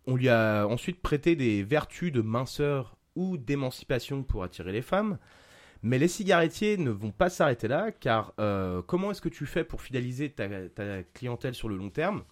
On 0.05 0.15
lui 0.15 0.27
a 0.29 0.65
ensuite 0.67 1.01
prêté 1.01 1.35
des 1.35 1.63
vertus 1.63 2.11
de 2.11 2.21
minceur 2.21 2.97
ou 3.15 3.37
d'émancipation 3.37 4.23
pour 4.23 4.43
attirer 4.43 4.71
les 4.71 4.81
femmes. 4.81 5.17
Mais 5.81 5.99
les 5.99 6.07
cigarettiers 6.07 6.77
ne 6.77 6.89
vont 6.91 7.11
pas 7.11 7.29
s'arrêter 7.29 7.67
là, 7.67 7.91
car 7.91 8.33
euh, 8.39 8.81
comment 8.81 9.11
est-ce 9.11 9.21
que 9.21 9.29
tu 9.29 9.45
fais 9.45 9.63
pour 9.63 9.81
fidéliser 9.81 10.29
ta, 10.29 10.47
ta 10.69 11.03
clientèle 11.03 11.53
sur 11.53 11.69
le 11.69 11.75
long 11.77 11.89
terme? 11.89 12.23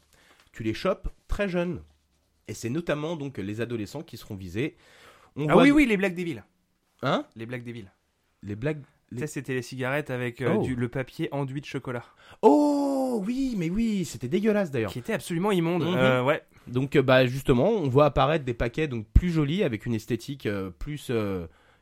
Tu 0.54 0.64
les 0.64 0.74
chopes 0.74 1.08
très 1.28 1.48
jeunes. 1.50 1.82
Et 2.48 2.54
c'est 2.54 2.70
notamment 2.70 3.16
donc 3.16 3.38
les 3.38 3.62
adolescents 3.62 4.02
qui 4.04 4.18
seront 4.18 4.36
visés. 4.36 4.76
On 5.36 5.48
Ah 5.50 5.54
voit- 5.54 5.64
oui, 5.64 5.72
oui, 5.72 5.86
les 5.86 5.98
Black 5.98 6.16
Devil. 6.16 6.42
Hein? 7.04 7.26
Les 7.36 7.46
Black 7.46 7.64
Devil. 7.64 7.86
Les 8.44 8.56
blagues. 8.56 8.82
Sais, 9.18 9.28
c'était 9.28 9.54
les 9.54 9.62
cigarettes 9.62 10.10
avec 10.10 10.42
euh, 10.42 10.56
Oh. 10.58 10.62
du- 10.64 10.76
le 10.76 10.88
papier 10.88 11.28
enduit 11.34 11.60
de 11.60 11.66
chocolat. 11.66 12.04
Oh 12.42 13.22
oui, 13.26 13.56
mais 13.58 13.70
oui, 13.70 14.06
c'était 14.06 14.30
dégueulasse 14.30 14.72
d'ailleurs. 14.72 14.92
Qui 14.92 15.00
était 15.00 15.14
absolument 15.14 15.52
immonde. 15.52 15.84
Mhm. 15.84 15.96
Euh, 15.98 16.24
ouais. 16.24 16.42
Donc 16.68 16.96
euh, 16.96 17.02
bah 17.02 17.26
justement, 17.26 17.70
on 17.70 17.90
voit 17.90 18.06
apparaître 18.06 18.46
des 18.46 18.54
paquets 18.54 18.88
donc 18.88 19.06
plus 19.14 19.30
jolis 19.30 19.64
avec 19.64 19.86
une 19.86 19.94
esthétique 19.94 20.48
plus 20.80 21.12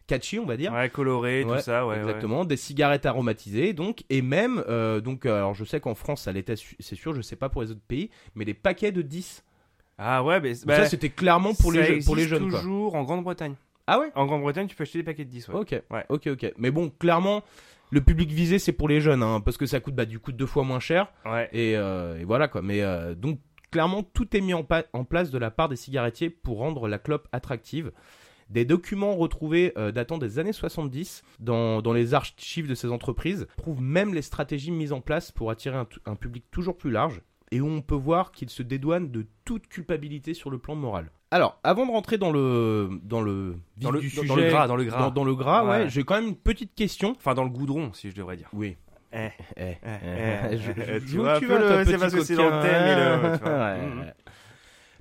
catchy, 0.08 0.40
on 0.40 0.46
va 0.48 0.58
dire. 0.58 0.74
Ouais, 0.74 0.90
coloré, 0.90 1.44
Ouais, 1.44 1.58
tout 1.58 1.64
ça, 1.64 1.86
ouais. 1.86 1.98
exactement, 2.00 2.46
des 2.46 2.58
cigarettes 2.58 3.06
aromatisées 3.06 3.74
donc 3.74 4.04
et 4.10 4.24
même 4.24 4.64
euh, 4.68 5.00
donc 5.00 5.28
alors 5.28 5.54
je 5.54 5.64
sais 5.66 5.80
qu'en 5.80 5.94
France 5.94 6.24
ça 6.24 6.32
l'était 6.32 6.56
c'est 6.80 6.96
sûr, 6.96 7.14
je 7.14 7.22
sais 7.22 7.36
pas 7.36 7.50
pour 7.50 7.62
les 7.62 7.70
autres 7.70 7.80
pays, 7.88 8.10
mais 8.34 8.44
des 8.44 8.56
paquets 8.56 8.92
de 8.92 9.04
10. 9.04 9.44
ouais. 9.46 9.96
Ah 10.00 10.24
ouais, 10.24 10.40
mais 10.40 10.54
bah, 10.66 10.78
ça 10.78 10.86
c'était 10.86 11.10
clairement 11.10 11.54
pour 11.54 11.72
les 11.74 12.02
ça 12.02 12.06
pour 12.08 12.16
les 12.16 12.28
jeunes 12.28 12.50
quoi. 12.50 12.60
toujours 12.60 12.96
en 12.96 13.04
Grande-Bretagne. 13.04 13.54
Ah 13.90 14.00
ouais 14.00 14.12
En 14.16 14.26
Grande-Bretagne, 14.26 14.68
tu 14.68 14.76
peux 14.76 14.84
acheter 14.84 15.00
des 15.00 15.04
paquets 15.04 15.26
de 15.26 15.30
10, 15.30 15.48
ouais. 15.50 15.56
OK. 15.56 15.82
Ouais. 15.90 16.06
OK 16.10 16.28
OK. 16.28 16.54
Mais 16.58 16.72
bon, 16.72 16.90
clairement 16.90 17.44
le 17.92 18.02
public 18.02 18.30
visé 18.32 18.60
c'est 18.60 18.72
pour 18.72 18.88
les 18.88 19.02
jeunes 19.02 19.24
hein, 19.24 19.42
parce 19.42 19.58
que 19.58 19.66
ça 19.66 19.80
coûte 19.80 19.96
bah 19.96 20.06
du 20.06 20.20
coup 20.20 20.32
deux 20.32 20.46
fois 20.46 20.64
moins 20.64 20.80
cher 20.80 21.12
Ouais. 21.26 21.50
et, 21.54 21.76
euh, 21.76 22.20
et 22.20 22.24
voilà 22.24 22.48
quoi. 22.48 22.62
Mais 22.62 22.84
euh, 22.84 23.16
donc 23.16 23.40
clairement 23.72 24.04
tout 24.04 24.36
est 24.38 24.42
mis 24.42 24.54
en, 24.54 24.64
place 24.64 25.32
de 25.32 25.38
la 25.38 25.52
part 25.52 25.70
des 25.70 25.76
cigarettiers 25.76 26.30
pour 26.30 26.60
rendre 26.60 26.88
la 26.88 27.00
clope 27.00 27.28
attractive. 27.32 27.92
Des 28.50 28.66
documents 28.66 29.16
retrouvés 29.16 29.74
euh, 29.78 29.92
datant 29.92 30.18
des 30.18 30.40
années 30.40 30.54
70 30.54 31.24
dans, 31.40 31.82
dans 31.82 31.94
les 31.94 32.14
archives 32.16 32.68
de 32.68 32.76
ces 32.76 32.92
entreprises 32.92 33.48
prouvent 33.58 33.82
même 33.82 34.14
les 34.14 34.24
stratégies 34.24 34.72
mises 34.72 34.92
en 34.94 35.02
place 35.02 35.32
pour 35.32 35.52
attirer 35.52 35.78
un, 35.78 35.88
un 36.06 36.16
public 36.16 36.46
toujours 36.52 36.78
plus 36.78 36.92
large 36.92 37.22
et 37.52 37.62
où 37.62 37.68
on 37.68 37.82
peut 37.82 37.96
voir 37.96 38.32
qu'ils 38.32 38.50
se 38.50 38.64
dédouanent 38.64 39.12
de 39.12 39.26
toute 39.46 39.68
culpabilité 39.68 40.34
sur 40.34 40.50
le 40.52 40.60
plan 40.60 40.76
moral. 40.76 41.12
Alors, 41.32 41.60
avant 41.64 41.86
de 41.86 41.92
rentrer 41.92 42.18
dans 42.18 42.32
le 42.32 42.90
dans 43.04 43.22
le 43.22 43.56
Dans 43.78 43.92
le, 43.92 44.00
du 44.00 44.08
dans- 44.08 44.14
sujet, 44.22 44.28
dans 44.28 44.36
le 44.36 44.50
gras, 44.50 44.68
dans 44.68 44.76
le 44.76 44.84
gras. 44.86 44.98
dans, 45.00 45.12
dans 45.12 45.24
le 45.24 45.36
gras, 45.36 45.64
ouais, 45.64 45.70
Ouais. 45.84 45.90
j'ai 45.90 46.04
quand 46.04 46.16
même 46.16 46.30
une 46.30 46.36
petite 46.36 46.74
question. 46.74 47.14
Enfin, 47.18 47.36
dans 47.36 47.44
le 47.44 47.50
goudron, 47.52 47.94
si 47.94 48.10
je 48.10 48.16
devrais 48.16 48.36
dire. 48.38 48.50
Oui. 48.54 48.78
Eh. 49.14 49.30
Eh, 49.58 49.62
eh, 49.64 49.76
eh, 49.86 50.58
je- 50.58 50.72
je- 50.72 51.00
tu 51.06 51.18
vois 51.18 51.36
un 51.36 51.40
tu 51.40 51.48
le- 51.48 51.84
c'est 51.84 51.92
petit 51.94 51.98
parce 52.00 52.14
que 52.14 52.24
c'est 52.24 52.36
dans 52.36 52.46
le 52.50 52.62
thème 52.62 52.86
et 52.86 52.96
le- 53.32 53.38
tu 53.38 53.44
vois. 53.44 53.52
Ouais, 53.60 53.82
Mhm. 53.86 54.00
ouais. 54.02 54.14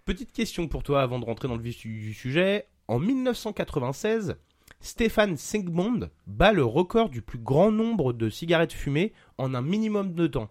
Petite 0.05 0.33
question 0.33 0.67
pour 0.69 0.83
toi 0.83 1.03
avant 1.03 1.19
de 1.19 1.25
rentrer 1.27 1.49
dans 1.49 1.57
le 1.57 1.63
vif 1.63 1.79
du 1.81 1.99
du 2.01 2.15
sujet. 2.15 2.67
En 2.89 2.99
1996, 2.99 4.37
Stéphane 4.81 5.37
Sigmund 5.37 6.11
bat 6.27 6.53
le 6.53 6.65
record 6.65 7.09
du 7.11 7.21
plus 7.21 7.39
grand 7.39 7.71
nombre 7.71 8.13
de 8.13 8.31
cigarettes 8.31 8.73
fumées 8.73 9.13
en 9.39 9.55
un 9.55 9.61
minimum 9.63 10.15
de 10.15 10.27
temps. 10.27 10.49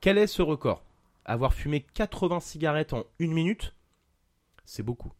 Quel 0.00 0.18
est 0.18 0.26
ce 0.28 0.42
record? 0.42 0.82
Avoir 1.24 1.54
fumé 1.54 1.84
80 1.94 2.40
cigarettes 2.40 2.92
en 2.92 3.04
une 3.18 3.32
minute, 3.32 3.74
c'est 4.70 4.82
beaucoup. 4.82 5.10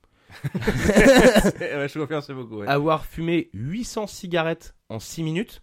Ouais, 0.44 1.88
je 1.88 1.98
confirme, 1.98 2.20
c'est 2.22 2.34
beaucoup. 2.34 2.58
ouais. 2.58 2.66
Avoir 2.68 3.06
fumé 3.06 3.48
800 3.54 4.06
cigarettes 4.06 4.74
en 4.88 4.98
6 4.98 5.22
minutes, 5.22 5.62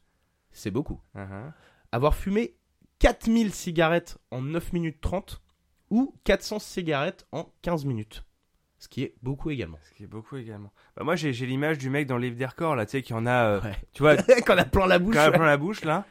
c'est 0.51 0.71
beaucoup. 0.71 0.99
Uh-huh. 1.15 1.51
Avoir 1.91 2.15
fumé 2.15 2.55
4000 2.99 3.53
cigarettes 3.53 4.17
en 4.31 4.41
9 4.41 4.73
minutes 4.73 5.01
30 5.01 5.41
ou 5.91 6.15
400 6.23 6.59
cigarettes 6.59 7.27
en 7.31 7.53
15 7.61 7.85
minutes. 7.85 8.23
Ce 8.79 8.87
qui 8.87 9.03
est 9.03 9.13
beaucoup 9.21 9.51
également. 9.51 9.77
Ce 9.83 9.93
qui 9.93 10.03
est 10.03 10.07
beaucoup 10.07 10.35
également. 10.37 10.71
Bah, 10.97 11.03
moi, 11.03 11.15
j'ai 11.15 11.31
l'image 11.31 11.77
du 11.77 11.89
mec 11.89 12.07
dans 12.07 12.17
le 12.17 12.23
livre 12.23 12.35
des 12.37 12.45
records, 12.45 12.75
là, 12.75 12.85
tu 12.85 12.91
sais, 12.93 13.01
qui 13.01 13.13
en 13.13 13.25
a. 13.25 13.45
euh, 13.45 13.61
Ouais. 13.61 13.75
Tu 13.93 14.01
vois, 14.01 14.13
a 14.59 14.65
plein 14.65 14.87
la 14.87 14.99
bouche. 14.99 15.13
quand 15.15 15.21
il 15.21 15.25
a 15.27 15.29
ouais. 15.29 15.37
plein 15.37 15.45
la 15.45 15.57
bouche, 15.57 15.83
là. 15.85 16.05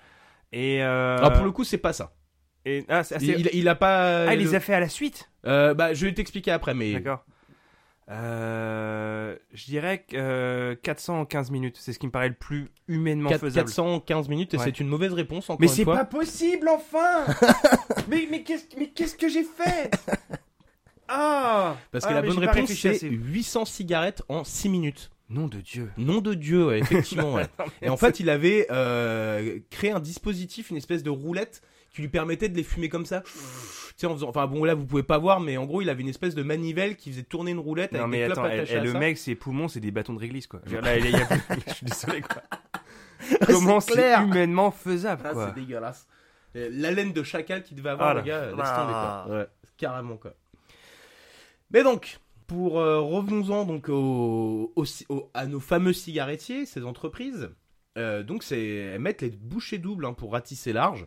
Et. 0.53 0.83
Euh, 0.83 1.19
Alors 1.19 1.33
pour 1.35 1.45
le 1.45 1.51
coup, 1.53 1.65
c'est 1.65 1.79
pas 1.79 1.93
ça. 1.93 2.15
et- 2.65 2.85
ah, 2.89 3.03
c'est- 3.03 3.17
Il, 3.21 3.27
c'est- 3.27 3.41
il- 3.53 3.59
il 3.61 3.69
a 3.69 3.75
pas. 3.75 4.27
ah, 4.29 4.35
il 4.35 4.39
le- 4.39 4.45
les 4.47 4.55
a 4.55 4.61
fait 4.61 4.75
à 4.75 4.81
la 4.81 4.89
suite? 4.89 5.31
Euh, 5.47 5.75
bah, 5.75 5.93
je 5.93 6.07
vais 6.07 6.15
t'expliquer 6.15 6.53
après, 6.53 6.73
mais. 6.75 6.93
D'accord. 6.95 7.25
Euh, 8.11 9.35
je 9.55 9.64
dirais 9.64 10.05
que 10.07 10.17
euh, 10.17 10.75
400 10.83 11.21
en 11.21 11.25
15 11.25 11.51
minutes, 11.51 11.77
c'est 11.81 11.93
ce 11.93 11.99
qui 11.99 12.07
me 12.07 12.11
paraît 12.12 12.29
le 12.29 12.35
plus 12.35 12.69
humainement 12.87 13.31
Quatre- 13.31 13.40
faisable. 13.40 13.67
415 13.69 14.29
minutes 14.29 14.53
et 14.55 14.59
Ouais. 14.59 14.64
c'est 14.64 14.79
une 14.81 14.88
mauvaise 14.88 15.12
réponse 15.14 15.49
encore 15.49 15.61
Mais 15.61 15.69
c'est 15.69 15.85
pas 15.87 16.05
possible, 16.05 16.69
enfin 16.69 17.25
Mais, 18.09 18.27
mais 18.31 18.43
qu'est-ce 18.43 19.17
que 19.17 19.29
j'ai 19.29 19.45
fait? 19.45 19.90
Ah 21.09 21.77
Parce 21.93 22.05
que 22.05 22.11
Ah, 22.11 22.14
la 22.14 22.23
mais 22.23 22.29
bonne 22.29 22.38
réponse 22.38 22.73
c'est 22.73 22.90
assez. 22.90 23.09
800 23.09 23.64
cigarettes 23.64 24.23
en 24.29 24.45
6 24.45 24.69
minutes. 24.69 25.11
Nom 25.31 25.49
de 25.49 25.59
Dieu. 25.61 25.90
Nom 25.97 26.21
de 26.21 26.35
Dieu, 26.35 26.67
ouais, 26.67 26.79
effectivement. 26.81 27.35
ouais. 27.35 27.47
Et 27.81 27.88
en 27.88 27.97
fait, 27.97 28.21
il 28.21 28.29
avait 28.29 28.67
euh, 28.71 29.59
créé 29.71 29.90
un 29.90 30.01
dispositif, 30.01 30.71
une 30.71 30.77
espèce 30.77 31.03
de 31.03 31.11
roulette 31.11 31.62
qui 31.94 32.02
lui 32.02 32.09
permettait 32.09 32.48
de 32.48 32.57
les 32.57 32.62
fumer 32.64 32.88
comme 32.90 33.07
ça. 33.07 33.22
Tu 33.22 33.30
sais, 33.96 34.07
en 34.07 34.14
faisant... 34.14 34.28
Enfin 34.28 34.46
bon, 34.46 34.64
là 34.64 34.74
vous 34.74 34.85
pouvez 34.85 35.02
pas 35.04 35.18
voir, 35.18 35.38
mais 35.40 35.57
en 35.57 35.64
gros, 35.64 35.80
il 35.80 35.88
avait 35.88 36.02
une 36.02 36.09
espèce 36.09 36.35
de 36.35 36.42
manivelle 36.42 36.96
qui 36.96 37.11
faisait 37.11 37.22
tourner 37.22 37.52
une 37.52 37.61
roulette 37.61 37.92
Non 37.92 38.00
avec 38.00 38.11
mais 38.11 38.26
des 38.26 38.33
attends, 38.33 38.44
elle- 38.46 38.66
elle- 38.68 38.78
à 38.78 38.83
le 38.85 38.92
ça. 38.92 38.98
mec, 38.98 39.16
ses 39.16 39.35
poumons, 39.37 39.68
c'est 39.68 39.80
des 39.80 39.92
bâtons 39.92 40.12
de 40.14 40.18
réglisse 40.18 40.46
quoi. 40.48 40.61
Je 40.66 40.76
là, 40.76 40.98
il 40.98 41.11
y 41.11 41.14
a- 41.14 41.28
je 41.68 41.72
suis 41.72 41.87
désolé 41.87 42.20
quoi. 42.20 42.42
C'est 43.20 43.46
Comment 43.46 43.80
c'est 43.80 44.14
humainement 44.22 44.70
faisable 44.72 45.22
Ah, 45.24 45.33
quoi 45.33 45.46
c'est 45.48 45.61
dégueulasse. 45.61 46.07
Laine 46.54 47.12
de 47.12 47.22
chacal 47.22 47.62
qu'il 47.62 47.76
devait 47.76 47.90
avoir, 47.90 48.11
Ah 48.11 48.14
le 48.14 48.22
gars, 48.22 48.42
laisse 48.46 48.50
tomber 48.50 48.64
quoi. 48.92 49.24
Ah. 49.26 49.26
Ouais, 49.30 49.46
carrément 49.76 50.16
quoi. 50.16 50.35
Mais 51.70 51.83
donc, 51.83 52.18
pour 52.46 52.78
euh, 52.80 53.00
revenons-en 53.00 53.64
donc 53.64 53.88
au, 53.88 54.72
au- 54.76 54.85
au- 55.09 55.30
à 55.35 55.46
nos 55.46 55.61
fameux 55.61 55.92
cigarettiers, 55.92 56.66
ces 56.66 56.85
entreprises. 56.85 57.50
euh, 57.96 58.22
donc 58.22 58.42
c'est 58.42 58.64
elles 58.66 59.00
mettent 59.00 59.22
les 59.22 59.30
bouchées 59.30 59.78
doubles 59.78 60.04
hein, 60.04 60.12
pour 60.12 60.33
ratisser 60.33 60.72
large 60.72 61.07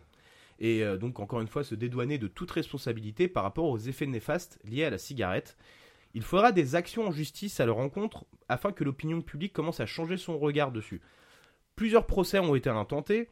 et 0.58 0.82
euh, 0.82 0.96
donc 0.96 1.20
encore 1.20 1.40
une 1.40 1.48
fois 1.48 1.64
se 1.64 1.74
dédouaner 1.74 2.18
de 2.18 2.28
toute 2.28 2.50
responsabilité 2.50 3.28
par 3.28 3.42
rapport 3.42 3.66
aux 3.66 3.78
effets 3.78 4.06
néfastes 4.06 4.58
liés 4.64 4.84
à 4.84 4.90
la 4.90 4.98
cigarette. 4.98 5.56
Il 6.14 6.22
faudra 6.22 6.52
des 6.52 6.74
actions 6.74 7.06
en 7.06 7.12
justice 7.12 7.60
à 7.60 7.66
leur 7.66 7.78
encontre 7.78 8.24
afin 8.48 8.72
que 8.72 8.82
l'opinion 8.84 9.20
publique 9.20 9.52
commence 9.52 9.80
à 9.80 9.86
changer 9.86 10.16
son 10.16 10.38
regard 10.38 10.72
dessus. 10.72 11.00
Plusieurs 11.76 12.06
procès 12.06 12.38
ont 12.38 12.54
été 12.54 12.70
intentés 12.70 13.30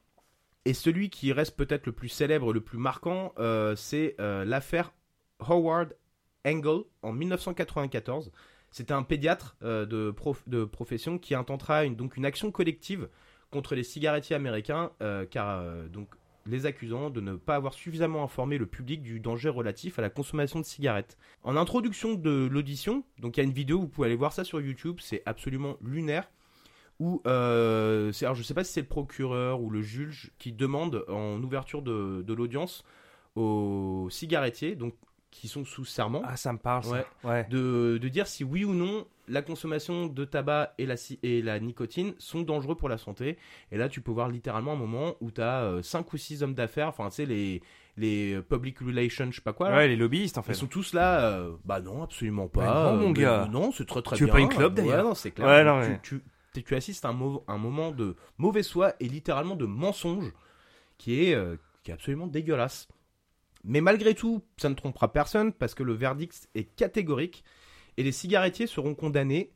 et 0.65 0.75
celui 0.75 1.11
qui 1.11 1.33
reste 1.33 1.57
peut-être 1.57 1.87
le 1.87 1.93
plus 1.93 2.09
célèbre, 2.09 2.53
le 2.53 2.61
plus 2.61 2.79
marquant, 2.79 3.33
euh, 3.39 3.75
c'est 3.77 4.15
euh, 4.21 4.45
l'affaire 4.45 4.93
Howard 5.41 5.97
Engel 6.45 6.81
en 7.03 7.13
1994. 7.13 8.31
C'était 8.71 8.93
un 8.93 9.03
pédiatre 9.03 9.57
de, 9.63 10.11
prof- 10.11 10.47
de 10.49 10.65
profession 10.65 11.19
qui 11.19 11.35
intentera 11.35 11.85
une, 11.85 11.97
donc 11.97 12.17
une 12.17 12.27
action 12.27 12.51
collective 12.51 13.09
contre 13.51 13.75
les 13.75 13.85
cigarettiers 13.85 14.37
américains, 14.37 14.91
car 15.31 15.65
donc 15.89 16.09
les 16.47 16.67
accusant 16.67 17.11
de 17.11 17.21
ne 17.21 17.35
pas 17.37 17.57
avoir 17.57 17.75
suffisamment 17.75 18.23
informé 18.23 18.59
le 18.59 18.67
public 18.67 19.03
du 19.03 19.21
danger 19.21 19.49
relatif 19.49 19.99
à 19.99 20.03
la 20.03 20.11
consommation 20.11 20.61
de 20.61 20.65
cigarettes. 20.65 21.17
En 21.43 21.57
introduction 21.57 22.15
de 22.15 22.49
l'audition, 22.51 23.05
donc 23.21 23.37
il 23.37 23.41
y 23.41 23.43
a 23.43 23.45
une 23.45 23.53
vidéo, 23.53 23.81
vous 23.81 23.89
pouvez 23.89 24.07
aller 24.07 24.17
voir 24.17 24.33
ça 24.33 24.45
sur 24.45 24.61
YouTube, 24.61 24.99
c'est 25.01 25.23
absolument 25.27 25.77
lunaire. 25.83 26.31
Où, 26.99 27.21
euh, 27.27 28.11
c'est- 28.13 28.25
alors 28.25 28.35
je 28.37 28.43
sais 28.43 28.55
pas 28.55 28.65
si 28.65 28.73
c'est 28.73 28.81
le 28.81 28.87
procureur 28.87 29.61
ou 29.61 29.69
le 29.69 29.83
juge 29.83 30.33
qui 30.39 30.53
demande 30.53 31.05
en 31.09 31.43
ouverture 31.43 31.83
de, 31.83 32.23
de 32.27 32.33
l'audience 32.35 32.85
aux 33.35 34.09
cigarettiers, 34.11 34.77
donc 34.77 34.95
qui 35.31 35.49
sont 35.49 35.65
sous 35.65 35.85
serment, 35.85 36.23
Ah 36.25 36.37
ça 36.37 36.53
me 36.53 36.59
parle 36.59 36.85
ça. 36.85 36.91
Ouais. 36.93 37.05
Ouais. 37.25 37.47
de, 37.51 37.99
de 38.01 38.09
dire 38.09 38.27
si 38.27 38.45
oui 38.45 38.65
ou 38.65 38.73
non 38.73 39.07
la 39.29 39.43
consommation 39.43 40.07
de 40.07 40.25
tabac 40.25 40.75
et 40.79 40.87
la, 40.87 40.95
et 41.23 41.43
la 41.43 41.59
nicotine 41.61 42.15
sont 42.19 42.43
dangereux 42.43 42.77
pour 42.77 42.89
la 42.89 42.99
santé. 42.99 43.39
Et 43.73 43.77
là, 43.79 43.89
tu 43.89 44.01
peux 44.01 44.11
voir 44.13 44.29
littéralement 44.29 44.73
un 44.73 44.77
moment 44.77 45.15
où 45.21 45.31
tu 45.31 45.41
as 45.41 45.79
5 45.83 46.13
ou 46.13 46.17
6 46.17 46.43
hommes 46.43 46.55
d'affaires, 46.55 46.89
enfin, 46.89 47.09
tu 47.09 47.17
sais, 47.17 47.27
les, 47.27 47.63
les 47.97 48.41
public 48.43 48.79
relations, 48.81 49.27
je 49.31 49.37
sais 49.37 49.43
pas 49.43 49.53
quoi. 49.53 49.71
Ouais, 49.71 49.89
les 49.89 49.97
lobbyistes 49.97 50.39
en 50.39 50.43
fait. 50.43 50.53
Ils 50.53 50.57
sont 50.57 50.67
tous 50.67 50.93
là, 50.93 51.21
euh, 51.39 51.57
bah 51.65 51.81
non, 51.81 52.03
absolument 52.03 52.49
pas. 52.49 52.65
Bah 52.67 52.93
non, 52.93 52.99
mon 53.01 53.09
mais 53.09 53.21
gars. 53.21 53.49
Non, 53.51 53.73
c'est 53.73 53.87
très 53.87 54.03
très 54.03 54.17
Tu 54.17 54.23
veux 54.23 54.27
bien. 54.27 54.35
pas 54.35 54.41
une 54.41 54.49
clope, 54.49 54.75
d'ailleurs 54.75 54.97
Ouais, 54.99 55.03
non, 55.03 55.15
c'est 55.15 55.31
clair. 55.31 55.47
Ouais, 55.49 55.65
non, 55.65 55.81
tu, 55.83 55.89
mais- 55.89 56.01
tu, 56.03 56.23
tu- 56.55 56.63
tu 56.65 56.75
assistes 56.75 57.05
à 57.05 57.09
un, 57.09 57.19
un 57.49 57.59
moment 57.59 57.91
de 57.91 58.17
mauvaise 58.39 58.71
foi 58.71 58.95
et 59.01 59.09
littéralement 59.09 59.57
de 59.57 59.67
mensonge 59.67 60.33
qui 60.99 61.25
est, 61.25 61.35
euh, 61.35 61.57
qui 61.83 61.91
est 61.91 61.95
absolument 61.95 62.27
dégueulasse. 62.27 62.89
Mais 63.65 63.81
malgré 63.81 64.15
tout, 64.15 64.45
ça 64.59 64.69
ne 64.69 64.75
trompera 64.75 65.13
personne 65.13 65.53
parce 65.53 65.75
que 65.75 65.83
le 65.83 65.93
verdict 65.93 66.49
est 66.55 66.65
catégorique 66.77 67.43
et 67.97 68.03
les 68.03 68.13
cigarettiers 68.13 68.67
seront 68.67 68.95
condamnés. 68.95 69.53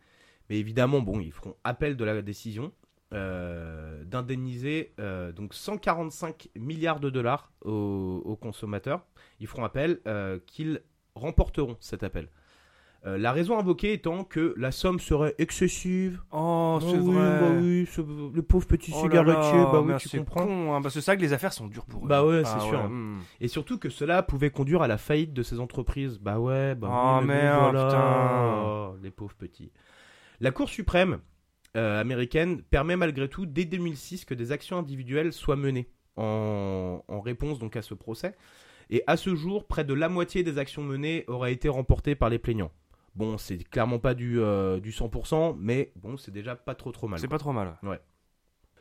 Mais 0.49 0.59
évidemment, 0.59 1.01
bon, 1.01 1.21
ils 1.21 1.33
feront 1.33 1.55
appel 1.65 1.97
de 1.97 2.05
la 2.05 2.23
décision 2.23 2.73
euh, 3.13 4.05
d'indemniser 4.05 4.93
euh, 5.01 5.33
donc 5.33 5.53
145 5.53 6.49
milliards 6.55 7.01
de 7.01 7.11
dollars 7.11 7.53
aux, 7.65 8.39
consommateurs. 8.41 9.05
Ils 9.41 9.49
feront 9.49 9.65
appel 9.65 10.01
euh, 10.07 10.39
qu'ils 10.47 10.81
remporteront 11.17 11.77
cet 11.81 12.05
appel. 12.05 12.29
Euh, 13.07 13.17
la 13.17 13.33
raison 13.33 13.59
invoquée 13.59 13.95
étant 13.95 14.25
que 14.25 14.53
la 14.59 14.71
somme 14.73 15.01
serait 15.01 15.35
excessive. 15.39 16.21
Oh, 16.33 16.79
Ah 16.83 16.85
c'est 16.87 16.99
oui, 16.99 17.15
vrai. 17.15 17.41
bah 17.41 17.47
oui, 17.59 17.87
ce- 17.91 18.03
le 18.03 18.43
pauvre 18.43 18.67
petit 18.67 18.93
Oh 18.95 19.01
cigarettier, 19.05 19.59
bah 19.73 19.81
oui, 19.83 19.95
tu 19.99 20.09
c'est 20.11 20.19
comprends. 20.19 20.45
con, 20.47 20.75
hein, 20.75 20.83
parce 20.83 20.95
que 20.95 21.01
c'est 21.01 21.11
vrai 21.13 21.17
que 21.17 21.23
les 21.23 21.33
affaires 21.33 21.55
sont 21.55 21.67
dures 21.67 21.87
pour 21.87 22.05
eux. 22.05 22.09
Bah 22.09 22.25
ouais, 22.27 22.43
Ah 22.45 22.59
c'est 22.61 22.67
sûr. 22.69 22.83
hmm. 22.91 23.21
Et 23.41 23.49
surtout 23.49 23.79
que 23.79 23.89
cela 23.89 24.23
pouvait 24.23 24.51
conduire 24.51 24.83
à 24.83 24.89
la 24.89 24.99
faillite 24.99 25.33
de 25.33 25.43
ces 25.43 25.61
entreprises. 25.61 26.19
Bah 26.19 26.39
ouais, 26.39 26.75
bah 26.75 26.89
Oh, 27.23 27.25
merde, 27.25 27.73
voilà. 27.73 27.87
putain. 27.87 28.63
Oh, 28.67 28.97
les 29.03 29.11
pauvres 29.11 29.35
petits. 29.35 29.73
La 30.41 30.51
Cour 30.51 30.69
suprême 30.69 31.21
euh, 31.79 32.01
américaine 32.01 32.61
permet 32.63 32.97
malgré 32.97 33.29
tout 33.29 33.47
dès 33.47 33.65
2006 33.65 34.27
que 34.27 34.35
des 34.35 34.53
actions 34.53 34.77
individuelles 34.79 35.33
soient 35.33 35.57
menées 35.57 35.89
en, 36.17 37.03
en 37.09 37.21
réponse 37.23 37.59
donc 37.59 37.77
à 37.77 37.83
ce 37.83 37.95
procès. 37.95 38.35
Et 38.91 39.03
à 39.07 39.17
ce 39.17 39.35
jour, 39.37 39.67
près 39.67 39.85
de 39.85 39.95
la 39.95 40.09
moitié 40.11 40.43
des 40.43 40.59
actions 40.59 40.83
menées 40.83 41.25
auraient 41.29 41.53
été 41.53 41.69
remportées 41.71 42.15
par 42.17 42.29
les 42.29 42.39
plaignants. 42.41 42.73
Bon, 43.15 43.39
c'est 43.39 43.59
clairement 43.59 43.99
pas 43.99 44.15
du, 44.15 44.41
euh, 44.41 44.81
du 44.81 44.93
100%, 44.93 45.57
mais 45.59 45.93
bon, 45.97 46.17
c'est 46.17 46.31
déjà 46.31 46.55
pas 46.55 46.75
trop 46.75 46.93
trop 46.93 47.09
mal. 47.09 47.19
C'est 47.19 47.29
pas 47.29 47.39
trop 47.39 47.53
mal. 47.53 47.77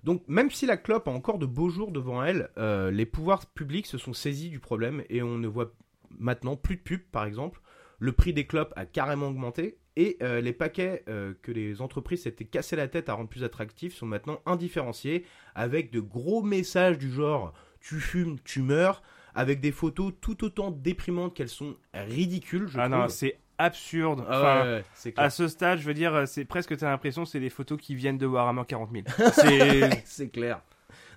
Donc, 0.04 0.24
même 0.28 0.50
si 0.50 0.66
la 0.66 0.78
clope 0.78 1.08
a 1.08 1.12
encore 1.12 1.40
de 1.40 1.46
beaux 1.46 1.70
jours 1.70 1.92
devant 1.92 2.24
elle, 2.24 2.50
euh, 2.58 2.92
les 2.92 3.06
pouvoirs 3.06 3.46
publics 3.48 3.88
se 3.88 3.98
sont 3.98 4.14
saisis 4.14 4.50
du 4.50 4.60
problème 4.60 5.04
et 5.10 5.22
on 5.22 5.38
ne 5.38 5.48
voit 5.48 5.74
maintenant 6.18 6.56
plus 6.56 6.78
de 6.78 6.82
pubs, 6.82 7.02
par 7.12 7.26
exemple. 7.26 7.62
Le 8.00 8.14
prix 8.14 8.34
des 8.34 8.48
clopes 8.48 8.74
a 8.78 8.86
carrément 8.86 9.28
augmenté 9.28 9.78
et 9.98 10.18
euh, 10.24 10.40
les 10.40 10.54
paquets 10.54 11.04
euh, 11.10 11.34
que 11.42 11.52
les 11.52 11.82
entreprises 11.82 12.24
s'étaient 12.24 12.46
cassé 12.46 12.78
la 12.78 12.88
tête 12.88 13.10
à 13.10 13.14
rendre 13.14 13.30
plus 13.30 13.44
attractifs 13.44 13.94
sont 13.94 14.06
maintenant 14.06 14.40
indifférenciés 14.46 15.26
avec 15.54 15.92
de 15.92 16.00
gros 16.00 16.42
messages 16.42 16.98
du 16.98 17.12
genre 17.12 17.54
tu 17.82 18.00
fumes, 18.00 18.40
tu 18.46 18.62
meurs, 18.62 19.02
avec 19.36 19.60
des 19.60 19.72
photos 19.72 20.14
tout 20.22 20.44
autant 20.46 20.72
déprimantes 20.72 21.34
qu'elles 21.34 21.50
sont 21.50 21.76
ridicules. 21.94 22.68
Je 22.68 22.80
ah 22.80 22.88
non, 22.88 23.10
c'est 23.10 23.40
absurde. 23.60 24.24
Ah 24.28 24.40
Enfin, 24.40 24.64
ouais, 24.66 24.72
ouais, 24.78 24.84
c'est 24.96 25.12
clair. 25.12 25.26
À 25.26 25.30
ce 25.30 25.48
stade, 25.48 25.78
je 25.80 25.86
veux 25.86 25.94
dire, 25.94 26.28
c'est 26.28 26.46
presque 26.46 26.76
t'as 26.76 26.90
l'impression 26.90 27.26
c'est 27.26 27.40
des 27.40 27.50
photos 27.52 27.80
qui 27.80 27.94
viennent 27.94 28.18
de 28.18 28.26
Warhammer 28.26 28.64
40 28.68 28.90
000. 28.92 29.04
C'est 30.06 30.30
clair. 30.30 30.62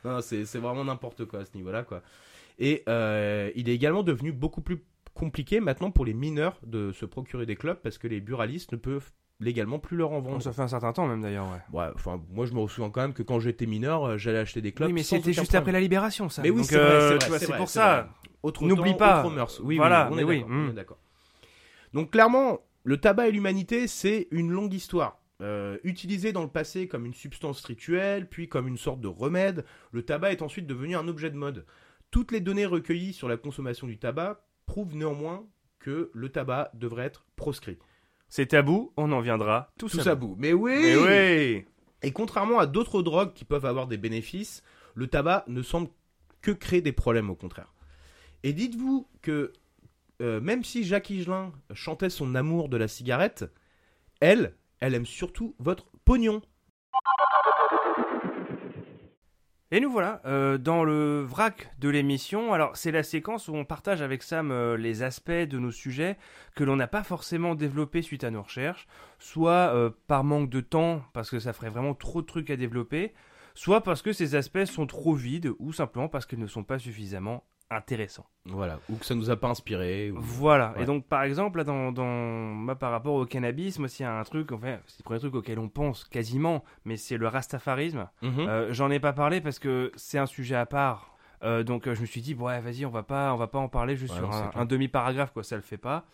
Non, 0.05 0.21
c'est 0.21 0.45
vraiment 0.57 0.85
n'importe 0.85 1.25
quoi 1.27 1.41
à 1.41 1.45
ce 1.45 1.57
niveau-là, 1.57 1.85
quoi. 1.85 2.03
Et 2.59 2.83
euh, 2.89 3.51
il 3.55 3.69
est 3.69 3.75
également 3.75 4.03
devenu 4.03 4.33
beaucoup 4.33 4.61
plus 4.61 4.83
compliqué 5.15 5.61
maintenant 5.61 5.91
pour 5.91 6.05
les 6.05 6.13
mineurs 6.15 6.59
de 6.67 6.91
se 6.93 7.07
procurer 7.07 7.47
des 7.47 7.55
clubs 7.57 7.77
parce 7.79 7.99
que 7.99 8.09
les 8.09 8.21
buralistes 8.21 8.73
ne 8.73 8.77
peuvent 8.79 9.11
légalement 9.41 9.79
plus 9.79 9.97
leur 9.97 10.13
en 10.13 10.21
vendre. 10.21 10.43
ça 10.43 10.53
fait 10.53 10.63
un 10.63 10.69
certain 10.69 10.93
temps 10.93 11.07
même 11.07 11.23
d'ailleurs, 11.23 11.47
ouais. 11.47 11.79
Ouais, 11.81 11.91
enfin, 11.95 12.21
moi 12.31 12.47
je 12.47 12.53
me 12.55 12.67
souviens 12.69 12.91
quand 12.91 13.01
même 13.01 13.13
que 13.13 13.23
quand 13.23 13.41
j'étais 13.41 13.67
mineur, 13.67 14.05
euh, 14.05 14.17
j'allais 14.19 14.39
acheter 14.39 14.61
des 14.61 14.73
clubs. 14.73 14.89
oui, 14.89 14.93
mais 14.95 15.03
c'était 15.03 15.33
juste 15.33 15.55
après 15.55 15.73
la 15.73 15.81
libération, 15.81 16.29
ça. 16.29 16.43
Mais 16.43 16.51
oui, 16.51 16.65
c'est 16.65 16.77
vrai, 16.77 16.85
euh, 16.93 17.57
pour 17.57 17.69
ça. 17.69 18.03
vrai. 18.03 18.11
Autre 18.43 18.65
N'oublie 18.65 18.95
pas. 18.95 19.25
autre 19.25 19.35
mœurs. 19.35 19.61
Oui, 19.63 19.77
Voilà, 19.77 20.07
oui, 20.07 20.13
on 20.13 20.17
mais 20.17 20.23
est 20.23 20.25
oui, 20.25 20.45
hmm. 20.45 20.67
on 20.67 20.71
est 20.71 20.75
d'accord. 20.75 20.99
Donc 21.93 22.11
clairement, 22.11 22.61
le 22.85 22.97
tabac 22.99 23.29
et 23.29 23.33
l'humanité, 23.33 23.87
c'est 23.87 24.29
une 24.31 24.51
longue 24.51 24.75
histoire. 24.75 25.19
Euh, 25.41 25.79
utilisé 25.83 26.33
dans 26.33 26.43
le 26.43 26.49
passé 26.49 26.87
comme 26.87 27.05
une 27.05 27.15
substance 27.15 27.65
rituelle, 27.65 28.29
puis 28.29 28.49
comme 28.49 28.69
une 28.69 28.77
sorte 28.77 29.01
de 29.01 29.09
remède, 29.09 29.65
le 29.91 30.03
tabac 30.05 30.33
est 30.33 30.43
ensuite 30.43 30.67
devenu 30.67 30.95
un 30.95 31.09
objet 31.09 31.31
de 31.31 31.37
mode. 31.37 31.67
Toutes 32.13 32.31
les 32.31 32.41
données 32.41 32.67
recueillies 32.67 33.13
sur 33.13 33.29
la 33.29 33.37
consommation 33.37 33.87
du 33.87 33.99
tabac 33.99 34.45
prouvent 34.67 34.95
néanmoins 34.95 35.45
que 35.81 36.11
le 36.15 36.29
tabac 36.29 36.71
devrait 36.75 37.07
être 37.07 37.27
proscrit. 37.35 37.79
C'est 38.29 38.47
tabou, 38.47 38.93
on 38.97 39.11
en 39.11 39.21
viendra 39.21 39.73
tout, 39.79 39.89
Tout 39.89 39.97
ça. 39.97 40.05
ça 40.05 40.15
bout. 40.15 40.37
Mais 40.39 40.53
oui 40.53 40.81
Mais 40.81 40.97
oui 40.97 41.65
Et 42.03 42.13
contrairement 42.13 42.61
à 42.61 42.67
d'autres 42.67 43.03
drogues 43.03 43.33
qui 43.33 43.45
peuvent 43.45 43.67
avoir 43.67 43.89
des 43.89 43.99
bénéfices, 43.99 44.63
le 44.95 45.09
tabac 45.09 45.45
ne 45.49 45.63
semble 45.63 45.89
que 46.41 46.53
créer 46.53 46.83
des 46.83 46.93
problèmes 46.93 47.31
au 47.31 47.35
contraire. 47.35 47.73
Et 48.45 48.53
dites-vous 48.53 49.09
que 49.23 49.53
euh, 50.23 50.41
même 50.41 50.63
si 50.63 50.85
Jacques 50.85 51.11
Higelin 51.11 51.53
chantait 51.75 52.11
son 52.11 52.37
amour 52.37 52.69
de 52.69 52.77
la 52.77 52.87
cigarette, 52.87 53.45
elle, 54.21 54.55
elle 54.79 54.95
aime 54.95 55.07
surtout 55.07 55.57
votre 55.59 55.87
pognon. 56.05 56.41
Et 59.73 59.81
nous 59.81 59.91
voilà 59.91 60.21
euh, 60.27 60.59
dans 60.59 60.85
le 60.85 61.23
vrac 61.23 61.73
de 61.81 61.89
l'émission. 61.89 62.53
Alors 62.53 62.77
c'est 62.77 62.93
la 62.93 63.03
séquence 63.03 63.49
où 63.49 63.55
on 63.55 63.65
partage 63.65 64.01
avec 64.01 64.23
Sam 64.23 64.53
euh, 64.53 64.77
les 64.77 65.03
aspects 65.03 65.31
de 65.33 65.59
nos 65.59 65.71
sujets 65.73 66.19
que 66.55 66.63
l'on 66.63 66.77
n'a 66.77 66.87
pas 66.87 67.03
forcément 67.03 67.55
développés 67.57 68.03
suite 68.03 68.23
à 68.23 68.31
nos 68.31 68.43
recherches, 68.43 68.87
soit 69.19 69.75
par 70.07 70.25
manque 70.25 70.51
de 70.51 70.61
temps 70.61 71.03
parce 71.15 71.31
que 71.31 71.41
ça 71.41 71.53
ferait 71.53 71.71
vraiment 71.71 71.95
trop 71.95 72.21
de 72.21 72.27
trucs 72.27 72.51
à 72.51 72.57
développer, 72.57 73.13
soit 73.55 73.83
parce 73.83 74.03
que 74.03 74.13
ces 74.13 74.35
aspects 74.35 74.67
sont 74.67 74.87
trop 74.87 75.15
vides 75.15 75.53
ou 75.59 75.73
simplement 75.73 76.09
parce 76.09 76.27
qu'ils 76.27 76.39
ne 76.39 76.47
sont 76.47 76.65
pas 76.65 76.79
suffisamment 76.79 77.45
intéressants. 77.73 78.27
Voilà, 78.47 78.79
ou 78.89 78.97
que 78.97 79.05
ça 79.07 79.15
nous 79.15 79.31
a 79.31 79.37
pas 79.37 79.49
inspiré. 79.49 80.11
ou- 80.11 80.17
Voilà. 80.21 80.73
Ouais. 80.77 80.83
Et 80.83 80.85
donc, 80.87 81.07
par 81.07 81.23
exemple, 81.23 81.59
là, 81.59 81.65
dans, 81.65 81.93
dans, 81.93 82.75
par 82.77 82.91
rapport 82.91 83.15
au 83.15 83.25
cannabis, 83.27 83.79
moi, 83.79 83.89
s'il 83.89 84.05
y 84.05 84.09
a 84.09 84.13
un 84.19 84.25
truc, 84.25 84.53
enfin, 84.53 84.79
c'est 84.87 84.99
le 85.01 85.05
premier 85.05 85.21
truc 85.21 85.35
auquel 85.35 85.59
on 85.59 85.69
pense 85.69 86.05
quasiment, 86.05 86.65
mais 86.85 86.97
c'est 86.97 87.17
le 87.17 87.29
rastafarisme. 87.29 88.09
Mhm. 88.23 88.41
Euh, 88.41 88.73
J'en 88.73 88.91
ai 88.91 88.99
pas 89.01 89.13
parlé 89.13 89.41
parce 89.41 89.59
que 89.59 89.93
c'est 89.97 90.19
un 90.19 90.27
sujet 90.27 90.57
à 90.57 90.67
part. 90.67 91.15
Euh, 91.45 91.63
donc, 91.65 91.89
euh, 91.89 91.95
je 91.95 92.01
me 92.01 92.07
suis 92.07 92.21
dit, 92.21 92.35
ouais, 92.35 92.61
vas-y, 92.61 92.85
on 92.87 92.91
va 92.91 93.03
pas, 93.03 93.33
on 93.35 93.37
va 93.37 93.49
pas 93.49 93.59
en 93.59 93.69
parler 93.69 93.97
juste 93.97 94.15
Ouais, 94.15 94.21
sur 94.21 94.33
un, 94.33 94.51
un 94.55 94.65
demi-paragraphe, 94.65 95.33
quoi. 95.33 95.43
Ça 95.43 95.57
le 95.57 95.63
fait 95.63 95.77
pas. 95.79 96.05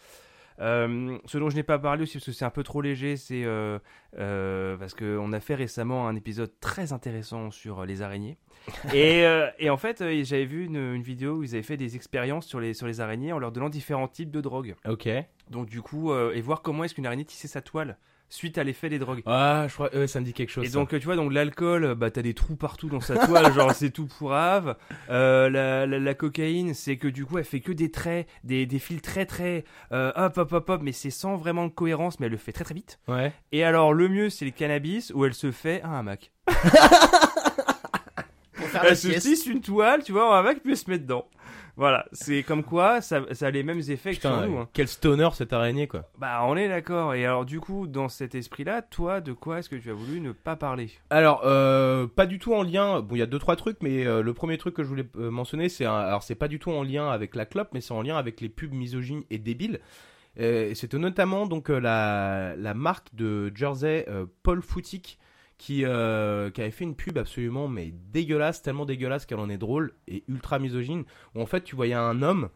Euh, 0.61 1.19
ce 1.25 1.39
dont 1.39 1.51
je 1.51 1.57
n'ai 1.57 1.63
pas 1.63 1.79
parlé 1.79 2.03
aussi 2.03 2.15
parce 2.15 2.27
que 2.27 2.33
c'est 2.33 2.45
un 2.45 2.51
peu 2.51 2.63
trop 2.63 2.81
léger, 2.81 3.17
c'est 3.17 3.45
euh, 3.45 3.79
euh, 4.19 4.77
parce 4.77 4.95
qu'on 4.95 5.33
a 5.33 5.41
fait 5.41 5.55
récemment 5.55 6.09
un 6.09 6.17
épisode 6.17 6.51
très 6.61 6.93
intéressant 6.93 7.51
sur 7.51 7.85
les 7.87 8.03
araignées. 8.03 8.39
et, 8.95 9.25
et 9.59 9.71
en 9.71 9.77
fait, 9.77 9.99
j'avais 10.25 10.45
vu 10.45 10.67
une, 10.67 10.77
une 10.77 11.03
vidéo 11.03 11.37
où 11.37 11.43
ils 11.45 11.55
avaient 11.55 11.63
fait 11.63 11.77
des 11.77 11.97
expériences 11.97 12.47
sur 12.47 12.61
les, 12.61 12.75
sur 12.75 12.87
les 12.87 13.01
araignées 13.01 13.33
en 13.33 13.39
leur 13.39 13.53
donnant 13.53 13.69
différents 13.69 14.09
types 14.09 14.31
de 14.31 14.41
drogues. 14.41 14.75
Ok. 14.87 15.09
Donc 15.51 15.69
du 15.69 15.81
coup, 15.81 16.13
et 16.15 16.41
voir 16.41 16.63
comment 16.63 16.85
est-ce 16.85 16.95
qu'une 16.95 17.07
araignée 17.07 17.25
tissait 17.25 17.49
sa 17.49 17.63
toile 17.63 17.97
suite 18.29 18.59
à 18.59 18.65
l'effet 18.65 18.89
des 18.89 18.99
drogues. 18.99 19.23
Ah, 19.27 19.67
je 19.69 19.75
crois, 19.75 19.95
ouais, 19.95 20.07
ça 20.07 20.21
me 20.21 20.25
dit 20.25 20.33
quelque 20.33 20.51
chose. 20.51 20.65
Et 20.65 20.69
ça. 20.69 20.75
donc, 20.75 20.93
euh, 20.93 20.99
tu 20.99 21.07
vois, 21.07 21.17
donc 21.17 21.33
l'alcool, 21.33 21.85
euh, 21.85 21.95
bah, 21.95 22.11
t'as 22.11 22.23
des 22.23 22.35
trous 22.35 22.57
partout 22.57 22.89
dans 22.89 23.01
sa 23.01 23.27
toile, 23.27 23.53
genre 23.55 23.73
c'est 23.73 23.91
tout 23.91 24.07
pourrave. 24.07 24.77
Euh, 25.11 25.49
la, 25.49 25.87
la, 25.87 25.99
la 25.99 26.15
cocaïne, 26.15 26.75
c'est 26.75 26.97
que 26.97 27.09
du 27.09 27.25
coup, 27.25 27.39
elle 27.39 27.45
fait 27.45 27.61
que 27.61 27.73
des 27.73 27.91
traits, 27.91 28.27
des, 28.45 28.67
des 28.67 28.79
fils 28.79 29.01
très 29.03 29.27
très 29.27 29.65
euh, 29.93 30.13
hop 30.17 30.37
hop 30.39 30.53
hop 30.53 30.69
hop, 30.71 30.81
mais 30.83 30.93
c'est 30.93 31.11
sans 31.11 31.37
vraiment 31.37 31.67
de 31.67 31.73
cohérence, 31.73 32.21
mais 32.21 32.27
elle 32.27 32.33
le 32.33 32.39
fait 32.39 32.53
très 32.53 32.65
très 32.65 32.75
vite. 32.75 32.99
Ouais. 33.09 33.33
Et 33.53 33.65
alors, 33.65 33.93
le 33.93 34.09
mieux, 34.09 34.31
c'est 34.31 34.45
le 34.45 34.51
cannabis 34.51 35.13
où 35.15 35.25
elle 35.25 35.35
se 35.35 35.51
fait 35.51 35.83
un 35.83 36.03
hamac. 38.81 38.91
Elle 38.91 38.97
se 38.97 39.09
tisse 39.21 39.47
une 39.47 39.61
toile, 39.61 40.03
tu 40.03 40.13
vois, 40.13 40.37
hamac, 40.39 40.61
puis 40.61 40.73
elle 40.73 40.77
se 40.79 40.91
met 40.91 40.99
dedans. 40.99 41.27
Voilà, 41.77 42.07
c'est 42.11 42.43
comme 42.43 42.65
quoi, 42.65 43.01
ça, 43.01 43.23
ça 43.31 43.47
a 43.47 43.51
les 43.53 43.63
mêmes 43.63 43.81
effets 43.89 44.13
que 44.17 44.47
nous. 44.49 44.59
hein. 44.59 44.69
quel 44.73 44.89
stoner 44.89 45.29
cette 45.35 45.53
araignée 45.53 45.87
quoi. 45.87 46.11
Bah, 46.19 46.41
on 46.43 46.57
est 46.57 46.67
d'accord. 46.69 47.15
Et 47.15 47.25
alors, 47.25 47.45
du 47.45 47.61
coup, 47.61 47.87
dans 47.87 48.09
cet 48.09 48.35
esprit-là, 48.35 48.83
toi, 48.83 49.21
de 49.21 49.33
quoi 49.33 49.61
est-ce 49.61 49.69
que 49.69 49.77
tu 49.77 49.89
as 49.89 49.95
voulu 49.95 50.21
ne 50.21 50.33
pas 50.33 50.57
parler? 50.57 50.91
Alors, 51.11 51.43
euh, 51.45 52.09
pas 52.09 52.27
du 52.27 52.41
tout 52.41 52.53
en 52.53 52.65
lien. 52.65 53.01
Bon, 53.01 53.15
il 53.15 53.19
y 53.21 53.23
a 53.23 53.27
deux 53.27 53.39
trois 53.39 53.55
trucs, 53.55 53.81
mais 53.81 54.05
euh, 54.05 54.23
le 54.23 54.35
premier 54.35 54.59
truc 54.59 54.75
que 54.75 54.83
je 54.83 54.89
voulais 54.89 55.07
euh, 55.19 55.31
mentionner, 55.31 55.69
c'est 55.69 55.85
un- 55.85 55.95
alors 55.95 56.25
c'est 56.25 56.35
pas 56.35 56.49
du 56.49 56.59
tout 56.59 56.73
en 56.73 56.83
lien 56.83 57.11
avec 57.11 57.37
la 57.37 57.47
clope, 57.47 57.69
mais 57.73 57.81
c'est 57.81 57.95
en 57.95 58.03
lien 58.03 58.17
avec 58.17 58.41
les 58.41 58.49
pubs 58.49 58.73
misogynes 58.75 59.23
et 59.31 59.39
débiles. 59.39 59.79
Euh, 60.41 60.73
C'était 60.75 60.99
notamment 60.99 61.47
donc 61.47 61.71
euh, 61.71 61.79
la, 61.81 62.57
la 62.57 62.75
marque 62.75 63.15
de 63.15 63.53
jersey 63.55 64.05
euh, 64.09 64.27
Paul 64.43 64.63
Foutique 64.63 65.19
qui, 65.59 65.85
euh, 65.85 66.51
qui 66.51 66.61
avait 66.63 66.71
fait 66.71 66.85
une 66.85 66.95
pub 66.95 67.19
absolument 67.19 67.69
mais 67.69 67.93
dégueulasse, 68.13 68.63
tellement 68.63 68.85
dégueulasse 68.87 69.27
qu'elle 69.27 69.41
en 69.41 69.51
est 69.51 69.59
drôle 69.59 69.93
et 70.07 70.25
ultra 70.29 70.59
misogyne. 70.59 71.05
Où 71.35 71.43
en 71.43 71.47
fait 71.47 71.63
tu 71.63 71.75
voyais 71.77 71.95
un 71.95 72.23
homme 72.23 72.49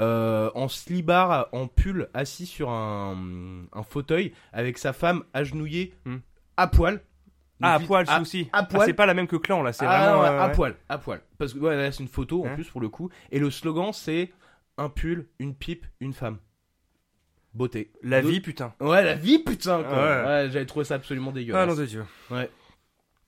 euh, 0.00 0.50
en 0.54 0.68
slibard, 0.68 1.48
en 1.52 1.66
pull, 1.66 2.08
assis 2.14 2.46
sur 2.46 2.70
un, 2.70 3.64
un 3.72 3.82
fauteuil 3.82 4.32
avec 4.52 4.78
sa 4.78 4.92
femme 4.92 5.24
agenouillée 5.34 5.94
Hmm. 6.04 6.18
à 6.56 6.66
poil. 6.68 7.00
Ah, 7.62 7.74
à 7.74 7.80
poil, 7.80 8.06
souci. 8.06 8.48
à 8.54 8.60
Ah, 8.60 8.62
poil. 8.62 8.86
c'est 8.86 8.94
pas 8.94 9.04
la 9.04 9.12
même 9.12 9.26
que 9.26 9.36
clan, 9.36 9.62
là. 9.62 9.74
C'est 9.74 9.84
ah, 9.86 10.12
vraiment. 10.14 10.22
euh, 10.24 10.40
à 10.40 10.46
ouais. 10.48 10.52
poil, 10.54 10.76
à 10.88 10.96
poil. 10.96 11.20
Parce 11.36 11.52
que 11.52 11.58
ouais, 11.58 11.76
là, 11.76 11.92
c'est 11.92 12.02
une 12.02 12.08
photo 12.08 12.42
en 12.44 12.46
Hein 12.48 12.54
plus 12.54 12.68
pour 12.70 12.80
le 12.80 12.88
coup. 12.88 13.10
Et 13.30 13.38
le 13.38 13.50
slogan 13.50 13.92
c'est 13.92 14.32
un 14.78 14.88
pull, 14.88 15.28
une 15.38 15.54
pipe, 15.54 15.84
une 16.00 16.14
femme. 16.14 16.38
Beauté. 17.54 17.90
La 18.02 18.22
Donc- 18.22 18.30
vie, 18.30 18.40
putain. 18.40 18.74
Ouais, 18.80 19.02
la 19.02 19.14
vie, 19.14 19.38
putain. 19.40 19.82
Quoi. 19.82 19.92
Ouais. 19.92 20.24
Ouais, 20.24 20.48
j'avais 20.52 20.66
trouvé 20.66 20.84
ça 20.84 20.94
absolument 20.94 21.30
Ah, 21.30 21.34
dégueulasse. 21.34 21.68
non 21.68 21.74
de 21.74 21.84
Dieu. 21.86 22.04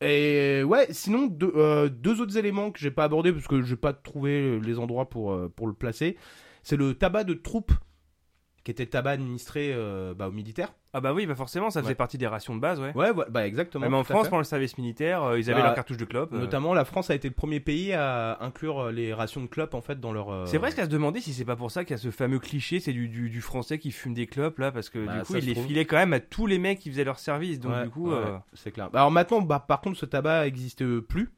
Et 0.00 0.62
ouais, 0.64 0.86
sinon 0.90 1.26
deux, 1.26 1.52
euh, 1.54 1.88
deux 1.88 2.20
autres 2.20 2.36
éléments 2.36 2.72
que 2.72 2.80
j'ai 2.80 2.90
pas 2.90 3.04
abordés 3.04 3.32
parce 3.32 3.46
que 3.46 3.62
j'ai 3.62 3.76
pas 3.76 3.92
trouvé 3.92 4.58
les 4.60 4.78
endroits 4.80 5.08
pour 5.08 5.32
euh, 5.32 5.48
pour 5.54 5.68
le 5.68 5.74
placer. 5.74 6.16
C'est 6.64 6.76
le 6.76 6.94
tabac 6.94 7.24
de 7.24 7.34
troupe 7.34 7.72
qui 8.64 8.70
était 8.72 8.84
le 8.84 8.90
tabac 8.90 9.12
administré 9.12 9.72
euh, 9.72 10.12
bah, 10.14 10.28
aux 10.28 10.32
militaires. 10.32 10.72
Ah, 10.94 11.00
bah 11.00 11.14
oui, 11.14 11.24
bah 11.24 11.34
forcément, 11.34 11.70
ça 11.70 11.80
faisait 11.80 11.92
Ouais. 11.92 11.94
partie 11.94 12.18
des 12.18 12.26
rations 12.26 12.54
de 12.54 12.60
base, 12.60 12.78
ouais. 12.78 12.92
Ouais, 12.94 13.10
ouais, 13.12 13.24
bah 13.30 13.46
exactement. 13.46 13.86
Même 13.86 13.94
en 13.94 14.00
à 14.00 14.04
France, 14.04 14.24
pendant 14.28 14.38
le 14.38 14.44
service 14.44 14.76
militaire, 14.76 15.22
euh, 15.22 15.38
ils 15.38 15.50
avaient 15.50 15.60
Bah, 15.60 15.68
leur 15.68 15.74
cartouche 15.74 15.96
de 15.96 16.04
clope. 16.04 16.34
euh. 16.34 16.38
Notamment, 16.38 16.74
la 16.74 16.84
France 16.84 17.08
a 17.08 17.14
été 17.14 17.28
le 17.28 17.34
premier 17.34 17.60
pays 17.60 17.94
à 17.94 18.36
inclure 18.42 18.78
euh, 18.80 18.92
les 18.92 19.14
rations 19.14 19.40
de 19.40 19.46
clopes 19.46 19.72
en 19.72 19.80
fait 19.80 20.00
dans 20.00 20.12
leur. 20.12 20.28
euh, 20.30 20.44
C'est 20.44 20.58
vrai 20.58 20.70
qu'à 20.70 20.84
se 20.84 20.90
demander 20.90 21.20
si 21.20 21.32
c'est 21.32 21.46
pas 21.46 21.56
pour 21.56 21.70
ça 21.70 21.84
qu'il 21.84 21.92
y 21.92 21.98
a 21.98 22.02
ce 22.02 22.10
fameux 22.10 22.38
cliché, 22.38 22.78
c'est 22.78 22.92
du, 22.92 23.08
du, 23.08 23.30
du 23.30 23.40
français 23.40 23.78
qui 23.78 23.90
fume 23.90 24.12
des 24.12 24.26
clopes 24.26 24.58
là, 24.58 24.70
parce 24.70 24.90
que 24.90 25.06
Bah, 25.06 25.18
du 25.18 25.22
coup 25.24 25.36
il 25.36 25.46
les 25.46 25.52
trouve. 25.54 25.66
filait 25.66 25.86
quand 25.86 25.96
même 25.96 26.12
à 26.12 26.20
tous 26.20 26.46
les 26.46 26.58
mecs 26.58 26.78
qui 26.78 26.90
faisaient 26.90 27.04
leur 27.04 27.18
service. 27.18 27.58
Donc 27.58 27.72
Ouais, 27.72 27.84
du 27.84 27.90
coup, 27.90 28.10
ouais, 28.10 28.18
c'est 28.52 28.70
clair. 28.70 28.90
Alors 28.92 29.10
maintenant, 29.10 29.40
bah, 29.40 29.64
par 29.66 29.80
contre, 29.80 29.96
ce 29.96 30.04
tabac 30.04 30.44
n'existe 30.44 30.84
plus. 31.00 31.30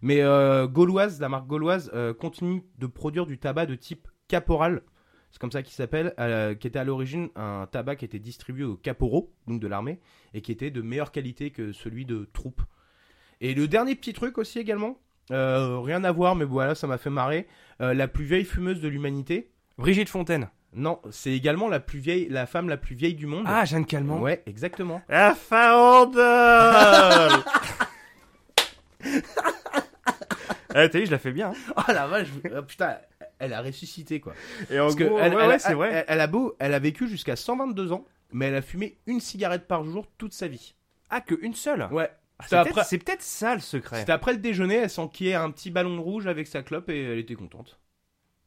Mais 0.00 0.22
Gauloise, 0.68 1.20
la 1.20 1.28
marque 1.28 1.46
Gauloise, 1.46 1.92
continue 2.18 2.62
de 2.78 2.86
produire 2.86 3.26
du 3.26 3.38
tabac 3.38 3.66
de 3.66 3.74
type 3.74 4.08
caporal. 4.28 4.80
C'est 5.32 5.40
comme 5.40 5.50
ça 5.50 5.62
qu'il 5.62 5.72
s'appelle, 5.74 6.14
euh, 6.20 6.54
qui 6.54 6.66
était 6.66 6.78
à 6.78 6.84
l'origine 6.84 7.30
un 7.36 7.66
tabac 7.70 7.96
qui 7.96 8.04
était 8.04 8.18
distribué 8.18 8.64
aux 8.64 8.76
caporaux, 8.76 9.32
donc 9.46 9.60
de 9.60 9.66
l'armée, 9.66 9.98
et 10.34 10.42
qui 10.42 10.52
était 10.52 10.70
de 10.70 10.82
meilleure 10.82 11.10
qualité 11.10 11.50
que 11.50 11.72
celui 11.72 12.04
de 12.04 12.28
troupe. 12.32 12.60
Et 13.40 13.54
le 13.54 13.66
dernier 13.66 13.94
petit 13.94 14.12
truc 14.12 14.36
aussi 14.38 14.58
également, 14.58 14.98
euh, 15.30 15.78
rien 15.80 16.04
à 16.04 16.12
voir, 16.12 16.36
mais 16.36 16.44
voilà, 16.44 16.74
ça 16.74 16.86
m'a 16.86 16.98
fait 16.98 17.10
marrer. 17.10 17.46
euh, 17.80 17.94
la 17.94 18.06
plus 18.08 18.24
vieille 18.24 18.44
fumeuse 18.44 18.80
de 18.80 18.88
l'humanité. 18.88 19.50
Brigitte 19.78 20.10
Fontaine. 20.10 20.48
Non, 20.74 21.00
c'est 21.10 21.32
également 21.32 21.68
la 21.68 21.80
plus 21.80 21.98
vieille, 21.98 22.28
la 22.30 22.46
femme 22.46 22.68
la 22.68 22.76
plus 22.76 22.94
vieille 22.94 23.14
du 23.14 23.26
monde. 23.26 23.44
Ah, 23.46 23.64
Jeanne 23.64 23.84
Calment. 23.86 24.20
ouais, 24.20 24.42
exactement. 24.46 25.00
La 25.08 25.34
farandole 25.34 26.22
Eh, 30.74 30.88
t'as 30.88 30.98
vu, 31.00 31.04
je 31.06 31.10
la 31.10 31.18
fais 31.18 31.32
bien. 31.32 31.50
hein. 31.50 31.72
Oh 31.76 31.92
la 31.92 32.06
vache, 32.06 32.28
euh, 32.46 32.62
putain, 32.62 32.96
elle 33.42 33.52
a 33.52 33.60
ressuscité 33.60 34.20
quoi. 34.20 34.32
Et 34.70 34.78
en 34.80 34.84
Parce 34.84 34.96
que 34.96 35.04
gros, 35.04 35.18
elle, 35.18 35.34
ouais, 35.34 35.42
elle- 35.42 35.48
ouais, 35.48 35.58
c'est 35.58 35.70
elle- 35.70 35.76
vrai. 35.76 36.04
Elle, 36.08 36.20
a 36.20 36.26
beau, 36.26 36.56
elle 36.58 36.72
a 36.74 36.78
vécu 36.78 37.08
jusqu'à 37.08 37.36
122 37.36 37.92
ans, 37.92 38.06
mais 38.32 38.46
elle 38.46 38.54
a 38.54 38.62
fumé 38.62 38.96
une 39.06 39.20
cigarette 39.20 39.66
par 39.66 39.84
jour 39.84 40.06
toute 40.18 40.32
sa 40.32 40.48
vie. 40.48 40.74
Ah, 41.10 41.20
que 41.20 41.34
une 41.42 41.54
seule? 41.54 41.86
Ouais. 41.92 42.10
Ah, 42.38 42.44
C'est 42.48 42.56
après, 42.56 42.72
peut-être 42.72 42.86
c'est 42.86 42.98
peut-être 42.98 43.22
ça 43.22 43.54
le 43.54 43.60
secret. 43.60 44.00
c'était 44.00 44.12
après 44.12 44.32
le 44.32 44.38
déjeuner, 44.38 44.76
elle 44.76 44.90
s'enquillait 44.90 45.34
un 45.34 45.50
petit 45.50 45.70
ballon 45.70 46.00
rouge 46.02 46.26
avec 46.26 46.46
sa 46.46 46.62
clope 46.62 46.88
et 46.88 47.02
elle 47.12 47.18
était 47.18 47.34
contente. 47.34 47.78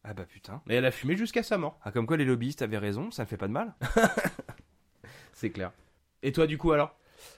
Ah 0.03 0.13
bah 0.13 0.25
putain. 0.25 0.61
Et 0.69 0.75
elle 0.75 0.85
a 0.85 0.91
fumé 0.91 1.15
jusqu'à 1.15 1.43
sa 1.43 1.57
mort, 1.57 1.79
Ah, 1.83 1.91
comme 1.91 2.05
quoi 2.07 2.17
les 2.17 2.25
lobbyistes 2.25 2.61
avaient 2.61 2.77
raison, 2.77 3.09
ça 3.11 3.23
ne 3.23 3.27
fait 3.27 3.37
pas 3.37 3.47
de 3.47 3.53
mal. 3.53 3.73
c'est 5.33 5.49
clair. 5.49 5.71
Et 6.23 6.31
toi 6.31 6.47
du 6.47 6.57
coup 6.57 6.71
alors? 6.71 6.95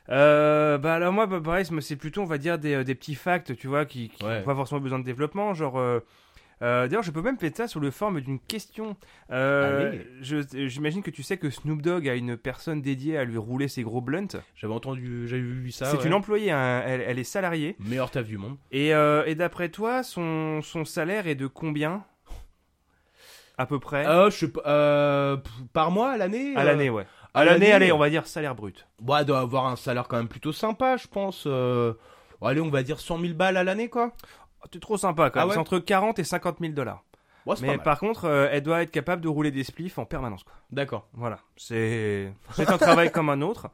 Euh, 0.09 0.77
bah 0.77 0.95
alors 0.95 1.13
moi, 1.13 1.27
bah, 1.27 1.39
pareil, 1.41 1.65
c'est 1.81 1.95
plutôt, 1.95 2.21
on 2.21 2.25
va 2.25 2.37
dire, 2.37 2.57
des, 2.57 2.73
euh, 2.75 2.83
des 2.83 2.95
petits 2.95 3.15
facts, 3.15 3.55
tu 3.55 3.67
vois, 3.67 3.85
qui 3.85 4.11
n'ont 4.21 4.27
Ouais. 4.27 4.43
pas 4.43 4.55
forcément 4.55 4.81
besoin 4.81 4.99
de 4.99 5.03
développement. 5.03 5.53
Genre, 5.53 5.77
euh, 5.77 5.99
euh, 6.61 6.87
d'ailleurs, 6.87 7.03
je 7.03 7.11
peux 7.11 7.21
même 7.21 7.37
mettre 7.41 7.57
ça 7.57 7.67
sous 7.67 7.79
le 7.79 7.91
forme 7.91 8.19
d'une 8.21 8.39
question. 8.39 8.95
Euh, 9.31 10.01
je- 10.21 10.67
J'imagine 10.67 11.03
que 11.03 11.11
tu 11.11 11.21
sais 11.23 11.37
que 11.37 11.49
Snoop 11.49 11.81
Dogg 11.81 12.07
a 12.09 12.15
une 12.15 12.35
personne 12.37 12.81
dédiée 12.81 13.17
à 13.17 13.23
lui 13.25 13.37
rouler 13.37 13.67
ses 13.67 13.83
gros 13.83 14.01
blunts. 14.01 14.41
J'avais 14.55 14.73
entendu, 14.73 15.27
j'avais 15.27 15.41
vu 15.41 15.71
ça. 15.71 15.85
c'est 15.85 15.97
ouais. 15.97 16.05
une 16.07 16.13
employée, 16.13 16.51
hein, 16.51 16.81
elle, 16.85 17.01
elle 17.01 17.19
est 17.19 17.23
salariée. 17.23 17.75
Meilleur 17.79 18.09
taf 18.11 18.25
du 18.25 18.37
monde. 18.37 18.57
Et, 18.71 18.93
euh, 18.93 19.23
et 19.25 19.35
d'après 19.35 19.69
toi, 19.69 20.01
son, 20.03 20.61
son 20.61 20.83
salaire 20.85 21.27
est 21.27 21.35
de 21.35 21.47
combien? 21.47 22.03
À 23.59 23.65
peu 23.65 23.79
près 23.79 24.05
Euh, 24.05 24.29
je 24.29 24.37
sais 24.37 24.47
pas, 24.51 24.61
euh, 24.67 25.37
p- 25.37 25.49
par 25.73 25.89
mois 25.91 26.11
à 26.11 26.17
l'année 26.17 26.55
À 26.55 26.63
l'année, 26.63 26.89
ouais. 26.91 27.05
à 27.33 27.39
À 27.39 27.45
l'année, 27.45 27.71
allez, 27.71 27.91
on 27.91 27.97
va 27.97 28.09
dire 28.09 28.27
salaire 28.27 28.53
brut. 28.55 28.87
Bah, 29.01 29.17
elle 29.21 29.25
doit 29.25 29.39
avoir 29.39 29.65
un 29.67 29.75
salaire 29.75 30.07
quand 30.07 30.17
même 30.17 30.27
plutôt 30.27 30.51
sympa, 30.51 30.97
je 30.97 31.07
pense. 31.07 31.45
euh, 31.47 31.93
Allez, 32.39 32.61
on 32.61 32.69
va 32.69 32.83
dire 32.83 32.99
100 32.99 33.19
000 33.19 33.33
balles 33.33 33.57
à 33.57 33.63
l'année 33.63 33.89
quoi. 33.89 34.11
Oh, 34.63 34.67
T'es 34.69 34.79
trop 34.79 34.97
sympa 34.97 35.29
quand 35.29 35.39
Ah 35.39 35.43
même. 35.43 35.49
ouais 35.49 35.53
c'est 35.55 35.59
entre 35.59 35.79
40 35.79 36.19
et 36.19 36.23
50 36.23 36.57
000 36.59 36.73
dollars. 36.73 37.03
Ouais, 37.45 37.55
Mais 37.61 37.77
par 37.77 37.97
contre, 37.97 38.25
euh, 38.25 38.49
elle 38.51 38.61
doit 38.61 38.81
être 38.81 38.91
capable 38.91 39.21
de 39.21 39.29
rouler 39.29 39.51
des 39.51 39.63
spliffs 39.63 39.97
en 39.99 40.05
permanence. 40.05 40.43
D'accord. 40.69 41.07
Voilà, 41.13 41.39
c'est 41.55 42.33
un 42.57 42.77
travail 42.77 43.09
comme 43.09 43.29
un 43.29 43.41
autre. 43.41 43.69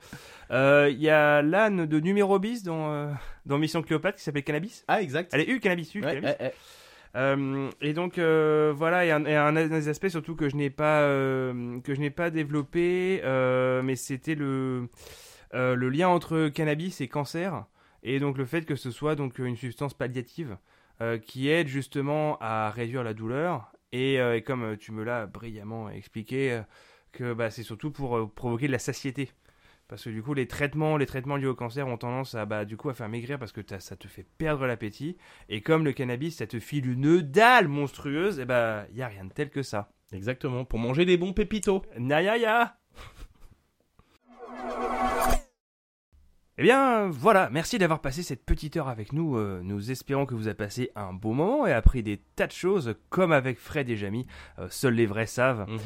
Euh, 0.51 0.89
Il 0.91 1.01
y 1.01 1.09
a 1.09 1.41
l'âne 1.41 1.87
de 1.87 1.99
numéro 1.99 2.37
bis 2.37 2.61
dans, 2.61 2.91
euh, 2.91 3.11
dans 3.47 3.57
Mission 3.57 3.81
Cléopâtre 3.81 4.17
qui 4.19 4.23
s'appelle 4.23 4.43
Cannabis. 4.43 4.85
Ah, 4.87 5.01
exact. 5.01 5.31
Elle 5.33 5.41
est 5.41 5.47
U, 5.49 5.59
Cannabis, 5.59 5.95
U, 5.95 6.03
Ouais, 6.05 6.21
Cannabis. 6.21 6.35
Euh, 7.15 7.69
et 7.81 7.93
donc 7.93 8.17
euh, 8.17 8.73
voilà, 8.75 9.05
il 9.05 9.07
y 9.07 9.11
a 9.11 9.15
un, 9.17 9.25
et 9.25 9.35
un 9.35 9.53
des 9.53 9.87
aspects 9.87 10.07
surtout 10.07 10.35
que 10.35 10.49
je 10.49 10.55
n'ai 10.55 10.71
pas 10.71 11.01
euh, 11.01 11.79
que 11.81 11.93
je 11.93 11.99
n'ai 11.99 12.09
pas 12.09 12.31
développé, 12.31 13.21
euh, 13.23 13.83
mais 13.83 13.95
c'était 13.95 14.33
le 14.33 14.89
euh, 15.53 15.75
le 15.75 15.89
lien 15.89 16.07
entre 16.09 16.49
cannabis 16.49 17.01
et 17.01 17.07
cancer, 17.07 17.65
et 18.03 18.19
donc 18.19 18.37
le 18.37 18.45
fait 18.45 18.65
que 18.65 18.75
ce 18.75 18.91
soit 18.91 19.15
donc 19.15 19.39
une 19.39 19.55
substance 19.55 19.93
palliative 19.95 20.57
euh, 21.01 21.17
qui 21.17 21.49
aide 21.49 21.67
justement 21.67 22.37
à 22.39 22.69
réduire 22.69 23.03
la 23.03 23.13
douleur 23.13 23.71
Et, 23.93 24.19
euh, 24.19 24.35
et 24.35 24.41
comme 24.41 24.63
euh, 24.63 24.75
tu 24.75 24.91
me 24.91 25.03
l'as 25.03 25.27
brillamment 25.27 25.89
expliqué, 25.89 26.51
euh, 26.51 26.61
que 27.11 27.33
bah, 27.33 27.51
c'est 27.51 27.63
surtout 27.63 27.91
pour 27.91 28.33
provoquer 28.33 28.65
de 28.67 28.71
la 28.71 28.79
satiété. 28.79 29.31
Parce 29.87 30.03
que 30.05 30.09
du 30.09 30.23
coup, 30.23 30.33
les 30.33 30.47
traitements, 30.47 30.97
les 30.97 31.05
traitements 31.05 31.35
liés 31.35 31.45
au 31.45 31.53
cancer 31.53 31.87
ont 31.87 31.97
tendance 31.97 32.33
à, 32.33 32.45
bah, 32.47 32.65
du 32.65 32.75
coup, 32.75 32.89
à 32.89 32.95
faire 32.95 33.07
maigrir 33.09 33.37
parce 33.37 33.51
que 33.51 33.61
ça 33.79 33.95
te 33.95 34.07
fait 34.07 34.25
perdre 34.39 34.65
l'appétit. 34.65 35.17
Et 35.47 35.61
comme 35.61 35.85
le 35.85 35.93
cannabis, 35.93 36.37
ça 36.37 36.47
te 36.47 36.59
file 36.59 36.89
une 36.89 37.21
dalle 37.21 37.67
monstrueuse, 37.67 38.39
et 38.39 38.45
bah, 38.45 38.85
y 38.93 39.03
a 39.03 39.07
rien 39.07 39.25
de 39.25 39.33
tel 39.33 39.51
que 39.51 39.61
ça. 39.61 39.91
Exactement, 40.11 40.65
pour 40.65 40.79
manger 40.79 41.05
des 41.05 41.17
bons 41.17 41.33
pépitos. 41.33 41.83
Nayaya 41.99 42.75
Eh 46.59 46.61
bien, 46.61 47.09
voilà, 47.09 47.49
merci 47.51 47.79
d'avoir 47.79 47.99
passé 47.99 48.21
cette 48.21 48.45
petite 48.45 48.77
heure 48.77 48.87
avec 48.87 49.11
nous. 49.11 49.37
Euh, 49.37 49.61
nous 49.63 49.89
espérons 49.89 50.27
que 50.27 50.35
vous 50.35 50.45
avez 50.45 50.55
passé 50.55 50.91
un 50.95 51.11
beau 51.11 51.33
moment 51.33 51.65
et 51.65 51.71
appris 51.71 52.03
des 52.03 52.21
tas 52.35 52.45
de 52.45 52.51
choses, 52.51 52.93
comme 53.09 53.31
avec 53.31 53.57
Fred 53.57 53.89
et 53.89 53.95
Jamy. 53.97 54.27
Euh, 54.59 54.67
seuls 54.69 54.93
les 54.93 55.07
vrais 55.07 55.25
savent. 55.25 55.65
Mhm. 55.67 55.79